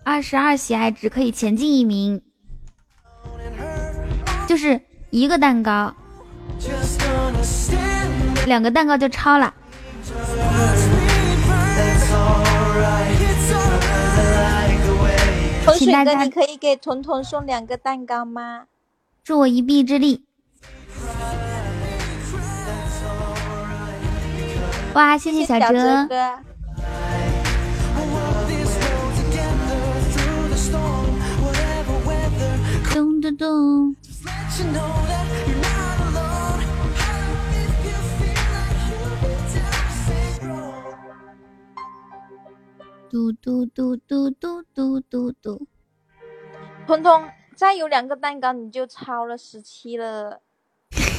[0.05, 2.21] 二十二喜爱值可以前进一名，
[4.47, 5.95] 就是一个蛋糕，
[8.47, 9.55] 两个蛋糕就超了。
[15.67, 18.67] 同学哥，你可以给彤彤送两个蛋糕吗？
[19.25, 20.25] 助我一臂之力。
[24.95, 26.09] 哇，谢谢小哲。
[32.95, 33.97] 咚咚咚。
[43.17, 45.67] 嘟嘟嘟嘟嘟嘟嘟嘟。
[46.87, 47.25] 彤彤，
[47.55, 50.43] 再有两个蛋糕你就超了十七了。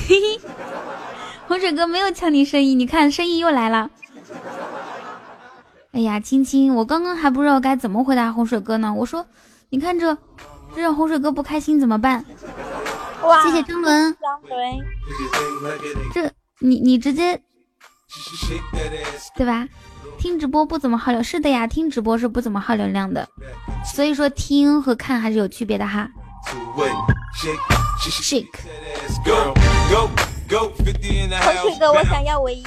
[0.08, 0.40] 嘿嘿，
[1.48, 3.90] 洪水哥没有抢你生意，你看生意又来了。
[5.92, 8.94] 哎呀，青青，我刚刚还不知道该怎么回答洪水哥呢。
[8.94, 9.26] 我说，
[9.70, 10.16] 你看这，
[10.76, 12.24] 这让洪水哥不开心怎么办？
[13.24, 14.16] 哇，谢谢张伦。
[14.22, 14.86] 张伦，
[16.14, 17.42] 这你你直接，
[19.36, 19.68] 对吧？
[20.18, 23.28] 听直播不怎么耗流，是的呀，听直播是不怎么耗流量的。
[23.86, 26.10] 所以说听和看还是有区别的哈。
[28.00, 28.48] Shake。
[30.48, 32.64] 洪水哥，我想要唯一。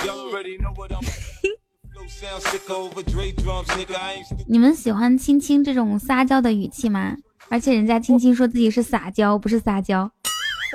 [4.47, 7.16] 你们喜欢青青这种撒娇的语气吗？
[7.48, 10.10] 而且人家青青说自己是撒娇，不是撒娇。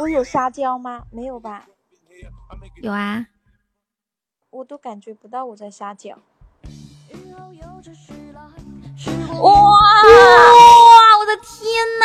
[0.02, 1.04] 我有撒娇吗？
[1.12, 1.66] 没有吧？
[2.82, 3.28] 有啊。
[4.50, 6.18] 我都感觉不到我在撒娇。
[9.42, 9.78] 哇哇！
[11.20, 11.46] 我的天
[12.00, 12.04] 哪！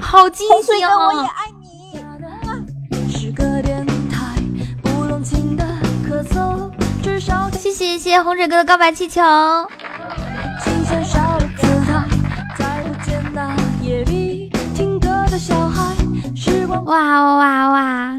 [0.00, 0.88] 好惊喜哦！
[1.06, 1.66] 我也爱你。
[7.52, 9.22] 谢谢谢谢洪水哥的告白气球。
[16.84, 18.18] 哇哇哇！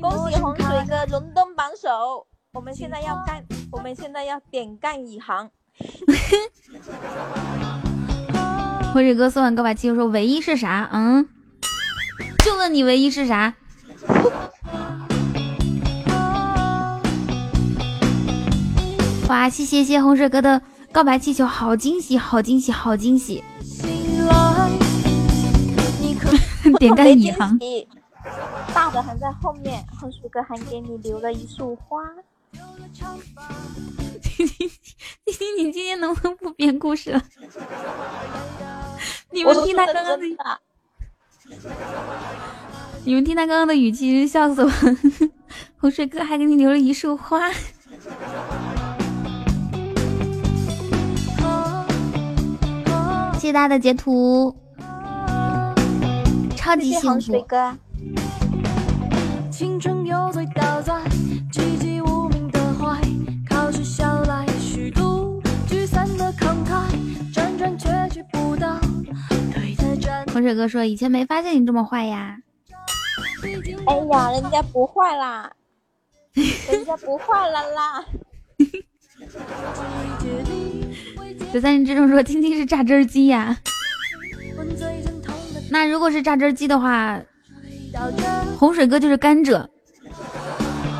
[0.00, 2.27] 恭喜洪水哥荣登榜首。
[2.54, 5.50] 我们现在要干，我们现在要点干一行。
[8.92, 10.88] 洪水哥送完告白气球说：“唯一是啥？
[10.90, 11.28] 嗯，
[12.42, 13.52] 就问你唯一是啥？”
[19.28, 23.44] 哇，谢谢谢洪水哥的告白气球，好惊喜，好惊喜，好惊喜！
[26.80, 27.58] 点干一行，
[28.74, 32.02] 大的还在后面，洪水哥还给你留了一束花。
[34.22, 34.68] 听听
[35.26, 37.22] 听，你今天能不能不编故事了？
[39.30, 40.26] 你们听他刚刚的，
[43.04, 44.70] 你们听他刚刚的语气，笑死我！
[45.80, 47.50] 洪水哥还给你留了一束花。
[53.34, 54.54] 谢谢大家的截图，
[56.56, 57.46] 超级幸福。
[70.32, 72.36] 洪水哥说：“以前没发现你这么坏呀。”
[73.86, 75.50] 哎呀，人家不坏啦，
[76.34, 78.04] 人家不坏了啦。
[81.52, 83.56] 九三零之中说：“青青是榨汁机呀。”
[85.70, 87.20] 那如果是榨汁机的话，
[88.58, 89.66] 洪水哥就是甘蔗。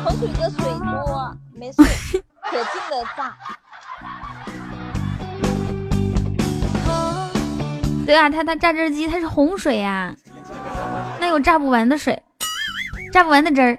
[0.03, 1.87] 洪水哥水多，没事，可
[2.51, 3.37] 劲的榨。
[8.09, 10.15] 对啊，他他榨汁机，它是洪水呀，
[11.19, 12.19] 那有榨不完的水，
[13.13, 13.77] 榨不完的汁儿。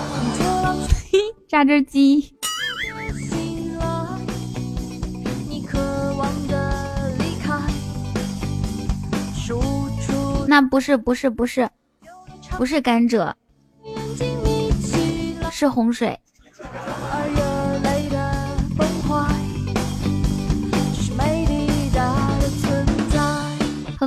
[1.48, 2.36] 榨汁机。
[10.46, 11.66] 那不是不是不是
[12.58, 13.32] 不是甘蔗，
[15.50, 16.20] 是洪水。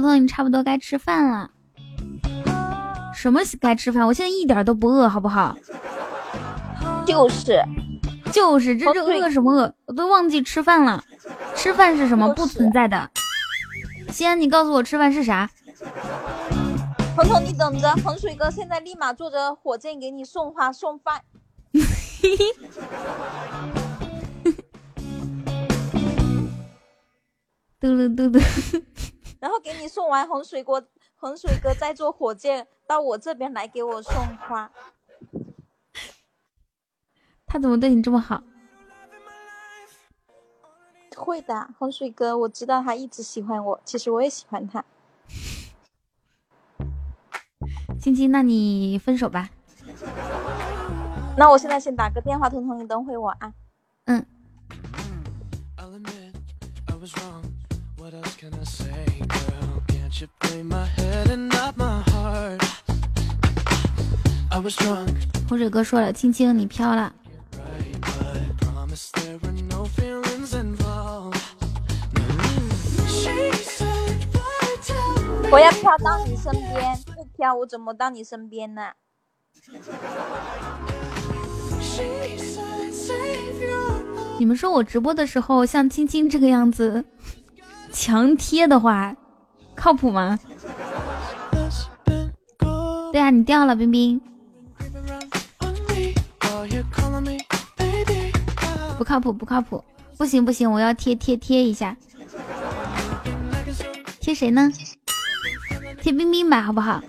[0.04, 1.50] 彤彤，你差不多该吃饭了。
[3.16, 4.06] 什么该吃饭？
[4.06, 5.56] 我现在一点都不饿，好不好？
[7.06, 7.64] 就是
[8.30, 9.74] 就是，这这饿什么饿？
[9.86, 11.02] 我都忘记吃饭了。
[11.56, 12.28] 吃饭是什么？
[12.34, 13.10] 不存在的。
[14.10, 15.50] 西安，你告诉我吃饭是啥？
[17.16, 21.22] 彤彤，你等着，衡水哥现在立马坐着火箭给你送花送饭。
[27.80, 28.40] 嘟噜嘟嘟，
[29.44, 30.88] 然后给你送完洪水哥，
[31.18, 34.72] 洪水哥再坐火箭到我这边来给我送花。
[37.46, 38.42] 他怎么对你这么好？
[41.18, 44.86] 会的，洪水哥，我知道他一直喜欢我，其实我也喜欢他。
[48.00, 49.50] 晶晶，那你分手吧。
[51.38, 53.54] 那我现在先打个电话，彤彤，你等会我啊。
[54.06, 54.26] 嗯。
[65.48, 67.14] 洪水哥说了，青青你飘了。
[75.50, 78.92] 我要飘到你身边，不飘我怎么到你身边呢？
[84.40, 87.06] 你们说我直播的时候像青青这个样子，
[87.94, 89.16] 墙贴的话，
[89.76, 90.38] 靠谱吗？
[93.12, 94.20] 对啊，你掉了，冰冰。
[98.98, 99.84] 不靠谱，不靠谱，
[100.18, 101.96] 不行不行，我要贴贴贴一下。
[104.20, 104.72] 贴谁呢？
[106.02, 107.02] 贴冰冰吧，好不好？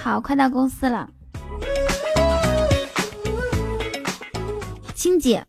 [0.00, 1.08] 好，快到公司了。
[4.94, 5.44] 青姐，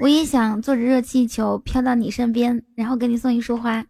[0.00, 3.84] 我也想坐着热气球飘到你身边，然后给你送一束花。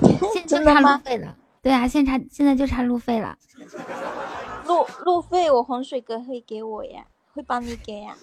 [0.32, 1.36] 现就差路费了？
[1.62, 3.36] 对啊，现差现在就差路费了。
[4.66, 7.04] 路路费我洪水哥会给我呀，
[7.34, 8.16] 会帮你给呀。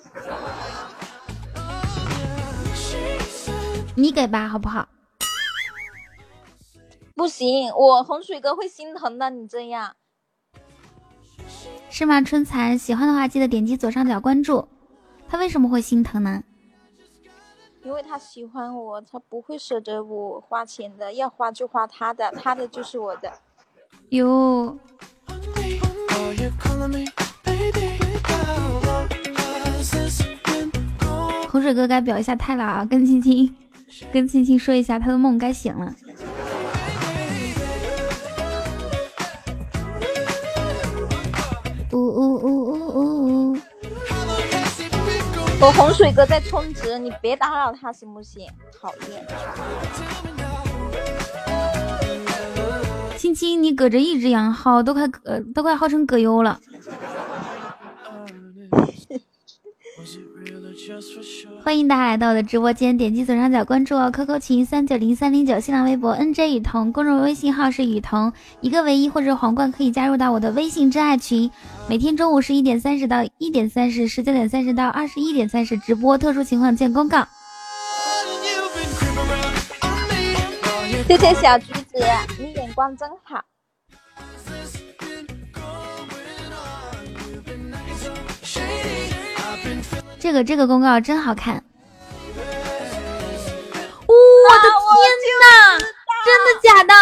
[3.95, 4.87] 你给吧，好不好？
[7.15, 9.29] 不行，我洪水哥会心疼的。
[9.29, 9.95] 你这样
[11.91, 12.21] 是吗？
[12.21, 14.67] 春蚕喜欢的话，记得点击左上角关注。
[15.31, 16.43] 他为什么会心疼呢？
[17.85, 23.31] 因为他喜欢我，他不会舍得我花钱的，要花就花他的，他的就是我的。
[24.09, 24.77] 哟，
[31.49, 33.55] 洪水哥该表一下态了啊，跟青青，
[34.11, 35.95] 跟青青说一下，他的梦该醒了。
[41.93, 42.60] 呜呜呜呜呜
[45.63, 48.49] 我洪水哥在充值，你别打扰他行不行？
[48.81, 49.23] 讨厌！
[53.15, 56.59] 青青，你搁这一直养号，都快呃都快号成葛优了。
[61.63, 64.11] 欢迎大家来到我的直播间，点击左上角关注哦。
[64.11, 68.31] QQ 群三九零三零九，新浪微博 NJ 雨桐，公众微信号是雨桐，
[68.61, 71.49] 一个唯一或者皇冠可以加入到我的微信真爱群。
[71.89, 77.27] 每天中午十一点三十到一点三十，十九点三十到二十一点三十直播，特殊情况见公告。
[81.07, 81.97] 谢谢小橘子，
[82.39, 83.50] 你眼光真好。
[90.21, 91.63] 这个这个公告真好看，
[94.05, 94.13] 我
[94.61, 95.79] 的天哪，
[96.23, 96.93] 真的假的？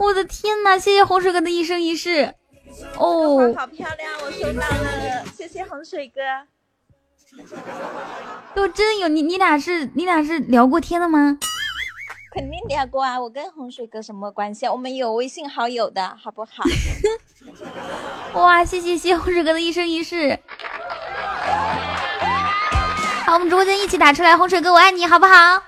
[0.00, 0.76] 我的天哪！
[0.76, 2.34] 谢谢洪水哥的一生一世。
[2.96, 6.20] 哦，好漂亮，我收到了，谢谢洪水哥。
[8.52, 11.38] 都真有你，你俩是你俩是聊过天的吗？
[12.34, 14.66] 肯定聊过啊，我跟洪水哥什么关系？
[14.66, 16.64] 我们有微信好友的好不好？
[18.34, 20.36] 哇，谢谢谢洪水哥的一生一世。
[23.24, 25.62] 好，我们直播间一起打出来，洪水哥我爱你，好不好？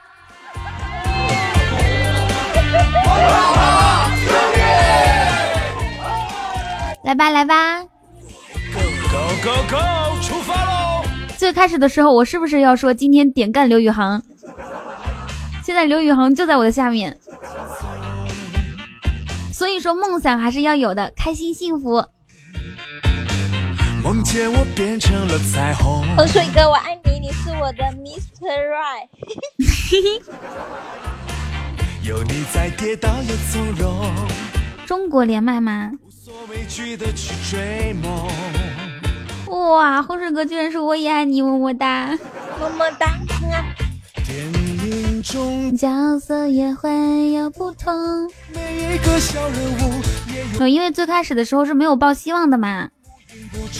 [7.04, 7.88] 来吧来吧，Go
[9.12, 11.04] Go Go Go，出发喽！
[11.38, 14.20] 最开始的时候，我是不是要说今天点干刘宇航？
[15.66, 17.18] 现在刘宇恒就在我的下面，
[19.52, 22.04] 所以说梦想还是要有的，开心幸福。
[24.00, 26.06] 梦见我变成了彩虹。
[26.16, 28.46] 洪水哥，我爱你，你是我的 Mr.
[28.70, 29.08] Right。
[32.06, 34.14] 有你在，跌倒也从容。
[34.86, 35.90] 中国连麦吗？
[36.00, 38.28] 无所畏惧的去追梦
[39.72, 42.16] 哇，洪水哥居然说我也爱你，么么哒，
[42.60, 43.18] 么么哒。
[45.76, 47.92] 角色也会有不同。
[50.60, 52.88] 有因为最开始的时候是没有抱希望的嘛，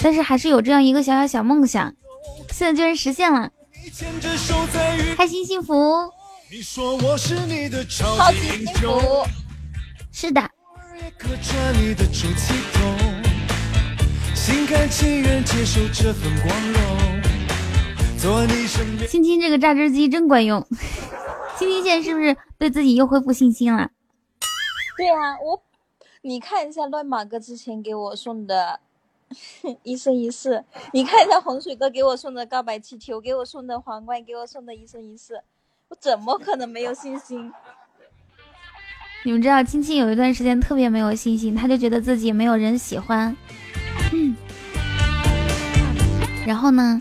[0.03, 1.95] 但是还是有这样一个小小小梦想，
[2.51, 3.49] 现在居然实现了，
[5.17, 6.11] 开心幸福。
[7.89, 9.25] 超级幸福。
[10.13, 10.51] 是的。
[19.09, 20.67] 亲亲这个榨汁机真管用。
[21.59, 23.91] 青青现在是不是对自己又恢复信心了？
[24.97, 25.63] 对啊，我
[26.23, 28.81] 你看一下乱马哥之前给我送的
[29.83, 35.43] 一生一世，你看一下洪水哥给我送的告白气球，给我送的皇冠，给我送的一生一世，
[35.89, 37.53] 我怎么可能没有信心？
[39.25, 43.37] 你们知道青青有一段时间特别没有信心，他就觉得自己没有人喜欢，
[44.13, 44.37] 嗯，
[46.47, 47.01] 然后呢，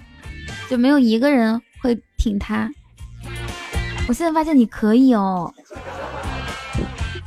[0.69, 2.71] 就没有一个人会挺他。
[4.07, 5.51] 我现在发现你可以哦。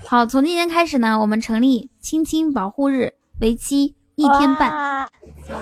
[0.06, 5.08] 好，从今天开始呢，我们成立青青保护日，为期一天半。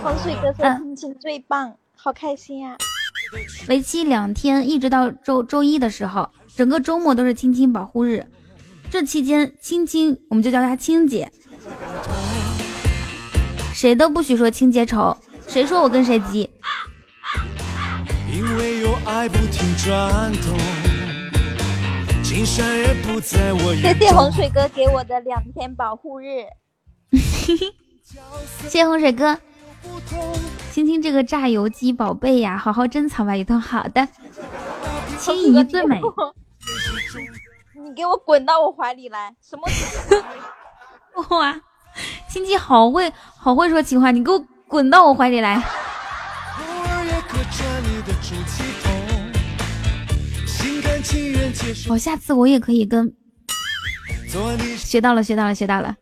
[0.03, 2.77] 洪水哥说亲亲最棒，好开心啊！
[3.69, 8.27] 为期两天，一直到周周一的时候，整个周末都是青青保护日。
[8.91, 11.33] 这期间，青青我们就叫她青姐，
[13.73, 15.17] 谁都不许说青姐丑，
[15.49, 16.49] 谁说我跟谁急？
[22.45, 26.45] 谢谢洪水哥给我的两天保护日。
[27.11, 29.39] 谢谢洪水哥。
[30.71, 33.59] 青青这个榨油机宝贝呀，好好珍藏吧，雨桐。
[33.59, 34.07] 好的。
[35.19, 35.99] 心仪最美。
[37.83, 39.35] 你给我滚到我怀里来！
[39.41, 39.67] 什么？
[41.39, 41.59] 哇，
[42.29, 44.11] 青青好会，好会说情话！
[44.11, 45.63] 你给我滚到我怀里来！
[51.89, 53.15] 我下次我也可以跟。
[54.77, 55.97] 学到了，学到了，学到了！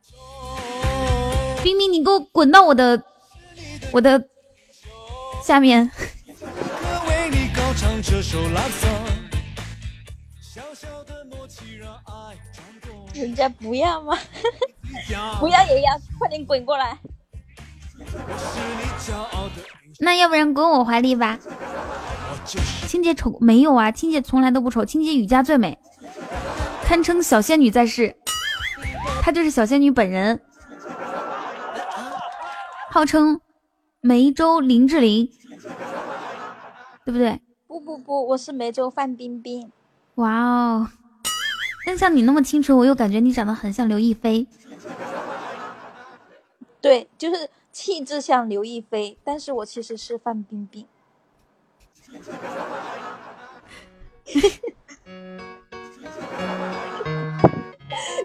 [1.63, 3.01] 冰冰，你给我滚到我的，
[3.93, 4.29] 我的
[5.43, 5.91] 下面。
[13.15, 14.19] 人家不要吗？
[15.39, 16.99] 不要也要，快点滚过来！
[20.01, 21.39] 那要不然滚我怀里吧。
[22.87, 23.91] 青姐丑没有啊？
[23.91, 25.79] 青姐从来都不丑，青姐雨家最美，
[26.85, 28.16] 堪称小仙女在世。
[29.23, 30.41] 她就是小仙女本人，
[32.91, 33.41] 号称
[34.01, 35.29] 梅州林志玲，
[37.05, 37.41] 对不对？
[37.66, 39.73] 不不不，我是梅州范冰冰。
[40.16, 40.89] 哇哦！
[41.87, 44.47] 但像你那么清纯，我又感觉你长得很像刘亦菲。
[46.81, 50.87] 对，就是气质像刘亦菲，但是我其实是范冰冰。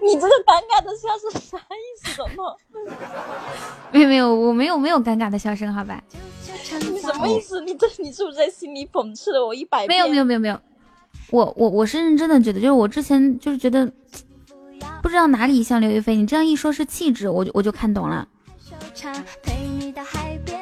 [0.02, 1.64] 你这个尴尬的笑是啥意
[1.98, 2.56] 思呢？
[3.92, 6.04] 没有没有，我没有没有尴尬的笑声，好吧？
[6.92, 7.60] 你什么意思？
[7.62, 9.90] 你这你是不是在心里讽刺了我一百遍？
[9.90, 10.62] 没有没有没有没有。
[11.32, 13.92] 我我我是认真的觉得，就是我之前就是觉得
[15.02, 18.28] 不知道哪里像刘亦菲，你这样一说，是气质，我就我就看懂了，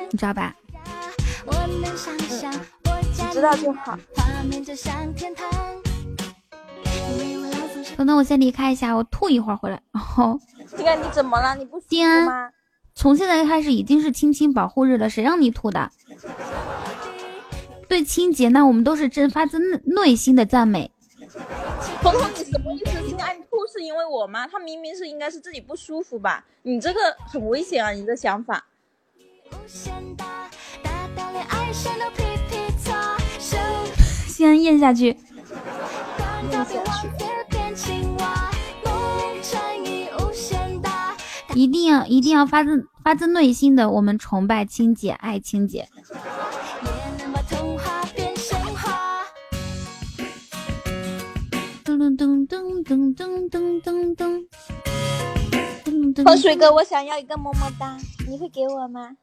[0.10, 0.56] 你知道吧？
[3.18, 3.98] 你知道就好。
[7.98, 9.82] 等等，我先离开一下，我吐一会儿回来。
[9.94, 10.40] 哦，
[10.76, 11.56] 静安，你怎么了？
[11.56, 12.50] 你不舒服吗？
[12.94, 15.90] 从现在开始已经是亲亲保护日了，谁让你吐的？
[17.88, 20.92] 对亲姐，那我们都是真发自内心的赞美。
[22.02, 23.08] 彤彤，你什么意思？
[23.08, 24.48] 心安吐是因为我吗？
[24.48, 26.44] 他明明是应该是自己不舒服吧？
[26.64, 27.00] 你这个
[27.32, 27.92] 很危险啊！
[27.92, 28.66] 你的想法。
[34.28, 35.18] 先咽下去。
[36.44, 36.82] 咽下去。
[41.54, 45.90] 一定要一定要发自发自内心的，我们崇拜青姐，爱清洁。
[51.98, 54.46] 噔噔噔噔噔噔噔噔。
[56.24, 57.98] 洪水哥，我想要一个么么哒，
[58.30, 59.18] 你会给我吗？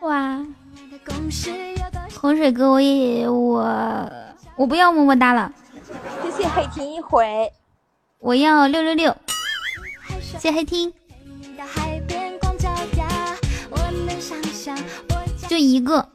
[0.00, 0.44] 哇！
[2.20, 4.10] 洪水哥，我也我
[4.56, 5.52] 我不要么么哒了。
[6.24, 7.52] 谢谢黑听一回，
[8.18, 9.16] 我要六六六。
[10.20, 10.92] 谢谢黑听。
[15.48, 16.08] 就一个。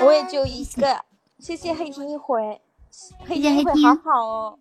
[0.00, 1.00] 我也就一个。
[1.38, 2.60] 谢谢黑天一回，
[3.20, 4.58] 黑天黑听，好好哦。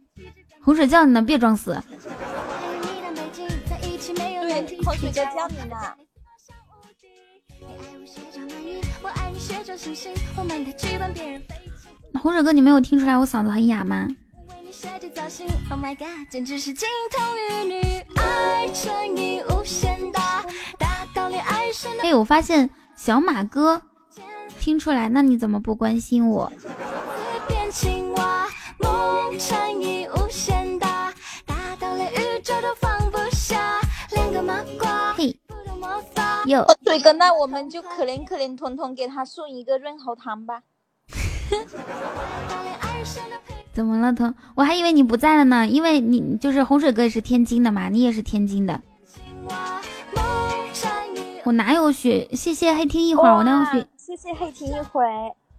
[0.64, 1.78] 洪水叫你呢，别装死。
[1.92, 2.00] 对，
[4.84, 5.76] 洪水哥叫你呢。
[12.22, 14.08] 洪水哥，你没有听出来我嗓子很哑吗？
[22.04, 23.82] 哎，我发现小马哥。
[24.68, 26.52] 听出来，那你怎么不关心我？
[35.16, 35.40] 嘿，
[36.46, 40.62] 有水哥，那我们就可怜可怜彤彤，给他送一个润喉糖吧。
[43.72, 44.36] 怎么了，彤？
[44.54, 48.82] 我还以为你不在了呢，因为你就是洪水哥也是天津的嘛，你也是天津的。
[51.46, 52.28] 我哪有雪？
[52.34, 53.88] 谢谢黑听一会儿，我哪有雪？
[54.08, 55.04] 谢谢黑婷一回，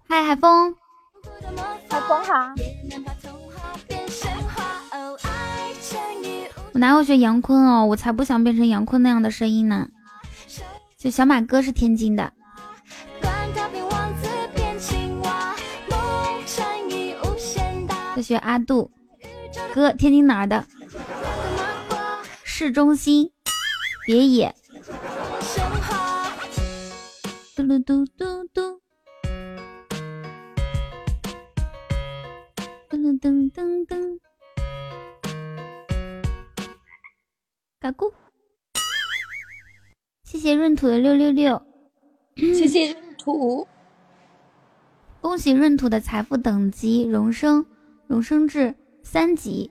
[0.08, 0.74] 嗨海风，
[1.86, 2.54] 海风好。
[6.72, 7.84] 我哪有学杨坤哦？
[7.84, 9.88] 我才不想变成杨坤那样的声音呢。
[10.96, 12.32] 就小马哥是天津的。
[18.16, 18.90] 在学阿杜
[19.74, 20.64] 哥，天津哪儿的？
[22.42, 23.30] 市中心，
[24.06, 24.54] 别野。
[27.68, 28.44] 嘟噜嘟嘟。
[28.54, 28.80] 嘟，
[32.88, 34.18] 噔噔噔噔，
[37.78, 38.10] 嘎咕，
[40.22, 41.62] 谢谢闰土的六六六，
[42.36, 43.68] 谢谢闰土，
[45.20, 47.66] 恭喜闰土的财富等级荣升，
[48.06, 49.70] 荣升至三级，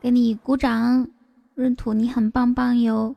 [0.00, 1.10] 给你鼓掌，
[1.56, 3.16] 闰土你很棒棒哟。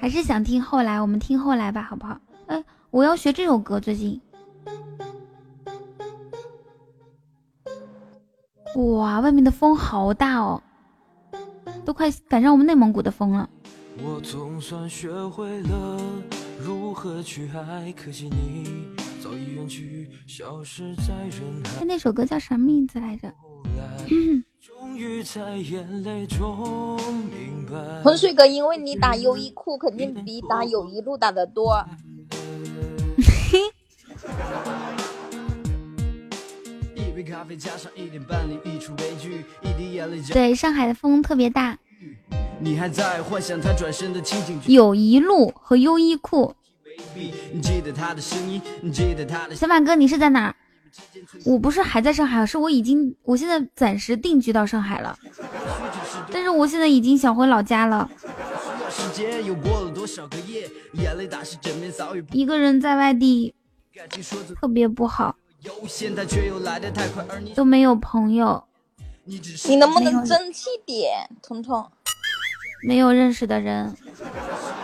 [0.00, 2.20] 还是想听后来，我们听后来吧，好不好？
[2.46, 4.20] 哎，我要学这首歌，最近。
[8.76, 10.62] 哇，外面的风好大哦，
[11.84, 13.50] 都快赶上我们内蒙古的风了。
[14.00, 16.00] 我总算学会了
[16.64, 18.86] 如何去爱，可惜你
[19.20, 21.84] 早已远去，消失在人海。
[21.84, 23.34] 那首歌叫什么名字来着？
[28.02, 31.84] 浑水哥，因为你打优衣库肯定比打友谊路打的多。
[40.32, 41.76] 对，上海的风特别大。
[44.66, 46.54] 友谊路和优衣库。
[49.54, 50.54] 小马哥，你是在哪？
[51.44, 55.18] 我不是还在上海，是我已经，我现在暂时定居到上海了。
[56.30, 58.10] 但是我现在已经想回老家了。
[62.32, 63.54] 一个人在外地
[64.60, 65.34] 特别不好，
[67.54, 68.64] 都没有朋友。
[69.24, 71.86] 你能不能争气点，彤彤？
[72.82, 73.92] 没有认识的人，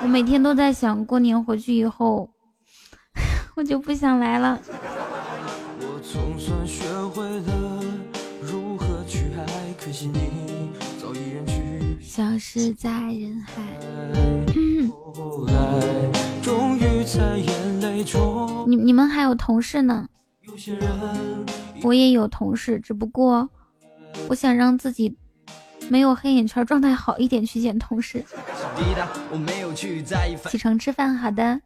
[0.02, 2.28] 我每天都在想过年回去以后，
[3.54, 4.60] 我就不想来了。
[12.14, 13.54] 消失在人海。
[18.68, 20.06] 你你们还有同事呢？
[21.82, 23.50] 我也有同事，只不过
[24.28, 25.16] 我想让自己
[25.88, 28.24] 没有黑眼圈、状态好一点去见同事。
[30.48, 31.60] 启程吃饭，好的。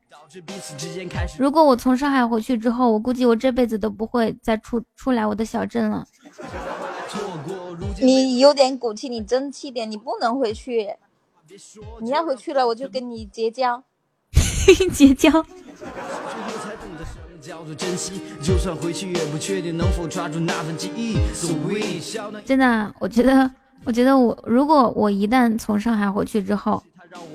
[1.39, 6.07] 如果我从上海回去之后，我估计我这辈子都不会再出出来我的小镇了。
[8.01, 10.95] 你有点骨气，你争气点，你不能回去。
[12.01, 13.83] 你要回去了，我就跟你结交。
[14.93, 15.31] 结交。
[22.45, 23.51] 真的，我觉得，
[23.85, 26.83] 我觉得我如果我一旦从上海回去之后。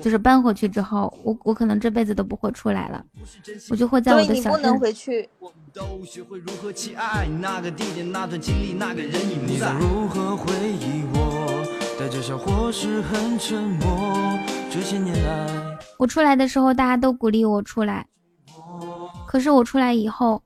[0.00, 3.04] 就是搬回去之后，我我可能这辈子都不会出来了，
[3.70, 4.52] 我就会在我的小镇。
[4.52, 5.28] 你不能回去。
[15.98, 18.06] 我出来的时候，大家都鼓励我出来，
[19.26, 20.42] 可是我出来以后，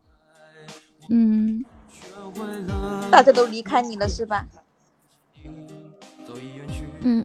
[1.10, 1.64] 嗯，
[3.10, 4.46] 大家都离开你了，是吧？
[7.00, 7.24] 嗯。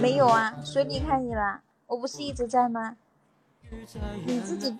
[0.00, 1.60] 没有啊，谁离开你了？
[1.86, 2.96] 我不是一直在吗？
[4.26, 4.74] 你自己，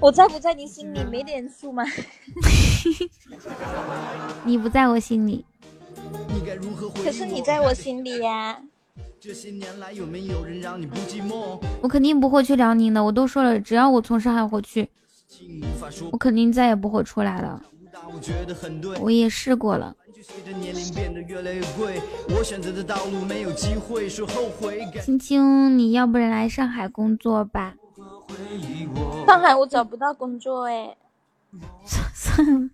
[0.00, 1.84] 我在不在你心里没点数吗？
[4.44, 5.44] 你不在我心里，
[7.04, 8.62] 可是你在我心里呀。
[11.80, 14.88] 我肯定不会去辽宁的，我都说了，只要我从上海回去，
[16.10, 17.62] 我肯定再也不会出来了。
[19.00, 19.96] 我也试过了。
[25.02, 27.74] 青青，你要不然来上海工作吧？
[29.26, 30.96] 上海我找不到工作哎。
[32.14, 32.70] 算了，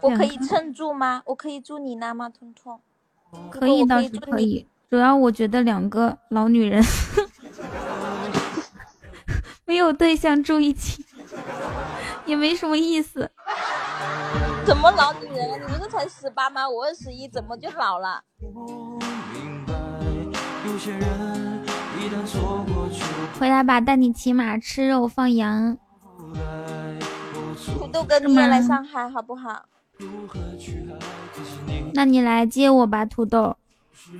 [0.00, 1.22] 我可以蹭住吗？
[1.26, 2.28] 我可以住你那吗？
[2.28, 2.80] 彤彤？
[3.50, 6.82] 可以倒是可以，主要我觉得两个老女人
[9.66, 11.04] 没有对象住一起
[12.26, 13.30] 也没什么意思。
[14.64, 15.58] 怎么老女人了？
[15.58, 16.68] 你不是才十八吗？
[16.68, 18.22] 我二十一，怎么就老了？
[23.38, 25.76] 回来吧，带你骑马吃肉放羊。
[27.78, 29.66] 土豆哥，你也来上海好不好？
[31.92, 33.56] 那你来接我吧，土豆。
[33.92, 34.18] 土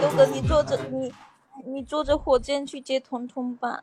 [0.00, 1.12] 豆哥，你坐着你
[1.66, 3.82] 你坐着火箭去接彤彤吧。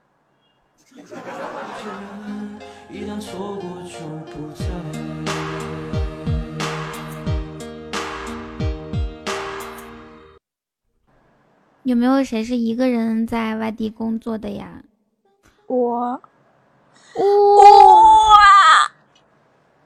[11.84, 14.84] 有没有谁是一个人在外地工作的呀？
[15.68, 16.22] 我。
[17.16, 18.92] 哇！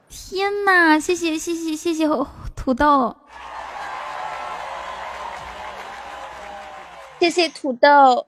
[0.08, 1.00] 天呐！
[1.00, 2.06] 谢谢谢谢谢谢
[2.54, 3.16] 土豆，
[7.18, 8.27] 谢谢土豆。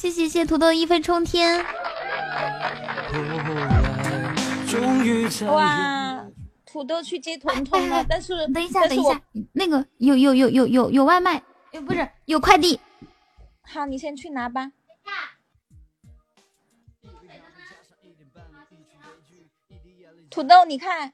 [0.00, 1.62] 谢谢谢土豆一飞冲天。
[5.46, 6.26] 哇，
[6.64, 9.20] 土豆去接彤彤了，但是等一下，等一下，
[9.52, 11.42] 那个有有有有有有外卖，
[11.86, 12.80] 不是有快递。
[13.60, 14.72] 好，你先去拿吧。
[20.30, 21.12] 土豆，你看。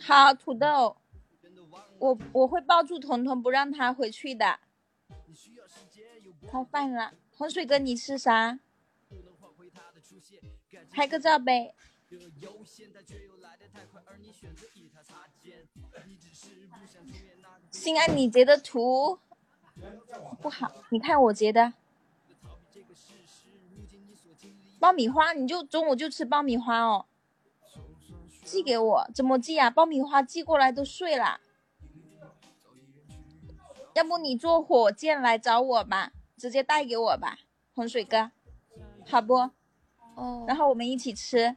[0.00, 0.96] 好，土豆，
[1.98, 4.58] 我我会抱住彤彤，不让他回去的。
[6.50, 8.58] 开饭了，洪水哥，你吃啥？
[10.90, 11.74] 拍个照呗。
[17.70, 19.18] 心安，你截的图
[20.40, 21.72] 不好，你看我截的。
[24.82, 27.06] 爆米花，你就中午就吃爆米花哦。
[28.42, 29.70] 寄给我，怎么寄啊？
[29.70, 31.38] 爆米花寄过来都碎了。
[33.94, 37.38] 要不你坐火箭来找我吧，直接带给我吧，
[37.76, 38.32] 洪水哥，
[39.06, 39.50] 好不？
[40.16, 40.44] 哦。
[40.48, 41.54] 然后我们一起吃。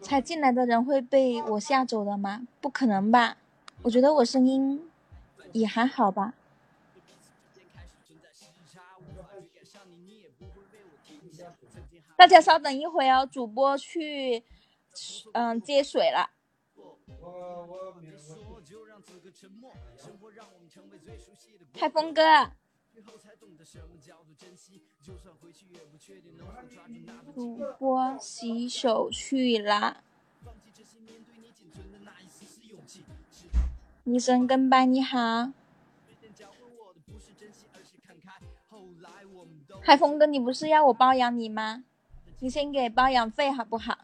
[0.00, 2.46] 才进来的人会被我吓走的吗？
[2.60, 3.38] 不可能吧，
[3.82, 4.88] 我觉得我声音
[5.50, 6.34] 也还好吧。
[12.24, 14.42] 大家稍等一会哦，主播去
[15.34, 16.30] 嗯接水了。
[21.74, 22.22] 海峰哥。
[27.34, 30.02] 主播洗手去了。
[34.04, 35.52] 女神跟班你好。
[39.82, 41.84] 海峰哥，你不是要我包养你吗？
[42.44, 43.96] 你先给包养费好不好？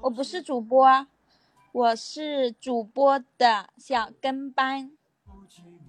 [0.00, 1.06] 我不是主播，
[1.70, 4.90] 我是主播的小跟班。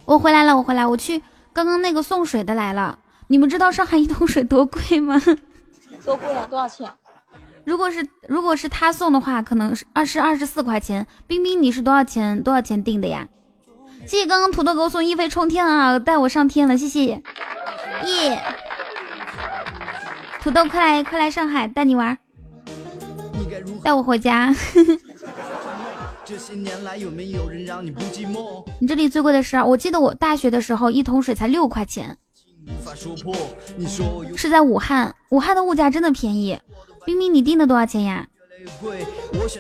[0.04, 1.24] 我回来了，我回来，我去。
[1.54, 5.18] 刚刚那个送水的来了，你们知道上海一桶水多贵吗？
[6.04, 6.46] 多贵啊？
[6.50, 6.92] 多少钱？
[7.64, 11.08] 如果是如果是他送的话，可能是二是二十四块钱。
[11.28, 13.30] 冰冰，你是多少钱多少钱订的呀？
[14.06, 17.24] 谢谢刚刚土豆给我送一飞冲天啊，带我上天了，谢谢。
[18.06, 18.44] 耶！
[20.44, 22.18] 土豆，快来快来上海，带你玩，
[23.82, 24.54] 带我回家。
[28.78, 32.18] 你这里最贵的是，我记得我大学的时候一桶水才六块钱，
[34.36, 36.60] 是在武汉，武汉的物价真的便宜。
[37.06, 38.28] 冰冰，你订的多少钱呀？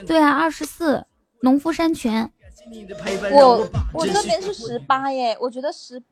[0.06, 1.06] 对啊，二十四，
[1.40, 2.30] 农夫山泉。
[3.32, 6.04] 我我这边是十八耶，我觉得十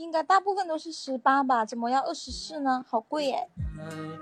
[0.00, 2.82] 应该大部分都是十八吧，怎么要二十四呢？
[2.88, 3.36] 好贵耶！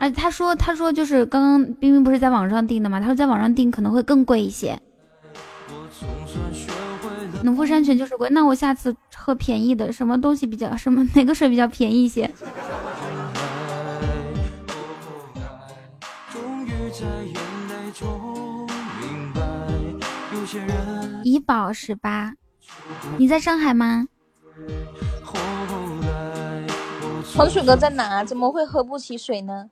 [0.01, 2.99] 哎，他说他说就是刚刚冰冰不是在网上订的吗？
[2.99, 4.77] 他说在网上订可能会更贵一些。
[7.45, 12.29] 农夫山泉就是贵，那我下次喝便宜的，什么东西比较什么哪个水比较便宜一些？
[21.23, 22.35] 怡宝十八，
[23.17, 24.09] 你在上海吗？
[27.37, 28.25] 洪水哥在哪？
[28.25, 29.71] 怎么会喝不起水呢？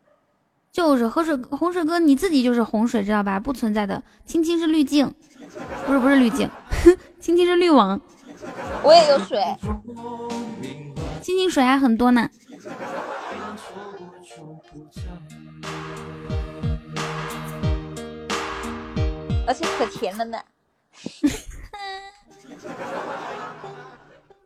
[0.70, 3.40] 就是喝水，洪水哥你自己就是洪水，知道吧？
[3.40, 5.14] 不存在的，青青是滤镜，
[5.86, 6.50] 不是不是滤镜，
[7.18, 8.00] 青青是滤网。
[8.82, 9.42] 我也有水，
[11.22, 12.28] 青青水还很多呢，
[19.46, 20.38] 而且可甜了呢。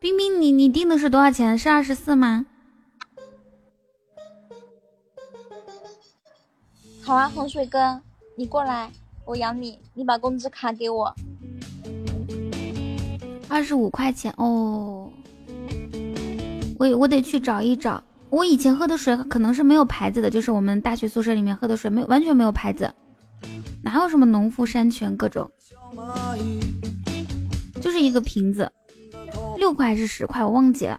[0.00, 1.58] 冰冰，你你定的是多少钱？
[1.58, 2.46] 是二十四吗？
[7.02, 8.00] 好啊，洪水哥，
[8.34, 8.90] 你过来，
[9.26, 11.14] 我养你，你把工资卡给我。
[13.46, 15.12] 二十五块钱哦，
[16.78, 18.02] 我我得去找一找。
[18.30, 22.90] 我以前喝的水可能是没有牌子的，就是我们大学宿舍里面喝的水没有完全没有牌子，
[23.82, 25.50] 哪有什么农夫山泉各种，
[27.82, 28.72] 就是一个瓶子，
[29.60, 30.98] 六块还是十块，我忘记了。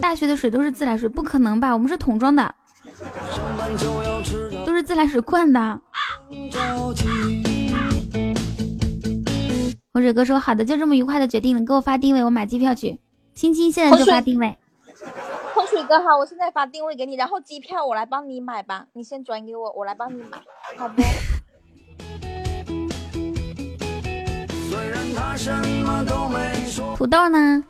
[0.00, 1.72] 大学的水都是自来水，不可能吧？
[1.72, 2.54] 我们是桶装的，
[4.64, 5.80] 都是自来水灌的。
[9.92, 13.00] 洪水哥说好的，就这么愉快的决定了，给我发定位，我买机票去。
[13.34, 14.56] 亲亲现在就发定位。
[15.78, 20.36] 洪水哥好，我现在发定位给你，然后机票我来帮你买吧，你先转给我，我来帮你买，
[20.76, 21.00] 好不？
[26.96, 27.62] 土豆呢？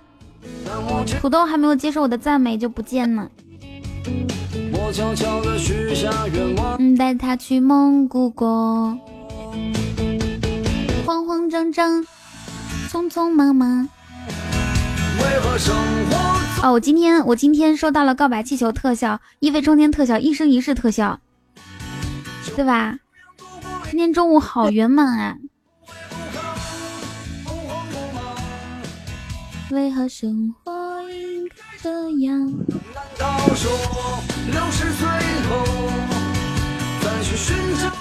[1.20, 3.30] 土豆还没有接受我的赞美就不见了。
[6.78, 8.97] 嗯，带他去蒙古国，
[11.05, 12.06] 慌慌张张，
[12.89, 13.86] 匆匆忙忙。
[16.60, 21.20] 哦，我今天我今天收到了告白气球特效、一飞冲天特效、一生一世特效，
[22.56, 22.98] 对吧？
[23.85, 25.36] 今天中午好圆满啊！
[29.70, 32.52] 为何生活应该这样？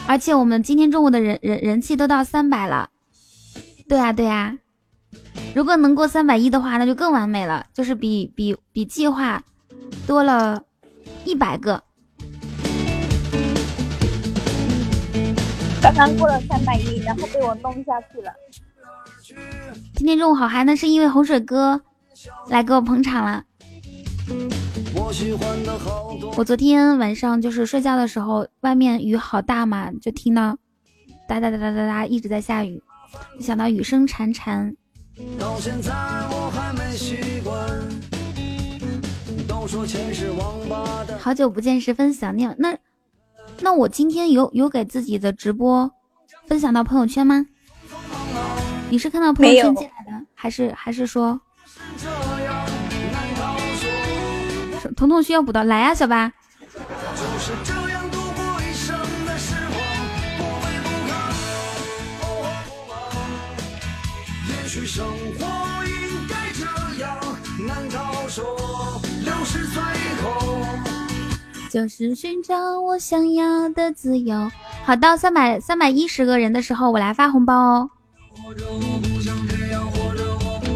[0.07, 2.89] 而且我们今天中午的人人人气都到三百了。
[3.87, 4.57] 对啊，对啊。
[5.55, 9.43] 如果能过三百一的话，那就更完美了，就是比比比计划
[10.05, 10.61] 多了
[11.25, 11.83] 一百个。
[15.81, 18.31] 刚刚过了三百一，然后被我弄下去了。
[19.95, 21.81] 今天中午好嗨，那是因为洪水哥
[22.49, 23.43] 来给我捧场了。
[26.35, 30.57] 我昨天晚上就是睡觉的时候，外面雨好大嘛，就听到
[31.27, 32.81] 哒哒哒哒哒哒一直在下雨，
[33.39, 34.75] 就想到雨声潺潺。
[41.19, 42.55] 好久不见，十分想念。
[42.59, 42.77] 那
[43.61, 45.91] 那我今天有有给自己的直播
[46.45, 47.45] 分享到朋友圈吗？
[48.89, 51.41] 你是看到朋友圈进来的，还是还是说？
[54.95, 56.31] 彤彤需要补刀，来呀，小八。
[71.69, 74.49] 就是寻找我想要的自由。
[74.85, 77.89] 好，到三百三百一十个人的时候，我来发红包哦。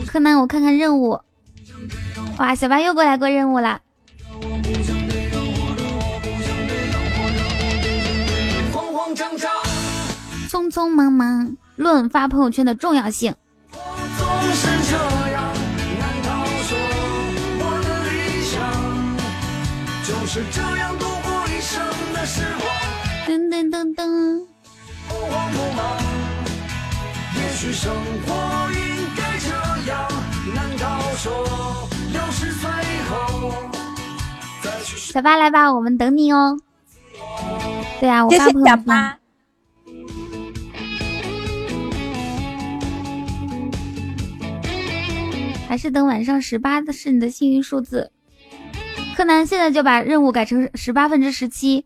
[0.05, 1.19] 柯南，我看看任务。
[2.37, 3.79] 哇，小八又过来过任务了。
[10.49, 13.33] 匆匆忙忙，论发朋友圈的重要性。
[20.03, 20.80] 就是这样
[23.31, 24.43] 噔噔噔噔。
[34.85, 36.59] 小八来吧，我们等你哦。
[38.01, 39.17] 对啊，我发朋友圈。
[45.69, 48.11] 还是等晚上十八的是你的幸运数字。
[49.15, 51.85] 柯南现在就把任务改成十八分之十七。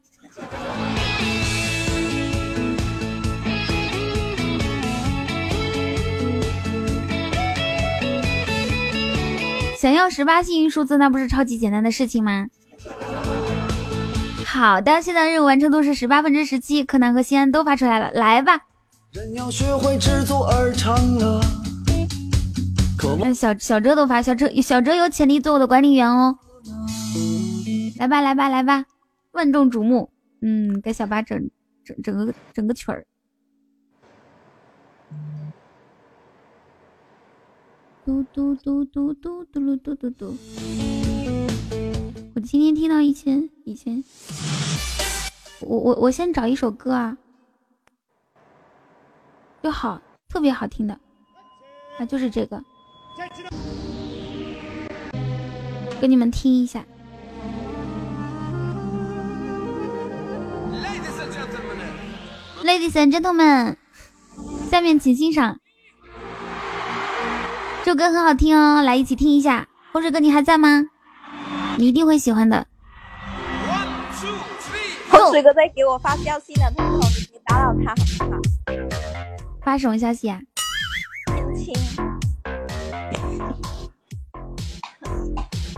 [9.86, 12.48] 想要十八幸运数字，那不是超级简单的事情吗？
[14.44, 18.62] 好的，现在任务完成度是十八分之十七，柯南和西安都发出来了，来吧。
[23.36, 26.36] 小小哲都发，小哲小哲有潜力做我的管理员哦。
[28.00, 28.86] 来吧，来吧，来吧，
[29.34, 30.10] 万众瞩目。
[30.42, 31.52] 嗯，给小八整
[31.84, 33.06] 整整个整个曲儿。
[38.06, 40.38] 嘟嘟嘟嘟嘟嘟噜嘟嘟嘟！
[42.36, 44.04] 我今天听到一千一千，
[45.62, 47.18] 我我我先找一首歌啊，
[49.64, 50.00] 就好
[50.30, 51.00] 特别好听的，
[51.98, 52.64] 啊就是这个，
[56.00, 56.86] 给你们听一下。
[62.64, 63.78] Ladies and gentlemen，
[64.70, 65.60] 下面请欣赏。
[67.86, 69.68] 这首歌很好听哦，来一起听一下。
[69.94, 70.84] 风水哥，你还在吗？
[71.78, 72.66] 你一定会喜欢的。
[75.08, 78.42] 风水哥在给我发消息呢，彤彤，你别打扰他好不好？
[79.64, 80.40] 发什么消息啊？
[81.56, 81.76] 亲亲。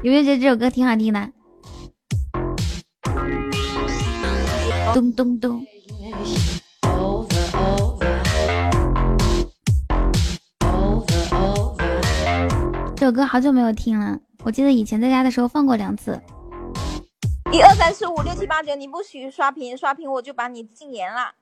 [0.01, 1.29] 有没有觉得这首歌挺好听的？
[4.93, 5.61] 咚咚咚。
[13.07, 16.21] 首歌好久没有听了，我记得以前在家的时候放过两次。
[17.53, 21.33] 一二三四五六七八九，你不许刷屏，刷屏我就把你禁言了。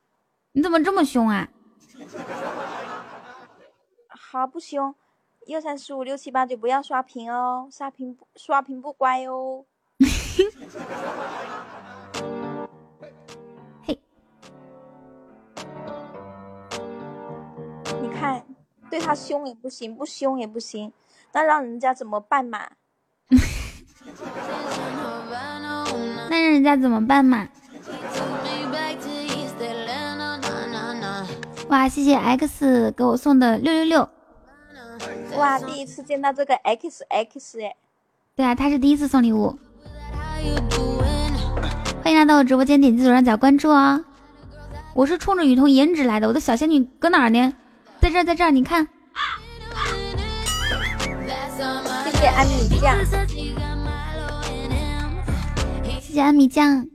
[0.51, 1.49] 你怎么这么凶啊？
[4.09, 4.93] 好，不凶。
[5.47, 9.65] 一二三四五六七八九，不要刷屏哦，刷屏刷屏不乖哦。
[13.81, 13.99] 嘿，
[18.03, 18.45] 你看，
[18.91, 20.93] 对他凶也不行，不凶也不行。
[21.35, 22.61] 那让人家怎么办嘛？
[26.29, 27.45] 那让人家怎么办嘛？
[31.67, 34.09] 哇，谢谢 X 给我送的六六六。
[35.35, 37.75] 哇，第一次见到这个 X X 哎。
[38.33, 39.59] 对啊，他是第一次送礼物。
[42.01, 44.05] 欢迎来到我直播间，点击左上角关注哦。
[44.93, 47.53] 我是冲着雨桐颜值来的，我的小仙女搁哪儿呢？
[47.99, 48.87] 在这，在这儿，你看。
[51.55, 51.61] 谢
[52.17, 53.05] 谢安米酱，
[56.01, 56.85] 谢谢安米酱。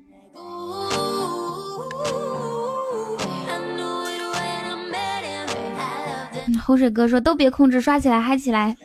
[6.67, 8.77] 洪水哥说：“都别控制，刷起来，嗨起来。”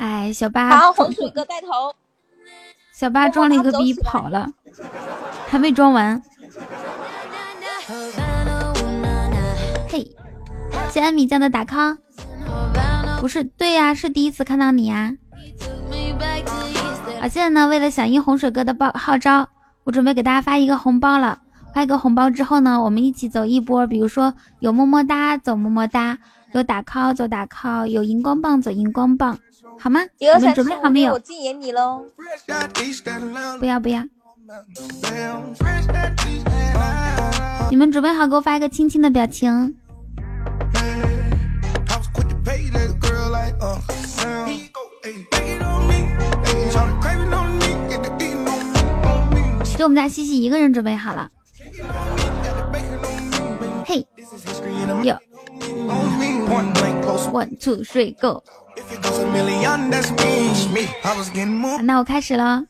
[0.00, 1.94] 哎，小八，好，洪水哥带头。
[2.94, 4.48] 小八装了一个逼跑了，
[5.46, 6.22] 还没装完。
[9.88, 10.10] 嘿，
[10.90, 11.98] 谢安米酱的打 call。
[13.20, 15.14] 不是，对呀，是第一次看到你呀。
[17.20, 19.48] 啊，现在呢，为了响应洪水哥的报号召，
[19.84, 21.40] 我准备给大家发一个红包了。
[21.74, 23.86] 发一个红包之后呢，我们一起走一波。
[23.86, 26.18] 比如说有么么哒走么么哒，
[26.52, 29.38] 有打 call 走打 call，有荧光棒走荧光棒，
[29.78, 30.00] 好吗？
[30.18, 31.12] 你们准备好没有？
[31.14, 32.04] 我禁言你喽！
[33.58, 34.02] 不要不要！
[37.68, 39.74] 你们准备好给我发一个亲亲的表情。
[49.76, 51.30] 就我们家西西一个人准备好了。
[53.84, 54.06] 嘿，
[55.02, 55.14] 有
[57.32, 58.42] ，one two three go。
[61.82, 62.64] 那我开始了。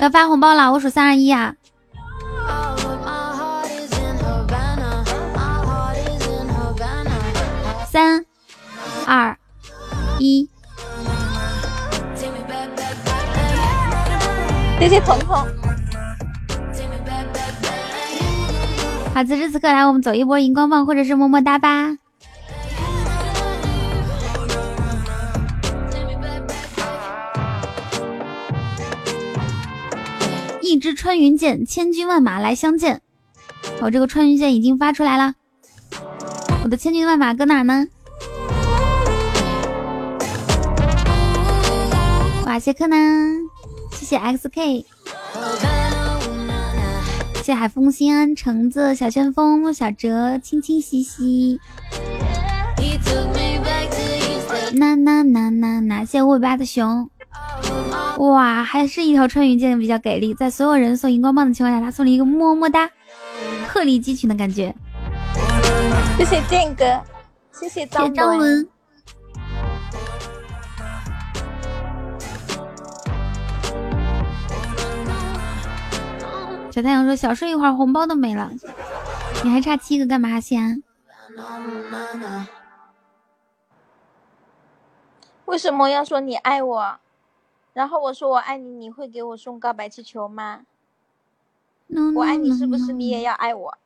[0.00, 1.54] 要发红包了，我数三二一啊！
[7.86, 8.24] 三
[9.06, 9.36] 二
[10.18, 10.48] 一。
[14.78, 15.46] 谢谢彤彤。
[19.12, 21.98] 好，此时此刻来，我们走一波荧光棒或者是么么哒吧。
[30.80, 33.02] 一支穿云箭，千军万马来相见。
[33.82, 35.34] 我这个穿云箭已经发出来了，
[36.64, 37.86] 我的千军万马搁哪呢？
[42.46, 43.36] 哇，谢柯南，
[43.92, 44.86] 谢谢 XK，
[47.44, 51.60] 谢海风心安橙子小旋风小哲清清兮兮，
[54.72, 57.10] 那那那那那，谢谢尾巴的熊。
[58.18, 62.90] 哇，还是一条穿云箭比较给力，在所有人送荧光棒的情况下，他送了一个么么哒，
[63.68, 64.74] 鹤立鸡群的感觉。
[66.18, 66.84] 谢谢剑哥，
[67.52, 68.68] 谢谢张文。
[76.70, 78.50] 小太阳说：“小睡一会儿，红包都没了，
[79.42, 80.82] 你还差七个干嘛先？
[85.46, 86.98] 为什么要说你爱我？”
[87.80, 90.66] 然后我说我爱你，你会给我送告白气球吗？
[92.14, 93.78] 我爱你是不是你也要爱我？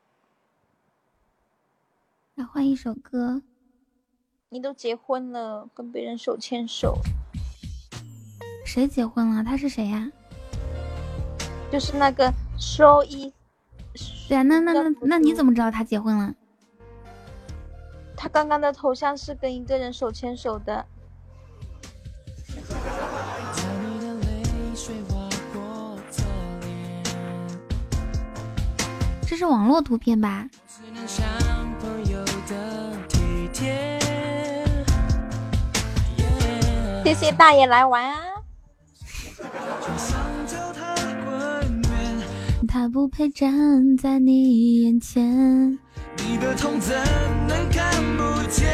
[2.35, 3.41] 来换一首歌。
[4.49, 6.99] 你都结婚了，跟别人手牵手。
[8.67, 9.45] 谁结婚了？
[9.45, 10.11] 他是谁呀？
[11.71, 13.33] 就是那个收一。
[14.29, 16.35] 对啊，那那那那你怎么知道他结婚了？
[18.17, 20.85] 他刚刚的头像是跟一个人手牵手的。
[29.27, 30.49] 这是网络图片吧？
[37.05, 38.19] 谢谢大爷来玩啊！
[42.67, 45.79] 他不配站在你眼前。
[46.19, 46.95] 你的痛怎
[47.49, 48.67] 能看不见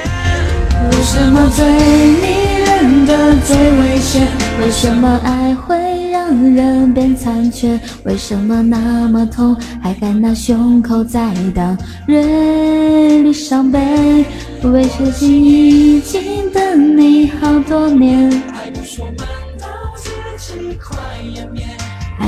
[0.91, 2.27] 为什么最迷
[2.67, 4.27] 人的最危险？
[4.61, 5.79] 为什么爱会？
[6.11, 14.25] 让人变残缺，为什么那么痛，还敢拿胸口在当锐利伤悲？
[14.63, 18.71] 为何心已经等你好多年，还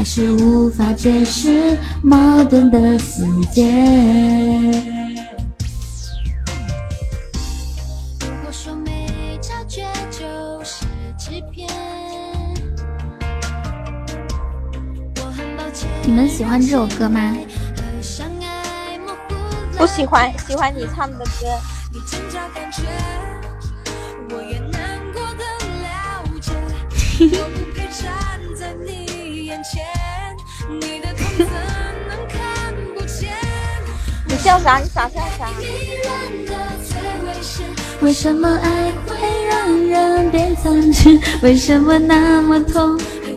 [0.05, 3.63] 是无法解释矛盾的世界？
[16.05, 17.35] 你们喜欢这首歌吗？
[19.79, 21.47] 不喜欢，喜欢你唱的歌。
[34.27, 34.79] 你笑啥？
[34.79, 35.49] 你傻笑啥？
[38.01, 39.17] 为什么爱会
[39.47, 41.17] 让人变残缺？
[41.43, 42.99] 为什么那么痛？
[43.25, 43.33] 还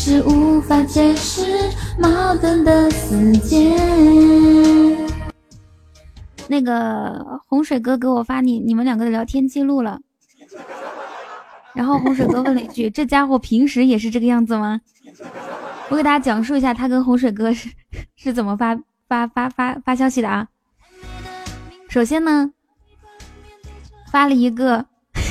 [0.00, 1.42] 是无法解释
[1.98, 3.76] 矛盾的死结。
[6.46, 9.98] 那个洪水哥给我发你你们两个的聊天记录了，
[11.74, 14.80] 然后洪水哥问了一句：“这家伙平时也是这个样子吗？”
[15.90, 17.68] 我给大家讲述一下他跟洪水哥是
[18.14, 18.78] 是怎么发
[19.08, 20.46] 发发发发消息的啊。
[21.88, 22.52] 首先呢，
[24.12, 24.86] 发了一个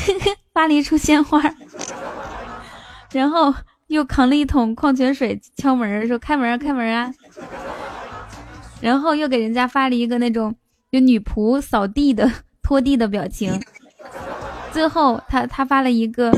[0.54, 1.42] 发了一束鲜花，
[3.14, 3.54] 然后。
[3.88, 7.12] 又扛了一桶矿泉水，敲门说：“开门，开门啊！”
[8.82, 10.54] 然后又给人家发了一个那种
[10.92, 12.30] 就女仆扫地的
[12.62, 13.60] 拖地的表情。
[14.72, 16.32] 最后他他发了一个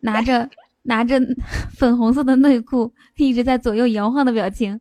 [0.00, 0.48] 拿着
[0.82, 1.20] 拿着
[1.76, 4.80] 粉红色的内裤一直在左右摇晃的表情。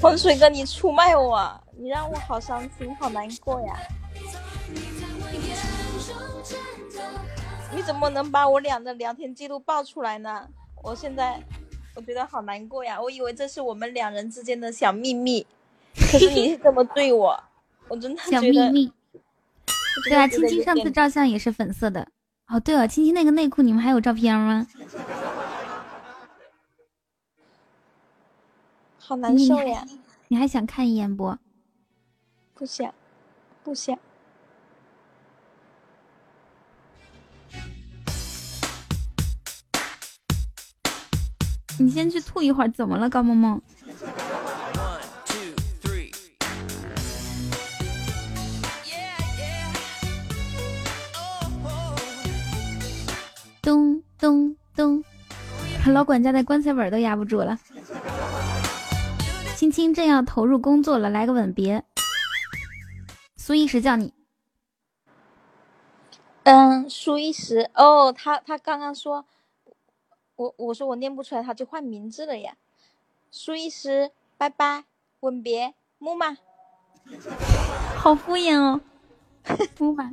[0.00, 1.60] 洪水哥，你出卖我！
[1.80, 3.76] 你让我好伤心，好难过呀！
[7.72, 10.48] 你怎么能把我俩的聊天记录爆出来呢？
[10.82, 11.40] 我现在
[11.94, 13.00] 我觉得好难过呀！
[13.00, 15.46] 我以为这是我们两人之间的小秘密，
[15.94, 17.40] 可是你这么对我，
[17.86, 18.92] 我真的小秘密。
[20.08, 22.08] 对啊，青青上次照相也是粉色的。
[22.48, 24.66] 哦，对了，青青那个内裤你们还有照片吗？
[28.98, 29.86] 好难受呀！
[30.26, 31.38] 你还想看一眼不？
[32.58, 32.92] 不想，
[33.62, 33.96] 不想。
[41.78, 43.62] 你先去吐一会儿，怎么了，高萌萌？
[53.62, 55.04] 咚咚咚！
[55.86, 57.56] 老管家的棺材本都压不住了。
[59.54, 61.84] 青青正要投入工作了，来个吻别。
[63.48, 64.12] 苏一石叫你，
[66.42, 69.24] 嗯，苏一石哦，他他刚刚说，
[70.36, 72.58] 我我说我念不出来，他就换名字了呀。
[73.30, 74.84] 苏一石，拜拜，
[75.20, 76.36] 吻别，木马，
[77.96, 78.82] 好敷衍哦，
[79.80, 80.12] 木马。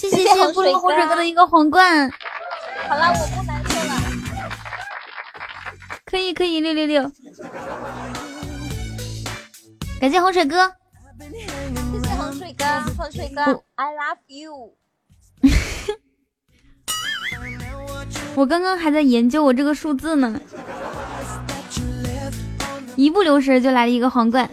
[0.00, 2.10] 谢谢谢谢菠萝洪水哥的一个皇冠。
[2.88, 3.92] 好了，我不难受了。
[6.06, 7.02] 可以可以，六六六！
[10.00, 10.72] 感谢洪水哥。
[11.20, 11.28] 谢
[12.00, 12.64] 谢洪水哥，
[12.96, 13.42] 洪水哥
[13.74, 14.74] ，I love you。
[18.34, 20.40] 我刚刚还在研究我这个数字呢，
[22.96, 24.48] 一不留神就来了一个皇冠。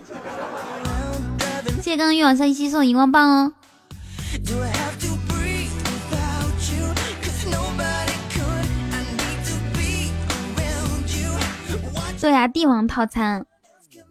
[1.77, 3.53] 谢谢刚刚越往下一期送荧光棒哦。
[12.19, 13.45] 对呀，帝王套餐，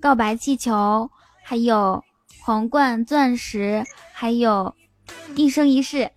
[0.00, 1.10] 告白气球，
[1.42, 2.04] 还有
[2.40, 4.74] 皇冠、钻石，还有
[5.34, 6.10] 一生一世。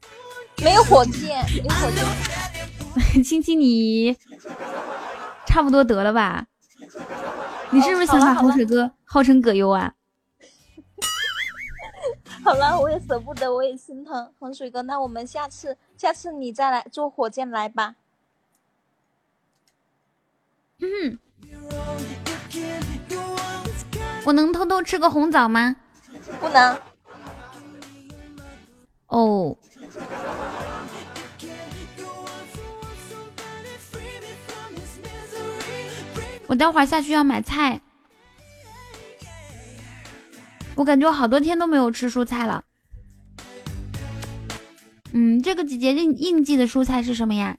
[0.63, 3.23] 没有火箭，有火箭。
[3.23, 4.15] 亲亲你，
[5.45, 6.45] 差不多得了吧？
[7.71, 9.93] 你是不是想把洪水哥号称葛优啊？
[12.43, 14.81] 好了，我也舍不得，我也心疼洪水哥。
[14.83, 17.95] 那我们下次，下次你再来坐火箭来吧。
[20.79, 21.19] 嗯，
[24.25, 25.75] 我能偷偷吃个红枣吗？
[26.39, 26.79] 不能。
[29.07, 29.57] 哦。
[36.47, 37.79] 我待会儿下去要买菜。
[40.75, 42.63] 我感觉我好多天都没有吃蔬菜了。
[45.11, 47.57] 嗯，这个季节应应季的蔬菜是什么呀？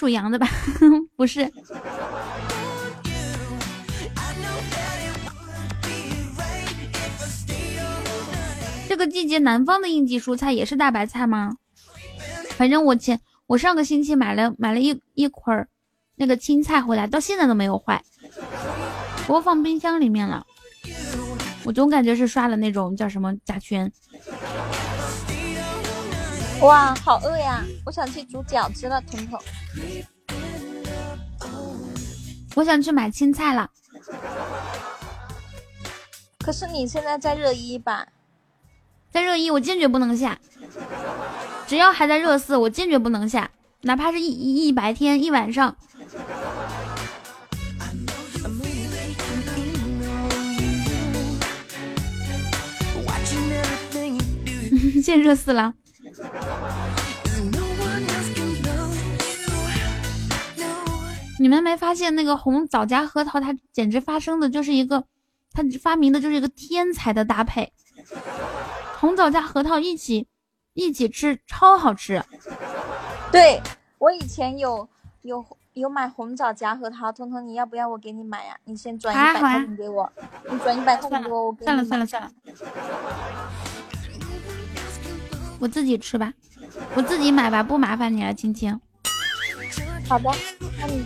[0.00, 0.48] 属羊的吧？
[1.14, 1.46] 不是。
[8.88, 11.54] 这个季节南方的应季蔬菜也是大白菜吗？
[12.56, 15.68] 反正我前我上个星期买了买了一一捆儿
[16.16, 18.02] 那个青菜回来，到现在都没有坏，
[19.28, 20.46] 我放冰箱里面了。
[21.64, 23.92] 我总感觉是刷了那种叫什么甲醛。
[26.62, 27.64] 哇，好饿呀！
[27.86, 29.40] 我想去煮饺子了，彤彤。
[32.54, 33.70] 我想去买青菜了。
[36.44, 38.06] 可是你现在在热一吧？
[39.10, 40.38] 在热一，我坚决不能下。
[41.66, 45.74] 只要还在热四，我坚决不能下，哪怕是一一一白天一晚上。
[55.02, 55.74] 现热四了。
[61.38, 65.02] 你们没发现那个红枣加核桃，它简直发生的就是一个，
[65.52, 67.72] 它发明的就是一个天才的搭配。
[68.98, 70.26] 红枣加核桃一起
[70.74, 72.22] 一起吃，超好吃。
[73.32, 73.58] 对
[73.96, 74.86] 我以前有
[75.22, 75.42] 有
[75.72, 78.54] 有买红枣夹核桃，彤彤你要不要我给你买呀？
[78.64, 80.12] 你先转一百块钱给我，
[80.50, 81.64] 你转一百块钱给我，我给你。
[81.64, 82.30] 算了算了算了，
[85.60, 86.32] 我自己吃吧，
[86.94, 88.80] 我自己买吧，不麻烦你了，青青。
[90.08, 90.30] 好的，
[90.80, 91.04] 那你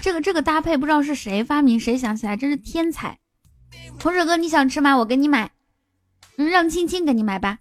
[0.00, 3.18] 这个这个搭配不知道是谁发明谁想起来，真是天才。
[4.00, 4.96] 红水哥，你想吃吗？
[4.96, 5.50] 我给你买。
[6.36, 7.58] 嗯，让青青给你买吧。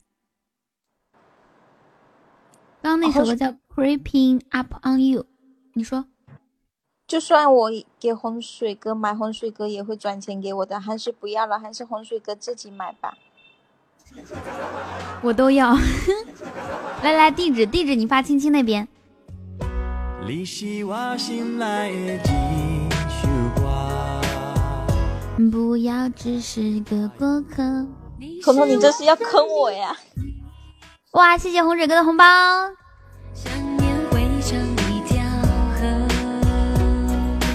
[2.81, 5.23] 刚刚那首歌叫《Creeping Up on You》，
[5.73, 6.05] 你说，
[7.07, 13.13] 就算我给洪水哥买，洪水哥也会转钱给我的，还是不要了，还是洪水哥自己买吧。
[15.21, 15.73] 我都要。
[17.01, 18.85] 来来，地址地址，你发青青那边。
[25.49, 27.87] 不要只是个过客。
[28.43, 29.95] 彤彤，你这是要坑我呀！
[31.11, 32.25] 哇，谢谢洪水哥的红包。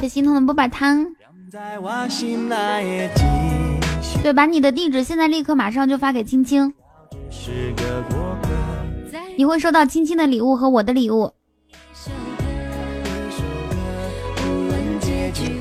[0.02, 1.06] 谢心痛的波板汤。
[4.20, 6.74] 对，把你的地址现在立刻马上就发给青青，
[9.36, 11.30] 你会收到青青的礼物和我的礼物。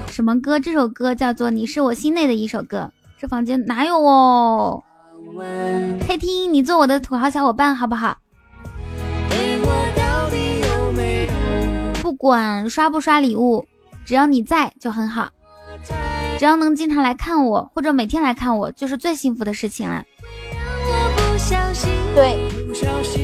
[0.08, 0.60] 什么歌？
[0.60, 2.92] 这首歌叫做《你是我心内的一首歌》。
[3.20, 4.84] 这房间哪有哦？
[6.08, 8.18] 黑听，你做我的土豪小伙伴好不好？
[12.02, 13.64] 不管刷不刷礼物，
[14.12, 15.30] 只要你在就很好。
[16.38, 20.04] 只要能经常来看我，或者每天来看我，就是最幸福的事情了。
[22.14, 22.38] 对，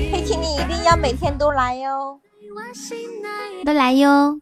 [0.10, 2.22] 黑听你一定要每天都来哟，
[3.66, 4.40] 都来哟。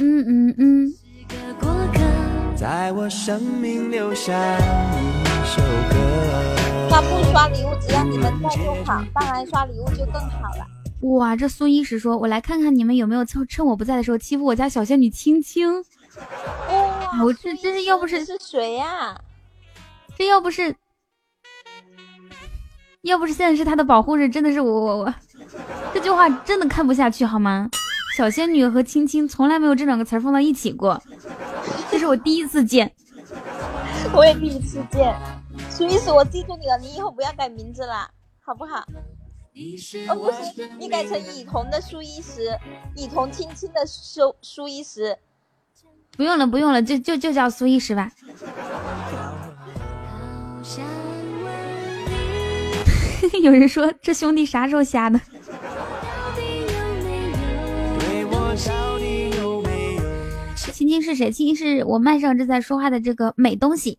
[0.00, 0.94] 嗯嗯嗯。
[6.90, 10.64] 他不刷礼物，只要你们在就好；当然刷礼物就更好了。
[11.02, 15.84] 哇，这苏一石说：“我来看看你们有没有趁趁我不在的时候欺负我家小仙女青青。”
[16.70, 19.16] 哇，我这这是要不是是谁呀？
[20.16, 20.74] 这要不是
[23.02, 25.14] 要不是现在是他的保护人，真的是我我我
[25.94, 27.70] 这句话真的看不下去好吗？
[28.16, 31.00] 小仙女和青青从来没有这两个词放到一起过，
[31.88, 32.92] 这是我第一次见。
[34.12, 35.14] 我也第一次见，
[35.70, 38.10] 苏一石，我记住你了，你以后不要改名字了，
[38.44, 38.84] 好不好？
[40.08, 42.56] 哦，不是，你改成以童的苏一石，
[42.94, 45.18] 以童青青的苏苏一石。
[46.16, 48.10] 不用了，不用了，就就就叫苏一石吧。
[53.42, 55.20] 有人说这兄弟啥时候瞎的？
[60.72, 61.32] 青青是谁？
[61.32, 63.98] 青青是我麦上正在说话的这个美东西。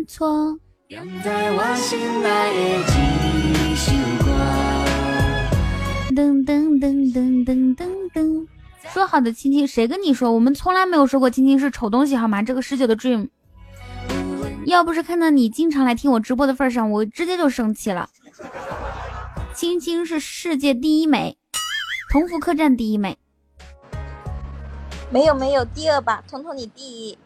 [0.00, 0.58] 犯错。
[0.88, 0.96] 噔
[6.44, 8.46] 噔噔噔噔噔噔。
[8.92, 10.32] 说好的青青，谁跟你说？
[10.32, 12.42] 我们从来没有说过青青是丑东西，好吗？
[12.42, 13.28] 这个十九的 dream。
[14.64, 18.08] 要不是看到你经常来听我直播的份上，我直接就生气了。
[19.54, 21.36] 青青是世界第一美，
[22.10, 23.18] 同福客栈第一美。
[25.10, 27.18] 没有没有，第二吧，彤彤你第一。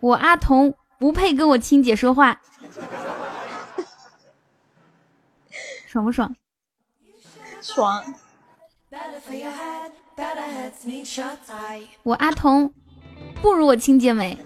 [0.00, 2.40] 我阿童不配跟我亲姐说话，
[5.86, 6.34] 爽不爽？
[7.60, 8.14] 爽。
[12.02, 12.72] 我阿童
[13.42, 14.38] 不如我亲姐美。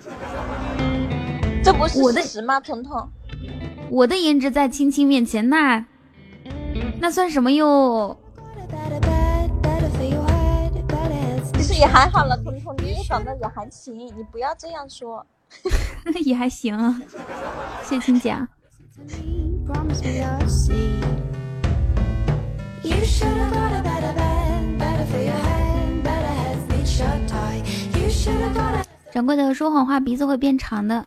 [1.63, 2.59] 这不是事实吗？
[2.59, 3.09] 彤彤，
[3.91, 5.85] 我的颜值在青青面前，那
[6.99, 8.19] 那算什么哟？
[11.55, 15.25] 其实也还好了，彤彤，你也长得也还行，你不要这样说。
[16.25, 17.03] 也还行，
[17.85, 18.37] 谢青姐。
[29.13, 31.05] 掌柜的说谎话，鼻子会变长的，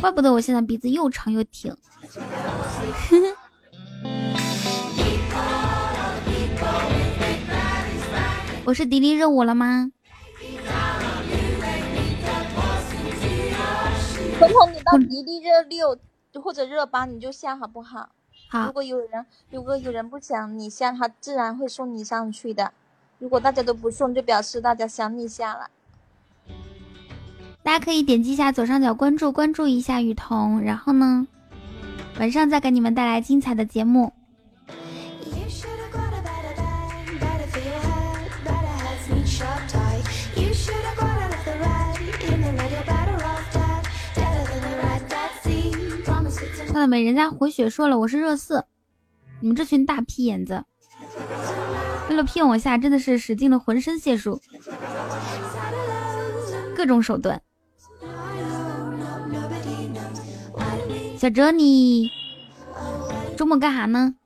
[0.00, 1.74] 怪不得我现在鼻子又长又挺。
[8.66, 9.90] 我是迪丽热舞了吗？
[14.38, 15.96] 彤彤，你到迪丽热六
[16.42, 18.10] 或者热八你就下好不好？
[18.50, 18.66] 好。
[18.66, 22.72] 如果有人如果有人不想你下，他自然会送你上去的。
[23.18, 25.70] 如果大家都不送，就表示大家想你下了。
[27.62, 31.26] 大家可以点击一下左上角关注，关注一下雨桐，然后呢，
[32.18, 34.12] 晚上再给你们带来精彩的节目。
[46.74, 47.04] 看到没？
[47.04, 48.64] 人家回血说了我是热四，
[49.38, 50.64] 你们这群大屁眼子，
[52.10, 54.40] 为了骗我下，真的是使尽了浑身解数，
[56.74, 57.40] 各种手段。
[61.16, 62.10] 小哲，你
[63.36, 64.16] 周末干啥呢？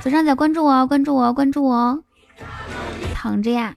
[0.00, 2.04] 左上角关注我，关注我，关注我，
[3.12, 3.74] 躺着呀。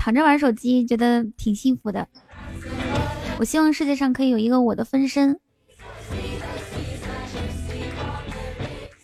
[0.00, 2.08] 躺着玩手机，觉得挺幸福的。
[3.38, 5.38] 我希望世界上可以有一个我的分身。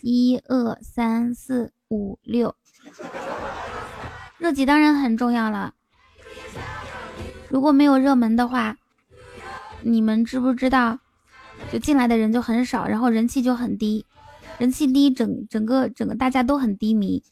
[0.01, 2.55] 一二三四五六，
[4.39, 5.75] 热几当然很重要了。
[7.51, 8.79] 如果没有热门的话，
[9.83, 10.99] 你们知不知道，
[11.71, 14.07] 就进来的人就很少，然后人气就很低，
[14.57, 17.23] 人气低，整整个整个大家都很低迷，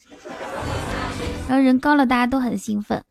[1.49, 3.03] 然后人高了，大家都很兴奋。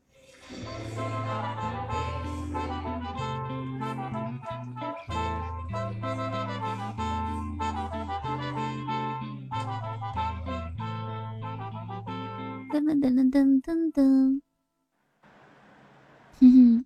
[12.74, 14.42] 噔噔噔噔噔噔，
[16.40, 16.86] 哼哼。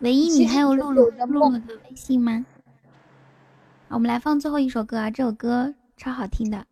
[0.00, 2.44] 唯一，你还有露露露露的微信吗？
[3.86, 6.66] 我们来放最后一首歌啊，这首歌超好听的。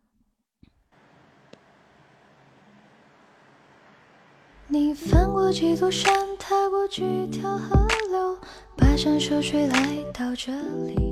[4.67, 8.37] 你翻过几座山，踏过几条河流，
[8.75, 10.51] 跋山涉水来到这
[10.85, 11.09] 里。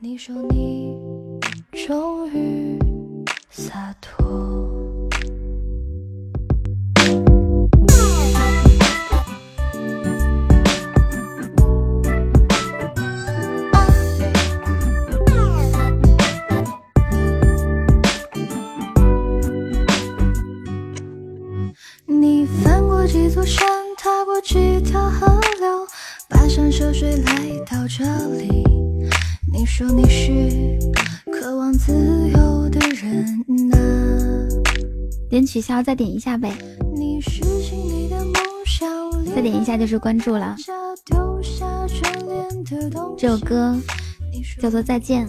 [0.00, 0.98] 你说你
[1.86, 2.76] 终于
[3.48, 4.51] 洒脱。
[23.42, 23.66] 过几座山，
[23.98, 25.26] 踏过几条河
[25.58, 25.86] 流，
[26.30, 27.32] 跋山涉水来
[27.68, 28.04] 到这
[28.36, 28.62] 里。
[29.52, 30.78] 你说你是
[31.28, 31.92] 渴望自
[32.28, 33.24] 由的人
[33.72, 33.76] 啊。
[35.28, 36.56] 点取消，再点一下呗。
[39.34, 40.54] 再点一下就是关注了。
[43.18, 43.76] 这首歌
[44.60, 45.26] 叫做《再见》，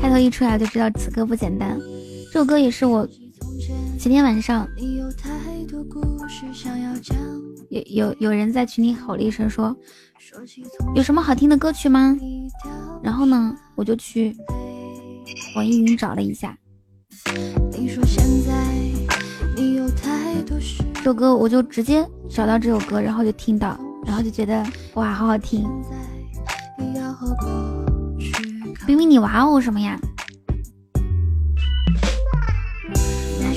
[0.00, 1.78] 开头一出来就知道此歌不简单。
[2.32, 3.06] 这首歌也是我。
[3.98, 4.68] 前天晚上，
[7.70, 9.74] 有有有人在群里吼了一声，说
[10.94, 12.16] 有什么好听的歌曲吗？
[13.02, 14.36] 然后呢，我就去
[15.56, 16.56] 网易云找了一下，
[20.94, 24.64] 这首歌我就直接找到这首歌，然后就听到，然后就觉得
[24.94, 25.66] 哇，好好听。
[28.86, 29.98] 冰冰，你哇哦什么呀？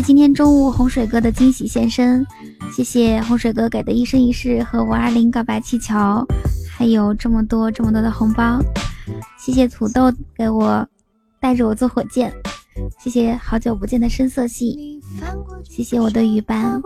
[0.00, 2.26] 谢今天中午洪水哥的惊喜现身，
[2.74, 5.94] 谢谢洪水哥给的一生一世和五二零告白气球，
[6.74, 8.58] 还有这么多这么多的红包，
[9.38, 10.88] 谢谢土豆给我
[11.38, 12.32] 带着我坐火箭，
[12.98, 14.98] 谢谢好久不见的深色系，
[15.68, 16.80] 谢谢我的雨斑，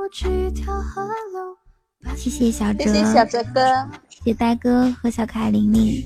[2.16, 3.60] 谢谢小哲，谢谢小哲哥，
[4.08, 6.02] 谢谢呆哥和小可爱玲玲，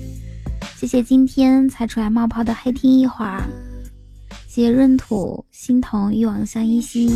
[0.75, 3.41] 谢谢今天才出来冒泡的黑听一会儿，
[4.49, 7.07] 谢闰土心疼一往相依稀，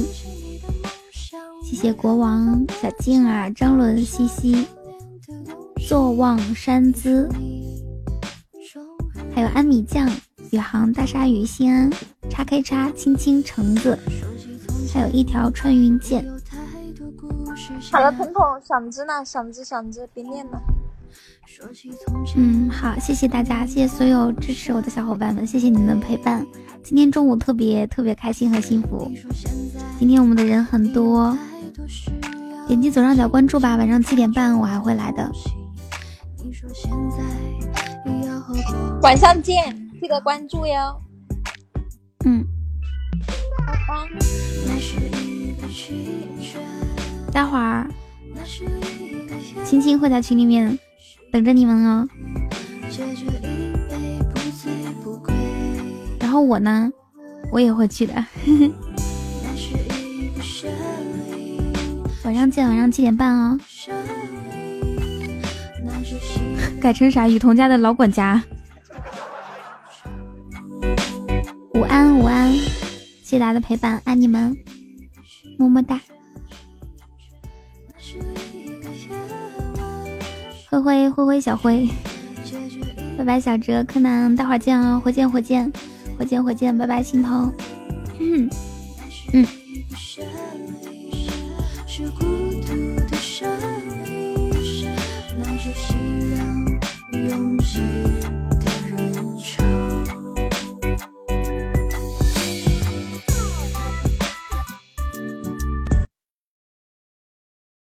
[1.64, 4.68] 谢谢国王小静儿张伦西西，
[5.88, 7.28] 坐望山姿，
[9.34, 10.08] 还有安米酱。
[10.52, 11.92] 宇航大鲨鱼心安
[12.30, 13.98] 叉 K 叉青青橙子，
[14.94, 16.24] 还有一条穿云箭。
[17.92, 19.14] 好了，彤彤，嗓子呢？
[19.26, 20.62] 嗓子嗓子，别念了。
[22.36, 26.46] 嗯，好，谢谢大家，谢谢所有支持我的小伙伴们，谢谢你们的陪伴。
[26.84, 29.12] 今天中午特别特别开心和幸福。
[30.00, 31.38] 今天我们的人很多，
[32.68, 35.32] 点击左上角关注吧，晚上七点半我还会来的。
[39.02, 39.80] 晚上见。
[40.02, 41.02] 记得关注哟。
[42.26, 42.46] 嗯。
[43.88, 44.06] 好
[47.32, 47.90] 待会儿，
[49.64, 50.78] 青青会在群里面
[51.34, 52.08] 等着你们哦。
[56.20, 56.92] 然后我呢，
[57.52, 58.14] 我也会去的。
[62.24, 63.60] 晚上见，晚上七点半哦。
[66.80, 67.28] 改成啥？
[67.28, 68.44] 雨桐家的老管家。
[71.74, 74.56] 午安，午安，谢谢大家的陪伴，爱你们，
[75.58, 76.00] 么么哒。
[80.82, 81.90] 灰灰灰灰小灰，
[83.18, 85.72] 拜拜小哲柯南，待会儿见啊、哦，火箭火箭
[86.18, 87.54] 火箭火箭，拜拜新鹏，
[88.20, 88.50] 嗯
[89.34, 89.48] 嗯。